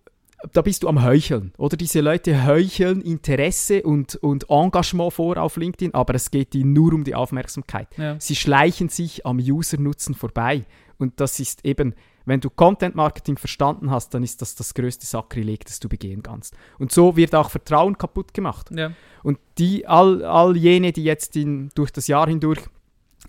da 0.54 0.62
bist 0.62 0.84
du 0.84 0.88
am 0.88 1.04
Heucheln. 1.04 1.52
Oder 1.58 1.78
diese 1.78 2.02
Leute 2.02 2.46
heucheln 2.46 3.02
Interesse 3.02 3.82
und, 3.84 4.16
und 4.18 4.50
Engagement 4.50 5.14
vor 5.14 5.38
auf 5.38 5.58
LinkedIn, 5.58 5.94
aber 5.94 6.16
es 6.16 6.30
geht 6.32 6.54
ihnen 6.54 6.74
nur 6.74 6.94
um 6.94 7.04
die 7.04 7.16
Aufmerksamkeit. 7.16 7.88
Ja. 7.98 8.20
Sie 8.20 8.36
schleichen 8.36 8.90
sich 8.90 9.26
am 9.26 9.40
User-Nutzen 9.40 10.14
vorbei. 10.14 10.66
Und 11.00 11.20
das 11.20 11.40
ist 11.40 11.66
eben, 11.66 11.96
wenn 12.26 12.40
du 12.40 12.50
Content-Marketing 12.50 13.38
verstanden 13.38 13.90
hast, 13.90 14.14
dann 14.14 14.24
ist 14.24 14.42
das 14.42 14.56
das 14.56 14.74
größte 14.74 15.06
Sakrileg, 15.06 15.66
das 15.66 15.80
du 15.80 15.90
begehen 15.90 16.24
kannst. 16.24 16.56
Und 16.78 16.92
so 16.92 17.16
wird 17.16 17.34
auch 17.34 17.50
Vertrauen 17.50 17.98
kaputt 17.98 18.34
gemacht. 18.34 18.70
Ja. 18.72 18.92
Und 19.24 19.40
die, 19.58 19.88
all, 19.88 20.24
all 20.24 20.56
jene, 20.56 20.92
die 20.92 21.04
jetzt 21.04 21.36
in, 21.36 21.70
durch 21.74 21.92
das 21.92 22.08
Jahr 22.08 22.28
hindurch 22.28 22.60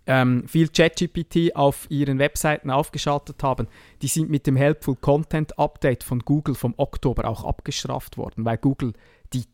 ähm, 0.09 0.49
viel 0.49 0.69
ChatGPT 0.69 1.55
auf 1.55 1.87
ihren 1.91 2.19
Webseiten 2.19 2.71
aufgeschaltet 2.71 3.41
haben, 3.43 3.69
die 4.03 4.09
sind 4.09 4.31
mit 4.31 4.47
dem 4.47 4.57
Helpful 4.57 4.97
Content 4.97 5.59
Update 5.59 6.03
von 6.03 6.21
Google 6.21 6.55
vom 6.57 6.75
Oktober 6.79 7.27
auch 7.29 7.45
abgestraft 7.45 8.17
worden, 8.17 8.45
weil 8.45 8.57
Google, 8.59 8.95
die, 9.35 9.45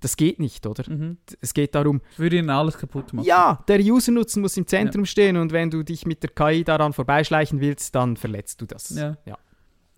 das 0.00 0.16
geht 0.16 0.38
nicht, 0.40 0.66
oder? 0.66 0.84
Mhm. 0.90 1.18
Es 1.40 1.54
geht 1.54 1.74
darum, 1.74 2.00
Das 2.10 2.18
würde 2.18 2.36
ihnen 2.38 2.50
alles 2.50 2.76
kaputt 2.76 3.12
machen. 3.12 3.24
ja, 3.26 3.62
der 3.68 3.78
User-Nutzen 3.80 4.42
muss 4.42 4.56
im 4.56 4.66
Zentrum 4.66 5.04
stehen 5.06 5.36
und 5.36 5.52
wenn 5.52 5.70
du 5.70 5.82
dich 5.84 6.04
mit 6.06 6.22
der 6.22 6.30
KI 6.30 6.64
daran 6.64 6.92
vorbeischleichen 6.92 7.60
willst, 7.60 7.94
dann 7.94 8.16
verletzt 8.16 8.60
du 8.60 8.66
das. 8.66 8.90
Ja. 8.90 9.16
Ja. 9.24 9.38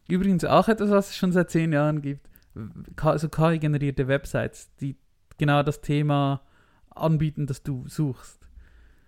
Übrigens 0.08 0.44
auch 0.44 0.68
etwas, 0.68 0.90
was 0.90 1.08
es 1.10 1.16
schon 1.16 1.32
seit 1.32 1.50
zehn 1.50 1.72
Jahren 1.72 2.02
gibt. 2.02 2.28
K- 2.96 3.16
So 3.18 3.28
KI-generierte 3.30 4.08
Websites, 4.08 4.70
die 4.80 4.96
genau 5.38 5.62
das 5.62 5.80
Thema 5.80 6.42
anbieten, 6.90 7.46
das 7.46 7.62
du 7.62 7.84
suchst. 7.88 8.38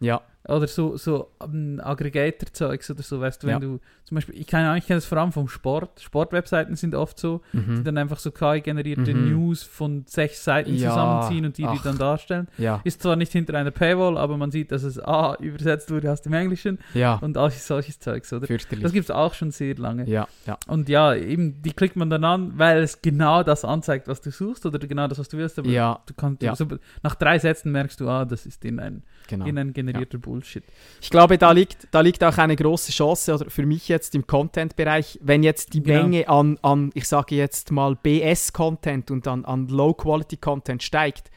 ja. 0.00 0.22
Oder 0.46 0.66
so, 0.66 0.96
so 0.96 1.30
um, 1.38 1.80
Aggregator-Zeugs 1.80 2.90
oder 2.90 3.02
so, 3.02 3.20
weißt 3.20 3.42
du, 3.42 3.46
wenn 3.46 3.54
Ja. 3.54 3.58
du 3.60 3.80
zum 4.04 4.16
Beispiel, 4.16 4.38
ich 4.38 4.46
kann 4.46 4.64
eigentlich 4.66 4.86
kenne 4.86 4.98
das 4.98 5.06
vor 5.06 5.16
allem 5.18 5.32
vom 5.32 5.48
Sport. 5.48 6.00
Sportwebseiten 6.00 6.76
sind 6.76 6.94
oft 6.94 7.18
so, 7.18 7.40
die 7.54 7.58
Mhm. 7.58 7.84
dann 7.84 7.96
einfach 7.98 8.18
so 8.18 8.30
KI-generierte 8.30 9.14
Mhm. 9.14 9.30
News 9.30 9.62
von 9.62 10.04
sechs 10.06 10.44
Seiten 10.44 10.74
Ja, 10.74 10.90
zusammenziehen 10.90 11.46
und 11.46 11.56
die, 11.56 11.66
die 11.66 11.80
dann 11.82 11.96
darstellen. 11.96 12.48
Ja, 12.58 12.80
Ist 12.84 13.02
zwar 13.02 13.16
nicht 13.16 13.32
hinter 13.32 13.54
einer 13.54 13.70
Paywall, 13.70 14.18
aber 14.18 14.36
man 14.36 14.50
sieht, 14.50 14.70
dass 14.72 14.82
es 14.82 14.98
A 15.02 15.34
übersetzt 15.40 15.90
wurde 15.90 16.12
aus 16.12 16.20
dem 16.20 16.34
Englischen 16.34 16.78
ja, 16.92 17.14
und 17.14 17.38
all 17.38 17.50
solches 17.50 17.98
Zeugs, 17.98 18.30
oder? 18.32 18.46
Das 18.46 18.68
gibt 18.92 19.04
es 19.04 19.10
auch 19.10 19.32
schon 19.32 19.50
sehr 19.50 19.74
lange. 19.76 20.04
ja, 20.06 20.28
ja. 20.46 20.58
Und 20.66 20.88
ja, 20.90 21.14
eben, 21.14 21.62
die 21.62 21.72
klickt 21.72 21.96
man 21.96 22.10
dann 22.10 22.24
an, 22.24 22.52
weil 22.58 22.82
es 22.82 23.00
genau 23.00 23.42
das 23.42 23.64
anzeigt, 23.64 24.08
was 24.08 24.20
du 24.20 24.30
suchst 24.30 24.66
oder 24.66 24.78
genau 24.78 25.08
das, 25.08 25.18
was 25.18 25.28
du 25.28 25.38
willst. 25.38 25.58
Aber 25.58 25.68
Ja, 25.68 26.00
du 26.04 26.12
kannst, 26.14 26.42
ja. 26.42 26.54
so, 26.54 26.66
nach 27.02 27.14
drei 27.14 27.38
Sätzen 27.38 27.72
merkst 27.72 27.98
du, 28.00 28.08
ah, 28.08 28.24
das 28.26 28.44
ist 28.44 28.64
in 28.66 28.78
ein, 28.78 29.02
genau. 29.28 29.46
in 29.46 29.56
ein 29.58 29.72
generierter 29.72 30.18
Bullshit. 30.34 30.64
Ich 31.00 31.10
glaube, 31.10 31.38
da 31.38 31.52
liegt, 31.52 31.88
da 31.92 32.00
liegt 32.00 32.24
auch 32.24 32.36
eine 32.38 32.56
große 32.56 32.90
Chance, 32.92 33.34
oder 33.34 33.50
für 33.50 33.64
mich 33.64 33.88
jetzt 33.88 34.14
im 34.14 34.26
Content-Bereich, 34.26 35.18
wenn 35.22 35.42
jetzt 35.42 35.74
die 35.74 35.82
Genau. 35.82 36.02
Menge 36.02 36.28
an, 36.28 36.58
an, 36.62 36.90
ich 36.94 37.06
sage 37.06 37.36
jetzt 37.36 37.70
mal, 37.70 37.94
BS-Content 37.94 39.10
und 39.10 39.28
an, 39.28 39.44
an 39.44 39.68
Low-Quality-Content 39.68 40.82
steigt, 40.82 41.30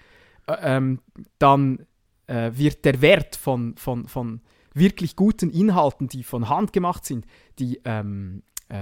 äh, 0.47 0.55
ähm, 0.61 0.99
dann 1.37 1.85
äh, 2.25 2.51
wird 2.53 2.85
der 2.85 3.01
Wert 3.01 3.35
von, 3.35 3.75
von, 3.77 4.07
von 4.07 4.41
wirklich 4.73 5.15
guten 5.15 5.49
Inhalten, 5.49 6.07
die 6.07 6.23
von 6.23 6.49
Hand 6.49 6.73
gemacht 6.73 7.05
sind, 7.05 7.25
die 7.59 7.79
ähm, 7.85 8.43
äh, 8.69 8.75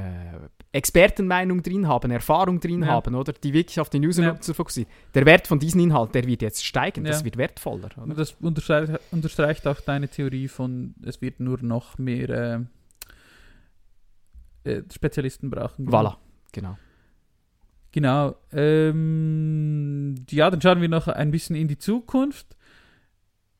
Expertenmeinung 0.75 1.63
drin 1.63 1.87
haben, 1.87 2.11
Erfahrung 2.11 2.59
drin 2.59 2.81
Ja. 2.81 2.87
haben, 2.87 3.15
oder 3.15 3.31
die 3.33 3.53
wirklich 3.53 3.79
auf 3.79 3.89
den 3.89 4.05
User 4.05 4.23
Ja. 4.23 4.41
zu 4.41 4.53
fokussieren. 4.53 4.91
Der 5.13 5.25
Wert 5.25 5.47
von 5.47 5.57
diesen 5.59 5.79
Inhalten, 5.79 6.11
der 6.13 6.27
wird 6.27 6.41
jetzt 6.41 6.65
steigen, 6.65 7.05
das 7.05 7.19
Ja. 7.19 7.25
wird 7.25 7.37
wertvoller. 7.37 7.89
Oder? 7.97 8.13
Das 8.13 8.33
unterstreicht, 8.41 8.91
unterstreicht 9.11 9.65
auch 9.67 9.79
deine 9.81 10.09
Theorie 10.09 10.47
von, 10.49 10.93
es 11.03 11.21
wird 11.21 11.39
nur 11.39 11.61
noch 11.61 11.97
mehr 11.97 12.67
äh, 14.65 14.69
äh, 14.69 14.83
Spezialisten 14.93 15.49
brauchen. 15.49 15.87
Voilà, 15.89 16.15
genau. 16.51 16.77
Genau. 17.91 18.35
Ähm, 18.51 20.15
ja, 20.29 20.49
dann 20.51 20.61
schauen 20.61 20.81
wir 20.81 20.89
noch 20.89 21.07
ein 21.07 21.31
bisschen 21.31 21.55
in 21.55 21.69
die 21.69 21.77
Zukunft. 21.77 22.55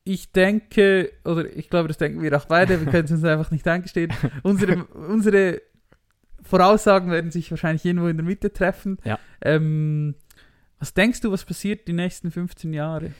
Ich 0.04 0.30
denke, 0.30 1.10
oder 1.24 1.50
ich 1.56 1.68
glaube, 1.70 1.88
das 1.88 1.96
denken 1.96 2.22
wir 2.22 2.36
auch 2.36 2.44
beide, 2.44 2.78
wir 2.84 2.92
können 2.92 3.06
es 3.06 3.10
uns 3.10 3.24
einfach 3.24 3.50
nicht 3.50 3.66
eingestehen. 3.66 4.12
Unsere, 4.42 4.84
unsere 4.84 5.62
Voraussagen 6.46 7.10
werden 7.10 7.30
sich 7.30 7.50
wahrscheinlich 7.50 7.84
irgendwo 7.84 8.08
in 8.08 8.16
der 8.16 8.24
Mitte 8.24 8.52
treffen. 8.52 8.98
Ja. 9.04 9.18
Ähm, 9.42 10.14
was 10.78 10.94
denkst 10.94 11.20
du, 11.20 11.32
was 11.32 11.44
passiert 11.44 11.88
die 11.88 11.92
nächsten 11.92 12.30
15 12.30 12.72
Jahre? 12.72 13.12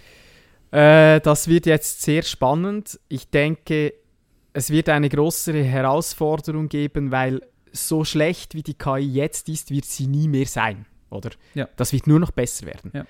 Äh, 0.71 1.21
das 1.21 1.49
wird 1.49 1.67
jetzt 1.67 2.03
sehr 2.03 2.23
spannend. 2.23 3.01
Ich 3.09 3.31
denke, 3.31 3.95
es 4.53 4.71
wird 4.71 4.89
eine 4.89 5.09
größere 5.09 5.63
Herausforderung 5.63 6.69
geben, 6.69 7.11
weil 7.11 7.41
so 7.73 8.05
schlecht 8.05 8.55
wie 8.55 8.63
die 8.63 8.75
KI 8.75 9.01
jetzt 9.01 9.49
ist, 9.49 9.71
wird 9.71 9.85
sie 9.85 10.07
nie 10.07 10.29
mehr 10.29 10.47
sein, 10.47 10.87
oder? 11.11 11.31
Ja. 11.55 11.69
Das 11.77 11.93
wird 11.93 12.07
nur 12.07 12.21
noch 12.21 12.31
besser 12.31 12.67
werden. 12.67 12.91
Ja. 12.95 13.07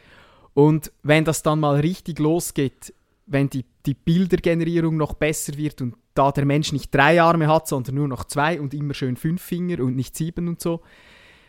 Und 0.54 0.90
wenn 1.02 1.24
das 1.24 1.42
dann 1.42 1.60
mal 1.60 1.78
richtig 1.80 2.18
losgeht, 2.18 2.94
wenn 3.26 3.50
die, 3.50 3.64
die 3.84 3.94
Bildergenerierung 3.94 4.96
noch 4.96 5.14
besser 5.14 5.56
wird 5.56 5.82
und 5.82 5.96
da 6.14 6.32
der 6.32 6.44
Mensch 6.44 6.72
nicht 6.72 6.94
drei 6.94 7.20
Arme 7.20 7.48
hat, 7.48 7.68
sondern 7.68 7.96
nur 7.96 8.08
noch 8.08 8.24
zwei 8.24 8.60
und 8.60 8.72
immer 8.72 8.94
schön 8.94 9.16
fünf 9.16 9.42
Finger 9.42 9.80
und 9.80 9.96
nicht 9.96 10.16
sieben 10.16 10.48
und 10.48 10.60
so, 10.60 10.82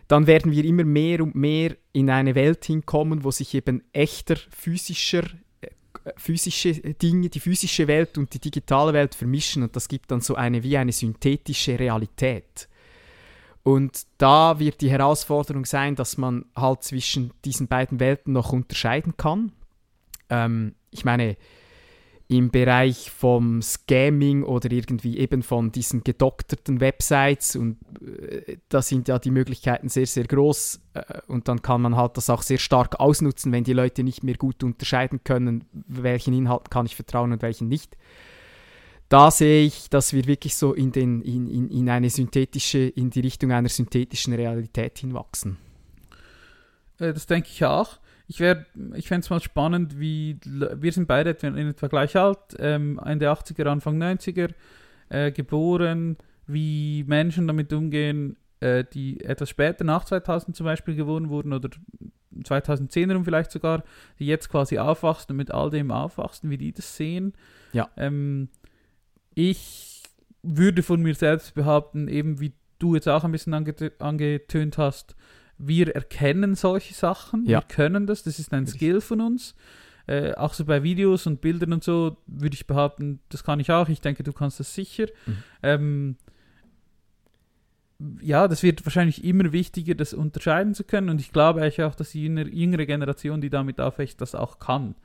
dann 0.08 0.28
werden 0.28 0.52
wir 0.52 0.66
immer 0.66 0.84
mehr 0.84 1.22
und 1.22 1.36
mehr 1.36 1.76
in 1.94 2.10
eine 2.10 2.36
Welt 2.36 2.66
hinkommen, 2.66 3.24
wo 3.24 3.32
sich 3.32 3.54
eben 3.54 3.84
echter 3.94 4.36
physischer 4.50 5.24
äh, 5.62 5.70
physische 6.16 6.74
Dinge, 6.74 7.30
die 7.30 7.40
physische 7.40 7.88
Welt 7.88 8.18
und 8.18 8.34
die 8.34 8.40
digitale 8.40 8.94
Welt 8.94 9.16
vermischen 9.16 9.64
und 9.64 9.76
das 9.76 9.88
gibt 9.88 10.12
dann 10.12 10.22
so 10.22 10.36
eine 10.36 10.64
wie 10.64 10.78
eine 10.78 10.92
synthetische 10.92 11.78
Realität. 11.78 12.70
Und 13.64 14.04
da 14.18 14.60
wird 14.60 14.80
die 14.80 14.90
Herausforderung 14.90 15.66
sein, 15.66 15.96
dass 15.96 16.18
man 16.18 16.46
halt 16.56 16.84
zwischen 16.84 17.34
diesen 17.44 17.68
beiden 17.68 18.00
Welten 18.00 18.32
noch 18.32 18.54
unterscheiden 18.54 19.18
kann. 19.18 19.52
Ähm, 20.30 20.76
ich 20.90 21.04
meine, 21.04 21.36
im 22.30 22.52
Bereich 22.52 23.10
vom 23.10 23.62
Scamming 23.62 24.44
oder 24.44 24.70
irgendwie 24.72 25.18
eben 25.18 25.44
von 25.44 25.72
diesen 25.72 26.04
gedokterten 26.04 26.82
Websites 26.82 27.56
und 27.56 27.78
äh, 28.02 28.58
da 28.68 28.82
sind 28.82 29.08
ja 29.08 29.18
die 29.18 29.32
Möglichkeiten 29.32 29.88
sehr, 29.88 30.08
sehr 30.08 30.26
groß 30.26 30.82
äh, 30.94 31.22
und 31.28 31.48
dann 31.48 31.62
kann 31.62 31.82
man 31.82 31.96
halt 31.96 32.18
das 32.18 32.30
auch 32.30 32.42
sehr 32.42 32.58
stark 32.58 33.00
ausnutzen, 33.00 33.54
wenn 33.54 33.64
die 33.64 33.74
Leute 33.74 34.04
nicht 34.04 34.24
mehr 34.24 34.36
gut 34.36 34.62
unterscheiden 34.64 35.24
können, 35.24 35.64
welchen 35.72 36.34
Inhalten 36.34 36.70
kann 36.70 36.86
ich 36.86 36.98
vertrauen 36.98 37.32
und 37.32 37.42
welchen 37.42 37.70
nicht. 37.70 37.96
Da 39.08 39.32
sehe 39.32 39.66
ich, 39.66 39.90
dass 39.90 40.12
wir 40.12 40.26
wirklich 40.26 40.58
so 40.58 40.74
in, 40.74 40.92
den, 40.92 41.22
in, 41.22 41.48
in, 41.48 41.70
in 41.70 41.90
eine 41.90 42.10
synthetische, 42.10 42.80
in 42.80 43.10
die 43.10 43.22
Richtung 43.22 43.54
einer 43.54 43.70
synthetischen 43.70 44.34
Realität 44.34 45.00
hinwachsen. 45.00 45.56
Äh, 47.00 47.14
das 47.14 47.26
denke 47.26 47.48
ich 47.50 47.64
auch. 47.64 48.00
Ich, 48.28 48.40
wär- 48.40 48.66
ich 48.96 49.08
fände 49.08 49.24
es 49.24 49.30
mal 49.30 49.40
spannend, 49.42 50.00
wie 50.00 50.38
wir 50.44 50.92
sind 50.92 51.08
beide 51.08 51.30
etwa- 51.32 51.48
in 51.48 51.70
etwa 51.70 51.88
gleich 51.88 52.16
alt, 52.18 52.38
ähm, 52.60 53.00
Ende 53.04 53.30
80er, 53.32 53.66
Anfang 53.68 53.98
90er, 53.98 54.50
äh, 55.10 55.32
geboren, 55.32 56.18
wie 56.46 57.04
Menschen 57.08 57.48
damit 57.48 57.72
umgehen, 57.74 58.36
äh, 58.60 58.84
die 58.94 59.22
etwas 59.24 59.50
später, 59.50 59.84
nach 59.86 60.04
2000 60.06 60.56
zum 60.56 60.66
Beispiel 60.66 60.96
geboren 60.96 61.30
wurden 61.30 61.54
oder 61.54 61.70
2010 62.44 63.12
rum 63.12 63.24
vielleicht 63.26 63.52
sogar, 63.52 63.84
die 64.20 64.28
jetzt 64.28 64.50
quasi 64.50 64.78
aufwachsen 64.78 65.32
und 65.32 65.38
mit 65.38 65.52
all 65.52 65.70
dem 65.70 65.92
aufwachsen, 65.92 66.50
wie 66.50 66.58
die 66.58 66.72
das 66.74 66.96
sehen. 66.98 67.34
Ja. 67.74 67.90
Ähm, 67.98 68.50
ich 69.34 70.04
würde 70.44 70.84
von 70.84 71.02
mir 71.02 71.16
selbst 71.16 71.54
behaupten, 71.56 72.08
eben 72.08 72.40
wie 72.40 72.54
du 72.80 72.96
jetzt 72.96 73.08
auch 73.08 73.24
ein 73.24 73.32
bisschen 73.32 73.54
anget 73.54 74.02
angetönt 74.02 74.78
hast, 74.78 75.16
wir 75.58 75.96
erkennen 75.96 76.56
solche 76.56 76.94
Sachen, 76.94 77.46
Ja. 77.46 77.60
wir 77.60 77.68
können 77.68 78.06
das, 78.08 78.24
das 78.24 78.40
ist 78.40 78.54
ein 78.54 78.68
Skill 78.68 79.02
von 79.02 79.22
uns. 79.22 79.56
Äh, 80.06 80.34
auch 80.36 80.54
so 80.54 80.64
bei 80.64 80.84
Videos 80.84 81.28
und 81.28 81.42
Bildern 81.42 81.74
und 81.74 81.84
so 81.84 82.16
würde 82.28 82.54
ich 82.54 82.66
behaupten, 82.66 83.20
das 83.30 83.44
kann 83.44 83.60
ich 83.60 83.72
auch. 83.72 83.90
Ich 83.90 84.00
denke, 84.00 84.24
du 84.24 84.32
kannst 84.32 84.60
das 84.60 84.74
sicher. 84.74 85.08
Mhm. 85.26 85.38
Ähm, 85.64 86.16
ja, 88.22 88.48
das 88.48 88.64
wird 88.64 88.86
wahrscheinlich 88.86 89.24
immer 89.24 89.52
wichtiger, 89.52 89.96
das 89.96 90.14
unterscheiden 90.14 90.76
zu 90.76 90.84
können. 90.84 91.10
Und 91.10 91.20
ich 91.20 91.32
glaube 91.34 91.62
eigentlich 91.62 91.82
auch, 91.84 91.96
dass 91.96 92.12
die 92.12 92.24
jüngere, 92.24 92.86
Generation, 92.86 93.42
die 93.42 93.50
damit 93.50 93.82
aufwächst, 93.82 94.22
das 94.22 94.36
auch 94.36 94.60
kann. 94.60 94.96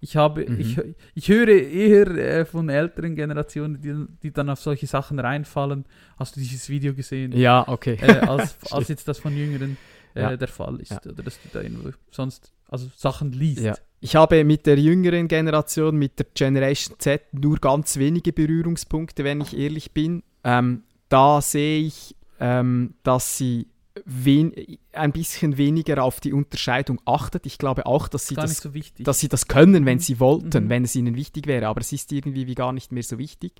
Ich 0.00 0.16
habe, 0.16 0.44
Mhm. 0.48 0.60
ich, 0.60 0.78
ich 1.14 1.28
höre 1.28 1.48
eher 1.48 2.06
äh, 2.08 2.44
von 2.44 2.68
älteren 2.68 3.14
Generationen, 3.16 3.80
die, 3.80 3.94
die 4.22 4.32
dann 4.32 4.50
auf 4.50 4.60
solche 4.60 4.86
Sachen 4.86 5.18
reinfallen. 5.18 5.84
Hast 6.18 6.36
du 6.36 6.40
dieses 6.40 6.68
Video 6.68 6.92
gesehen? 6.94 7.32
Ja, 7.32 7.66
okay. 7.66 7.96
Äh, 8.00 8.18
als, 8.26 8.56
als 8.72 8.88
jetzt 8.88 9.08
das 9.08 9.18
von 9.18 9.34
Jüngeren 9.36 9.76
äh, 10.14 10.20
Ja. 10.22 10.36
der 10.36 10.48
Fall 10.48 10.80
ist. 10.80 10.90
Ja. 10.92 11.00
Oder 11.10 11.22
dass 11.22 11.40
du 11.42 11.48
da 11.52 11.62
irgendwo 11.62 11.90
sonst 12.10 12.52
also 12.68 12.88
Sachen 12.96 13.32
liest. 13.32 13.60
Ja. 13.62 13.74
Ich 14.00 14.14
habe 14.16 14.44
mit 14.44 14.66
der 14.66 14.78
jüngeren 14.78 15.28
Generation, 15.28 15.96
mit 15.96 16.18
der 16.18 16.26
Generation 16.34 16.96
Z, 16.98 17.22
nur 17.32 17.56
ganz 17.58 17.96
wenige 17.96 18.32
Berührungspunkte, 18.32 19.24
wenn 19.24 19.40
ich 19.40 19.56
ehrlich 19.56 19.92
bin. 19.92 20.22
Ähm, 20.44 20.82
da 21.08 21.40
sehe 21.40 21.80
ich, 21.86 22.14
ähm, 22.38 22.94
dass 23.02 23.38
sie 23.38 23.68
wen 24.04 24.52
ein 24.92 25.12
bisschen 25.12 25.56
weniger 25.56 26.02
auf 26.02 26.20
die 26.20 26.32
Unterscheidung 26.32 27.00
achtet. 27.04 27.46
Ich 27.46 27.58
glaube 27.58 27.86
auch, 27.86 28.08
dass 28.08 28.26
sie, 28.26 28.34
das, 28.34 28.58
so 28.58 28.70
dass 29.00 29.18
sie 29.20 29.28
das 29.28 29.48
können, 29.48 29.86
wenn 29.86 29.98
sie 29.98 30.20
wollten, 30.20 30.64
Mhm. 30.64 30.68
wenn 30.68 30.84
es 30.84 30.94
ihnen 30.96 31.16
wichtig 31.16 31.46
wäre. 31.46 31.68
Aber 31.68 31.80
es 31.80 31.92
ist 31.92 32.12
irgendwie 32.12 32.46
wie 32.46 32.54
gar 32.54 32.72
nicht 32.72 32.92
mehr 32.92 33.02
so 33.02 33.18
wichtig. 33.18 33.52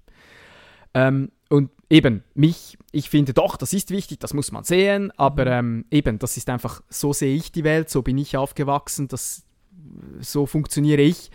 Ähm, 0.94 1.30
und 1.48 1.70
eben, 1.90 2.22
mich, 2.34 2.78
ich 2.90 3.10
finde 3.10 3.34
doch, 3.34 3.56
das 3.56 3.72
ist 3.72 3.90
wichtig, 3.90 4.18
das 4.18 4.34
muss 4.34 4.50
man 4.52 4.64
sehen, 4.64 5.12
aber 5.16 5.44
Mhm. 5.44 5.52
ähm, 5.52 5.84
eben, 5.90 6.18
das 6.18 6.36
ist 6.36 6.48
einfach, 6.48 6.82
so 6.88 7.12
sehe 7.12 7.36
ich 7.36 7.52
die 7.52 7.64
Welt, 7.64 7.90
so 7.90 8.02
bin 8.02 8.18
ich 8.18 8.36
aufgewachsen, 8.36 9.08
das, 9.08 9.44
so 10.20 10.46
funktioniere 10.46 11.02
ich. 11.02 11.30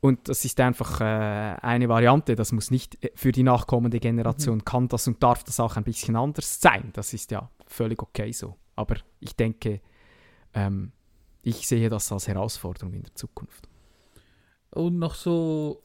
Und 0.00 0.28
das 0.28 0.44
ist 0.46 0.58
einfach 0.60 1.00
äh, 1.00 1.04
eine 1.04 1.88
Variante, 1.88 2.34
das 2.34 2.52
muss 2.52 2.70
nicht 2.70 3.02
äh, 3.04 3.10
für 3.14 3.32
die 3.32 3.42
nachkommende 3.42 4.00
Generation, 4.00 4.58
Mhm. 4.58 4.64
kann 4.64 4.88
das 4.88 5.06
und 5.06 5.22
darf 5.22 5.44
das 5.44 5.60
auch 5.60 5.76
ein 5.76 5.84
bisschen 5.84 6.16
anders 6.16 6.60
sein. 6.60 6.90
Das 6.94 7.12
ist 7.12 7.30
ja 7.30 7.50
völlig 7.66 8.02
okay 8.02 8.32
so. 8.32 8.56
Aber 8.76 8.96
ich 9.20 9.36
denke, 9.36 9.80
ähm, 10.54 10.92
ich 11.42 11.66
sehe 11.68 11.90
das 11.90 12.10
als 12.12 12.28
Herausforderung 12.28 12.94
in 12.94 13.02
der 13.02 13.14
Zukunft. 13.14 13.68
Und 14.70 14.98
noch 14.98 15.14
so 15.14 15.82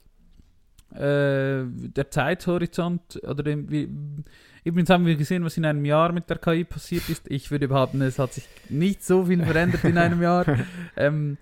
äh, 0.94 1.66
der 1.66 2.10
Zeithorizont 2.10 3.20
oder 3.24 3.44
dem, 3.44 3.70
wie, 3.70 3.90
übrigens 4.64 4.90
haben 4.90 5.06
wir 5.06 5.16
gesehen, 5.18 5.44
was 5.44 5.58
in 5.58 5.66
einem 5.66 5.84
Jahr 5.84 6.14
mit 6.14 6.30
der 6.30 6.38
KI 6.38 6.64
passiert 6.64 7.10
ist. 7.10 7.30
Ich 7.30 7.52
würde 7.52 7.68
behaupten, 7.68 8.02
es 8.02 8.18
hat 8.20 8.34
sich 8.34 8.48
nicht 8.70 9.04
so 9.04 9.26
viel 9.26 9.44
verändert 9.44 9.84
in 9.84 9.98
einem 9.98 10.22
Jahr. 10.22 10.46
Ähm, 10.98 11.38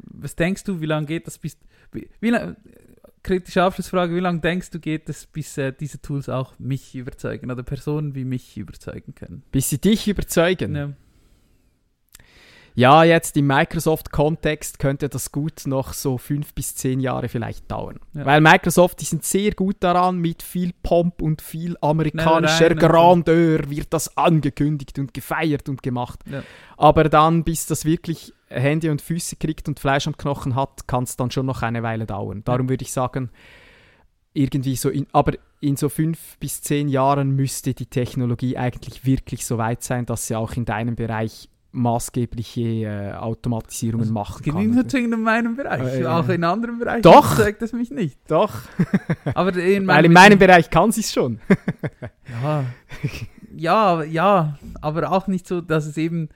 was 0.00 0.36
denkst 0.36 0.64
du, 0.64 0.80
wie 0.80 0.86
lange 0.86 1.06
geht 1.06 1.26
das 1.26 1.38
bis, 1.38 1.56
wie, 1.92 2.08
wie 2.20 2.30
lang, 2.30 2.56
kritische 3.22 3.62
Abschlussfrage, 3.62 4.14
wie 4.14 4.20
lange 4.20 4.40
denkst 4.40 4.70
du 4.70 4.80
geht 4.80 5.08
es, 5.08 5.26
bis 5.26 5.58
äh, 5.58 5.72
diese 5.72 6.00
Tools 6.00 6.28
auch 6.28 6.58
mich 6.58 6.94
überzeugen 6.94 7.50
oder 7.50 7.62
Personen 7.62 8.14
wie 8.14 8.24
mich 8.24 8.56
überzeugen 8.56 9.14
können? 9.14 9.42
Bis 9.52 9.68
sie 9.70 9.78
dich 9.78 10.08
überzeugen. 10.08 10.74
Ja. 10.74 10.92
Ja, 12.74 13.02
jetzt 13.02 13.36
im 13.36 13.48
Microsoft-Kontext 13.48 14.78
könnte 14.78 15.08
das 15.08 15.32
gut 15.32 15.66
noch 15.66 15.92
so 15.94 16.16
fünf 16.16 16.54
bis 16.54 16.76
zehn 16.76 17.00
Jahre 17.00 17.28
vielleicht 17.28 17.68
dauern. 17.68 17.98
Ja. 18.14 18.24
Weil 18.24 18.40
Microsoft, 18.40 19.00
die 19.00 19.04
sind 19.04 19.24
sehr 19.24 19.50
gut 19.50 19.78
daran, 19.80 20.18
mit 20.18 20.44
viel 20.44 20.72
Pomp 20.84 21.20
und 21.20 21.42
viel 21.42 21.76
amerikanischer 21.80 22.56
Schnell 22.56 22.78
rein, 22.78 22.78
Grandeur 22.78 23.68
wird 23.68 23.92
das 23.92 24.16
angekündigt 24.16 24.96
und 25.00 25.12
gefeiert 25.12 25.68
und 25.68 25.82
gemacht. 25.82 26.20
Ja. 26.30 26.44
Aber 26.76 27.08
dann, 27.08 27.42
bis 27.42 27.66
das 27.66 27.84
wirklich 27.84 28.32
Hände 28.48 28.90
und 28.90 29.02
Füße 29.02 29.36
kriegt 29.36 29.68
und 29.68 29.78
Fleisch 29.80 30.06
am 30.06 30.16
Knochen 30.16 30.54
hat, 30.54 30.86
kann 30.86 31.04
es 31.04 31.16
dann 31.16 31.30
schon 31.30 31.46
noch 31.46 31.62
eine 31.62 31.82
Weile 31.82 32.06
dauern. 32.06 32.42
Darum 32.44 32.68
würde 32.68 32.82
ich 32.82 32.92
sagen, 32.92 33.30
irgendwie 34.32 34.76
so, 34.76 34.88
in, 34.90 35.06
aber 35.12 35.32
in 35.60 35.76
so 35.76 35.88
fünf 35.88 36.38
bis 36.38 36.60
zehn 36.62 36.88
Jahren 36.88 37.30
müsste 37.34 37.74
die 37.74 37.86
Technologie 37.86 38.56
eigentlich 38.56 39.04
wirklich 39.04 39.44
so 39.44 39.58
weit 39.58 39.82
sein, 39.82 40.06
dass 40.06 40.26
sie 40.28 40.36
auch 40.36 40.52
in 40.52 40.64
deinem 40.64 40.94
Bereich 40.96 41.48
maßgebliche 41.72 42.60
äh, 42.62 43.12
Automatisierungen 43.14 44.02
Also, 44.04 44.12
machen 44.14 44.44
kann. 44.44 44.56
nicht 44.62 44.74
nur 44.74 44.88
zwingend 44.88 45.14
in 45.14 45.22
meinem 45.22 45.56
Bereich, 45.56 46.00
Äh, 46.00 46.06
auch 46.06 46.28
in 46.28 46.42
anderen 46.44 46.78
Bereichen 46.78 47.02
Doch. 47.02 47.36
zeigt 47.36 47.60
es 47.62 47.72
mich 47.72 47.90
nicht. 47.90 48.18
Doch, 48.28 48.54
Aber 49.34 49.54
in 49.54 49.86
weil 49.86 50.04
in 50.06 50.12
meinem 50.12 50.38
Bereich 50.38 50.70
kann 50.70 50.92
sie 50.92 51.00
es 51.02 51.12
schon. 51.12 51.40
Ja, 52.42 52.64
ja, 53.54 54.02
ja, 54.04 54.58
aber 54.80 55.10
auch 55.12 55.26
nicht 55.26 55.46
so, 55.46 55.60
dass 55.60 55.86
es 55.86 55.96
eben 55.98 56.28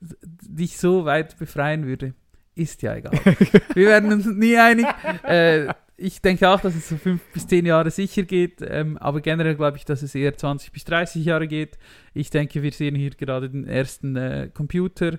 dich 0.00 0.78
so 0.78 1.04
weit 1.04 1.38
befreien 1.38 1.86
würde. 1.86 2.14
Ist 2.54 2.82
ja 2.82 2.96
egal. 2.96 3.12
Wir 3.74 3.88
werden 3.88 4.12
uns 4.12 4.26
nie 4.26 4.56
einig. 4.56 4.86
Äh, 5.24 5.72
ich 5.96 6.22
denke 6.22 6.48
auch, 6.48 6.60
dass 6.60 6.74
es 6.74 6.88
so 6.88 6.96
fünf 6.96 7.20
bis 7.32 7.46
zehn 7.46 7.66
Jahre 7.66 7.90
sicher 7.90 8.22
geht, 8.22 8.62
ähm, 8.62 8.96
aber 8.96 9.20
generell 9.20 9.54
glaube 9.54 9.76
ich, 9.76 9.84
dass 9.84 10.02
es 10.02 10.14
eher 10.14 10.36
20 10.36 10.72
bis 10.72 10.84
30 10.84 11.24
Jahre 11.24 11.46
geht. 11.46 11.78
Ich 12.14 12.30
denke, 12.30 12.62
wir 12.62 12.72
sehen 12.72 12.94
hier 12.94 13.10
gerade 13.10 13.50
den 13.50 13.66
ersten 13.66 14.16
äh, 14.16 14.50
Computer 14.52 15.18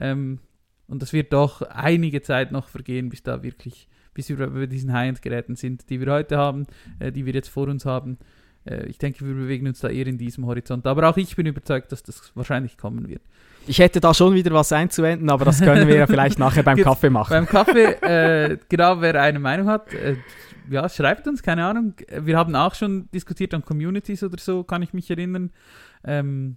ähm, 0.00 0.40
und 0.86 1.02
das 1.02 1.12
wird 1.12 1.32
doch 1.32 1.62
einige 1.62 2.22
Zeit 2.22 2.50
noch 2.50 2.68
vergehen, 2.68 3.10
bis 3.10 3.22
da 3.22 3.42
wirklich, 3.42 3.88
bis 4.14 4.30
wir 4.30 4.38
bei 4.38 4.66
diesen 4.66 4.92
High-End-Geräten 4.92 5.54
sind, 5.54 5.90
die 5.90 6.00
wir 6.00 6.10
heute 6.10 6.38
haben, 6.38 6.66
äh, 6.98 7.12
die 7.12 7.26
wir 7.26 7.34
jetzt 7.34 7.48
vor 7.48 7.68
uns 7.68 7.84
haben. 7.84 8.18
Äh, 8.64 8.86
ich 8.86 8.98
denke, 8.98 9.26
wir 9.26 9.34
bewegen 9.34 9.66
uns 9.66 9.80
da 9.80 9.88
eher 9.88 10.06
in 10.06 10.18
diesem 10.18 10.46
Horizont. 10.46 10.86
Aber 10.86 11.08
auch 11.08 11.16
ich 11.16 11.34
bin 11.36 11.46
überzeugt, 11.46 11.92
dass 11.92 12.02
das 12.02 12.32
wahrscheinlich 12.34 12.76
kommen 12.76 13.08
wird. 13.08 13.22
Ich 13.66 13.78
hätte 13.78 14.00
da 14.00 14.12
schon 14.12 14.34
wieder 14.34 14.52
was 14.52 14.72
einzuwenden, 14.72 15.30
aber 15.30 15.44
das 15.44 15.60
können 15.60 15.86
wir 15.86 15.94
ja 15.94 16.06
vielleicht 16.06 16.38
nachher 16.38 16.64
beim 16.64 16.78
Kaffee 16.82 17.10
machen. 17.10 17.30
Beim 17.30 17.46
Kaffee, 17.46 17.92
äh, 18.02 18.58
genau, 18.68 19.00
wer 19.00 19.20
eine 19.20 19.38
Meinung 19.38 19.68
hat, 19.68 19.92
äh, 19.94 20.16
ja, 20.68 20.88
schreibt 20.88 21.28
uns, 21.28 21.42
keine 21.42 21.64
Ahnung. 21.64 21.94
Wir 22.08 22.36
haben 22.36 22.54
auch 22.56 22.74
schon 22.74 23.08
diskutiert 23.12 23.54
an 23.54 23.64
Communities 23.64 24.22
oder 24.24 24.38
so, 24.38 24.64
kann 24.64 24.82
ich 24.82 24.92
mich 24.92 25.10
erinnern. 25.10 25.50
Ähm, 26.04 26.56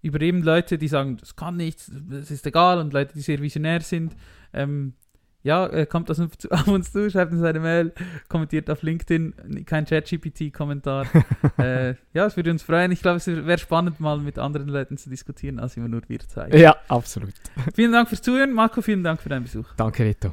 über 0.00 0.20
eben 0.20 0.42
Leute, 0.42 0.78
die 0.78 0.88
sagen, 0.88 1.16
das 1.18 1.36
kann 1.36 1.56
nichts, 1.56 1.90
das 2.08 2.30
ist 2.30 2.46
egal, 2.46 2.78
und 2.78 2.92
Leute, 2.92 3.14
die 3.14 3.20
sehr 3.20 3.40
visionär 3.42 3.80
sind. 3.80 4.16
Ähm, 4.52 4.94
ja, 5.42 5.66
äh, 5.66 5.86
kommt 5.86 6.10
das 6.10 6.20
auf 6.50 6.68
uns 6.68 6.92
zu, 6.92 7.10
schreibt 7.10 7.32
uns 7.32 7.42
eine 7.42 7.60
Mail, 7.60 7.92
kommentiert 8.28 8.70
auf 8.70 8.82
LinkedIn, 8.82 9.64
kein 9.66 9.86
Chat-GPT-Kommentar. 9.86 11.06
äh, 11.58 11.94
ja, 12.12 12.26
es 12.26 12.36
würde 12.36 12.50
uns 12.50 12.62
freuen. 12.62 12.92
Ich 12.92 13.02
glaube, 13.02 13.18
es 13.18 13.26
wäre 13.26 13.58
spannend, 13.58 14.00
mal 14.00 14.18
mit 14.18 14.38
anderen 14.38 14.68
Leuten 14.68 14.96
zu 14.96 15.10
diskutieren, 15.10 15.58
als 15.58 15.76
immer 15.76 15.88
nur 15.88 16.02
wir 16.08 16.20
zwei. 16.20 16.48
ja, 16.50 16.76
absolut. 16.88 17.34
Vielen 17.74 17.92
Dank 17.92 18.08
fürs 18.08 18.22
Zuhören. 18.22 18.52
Marco, 18.52 18.82
vielen 18.82 19.04
Dank 19.04 19.20
für 19.20 19.28
deinen 19.28 19.44
Besuch. 19.44 19.66
Danke, 19.76 20.04
Rito. 20.04 20.32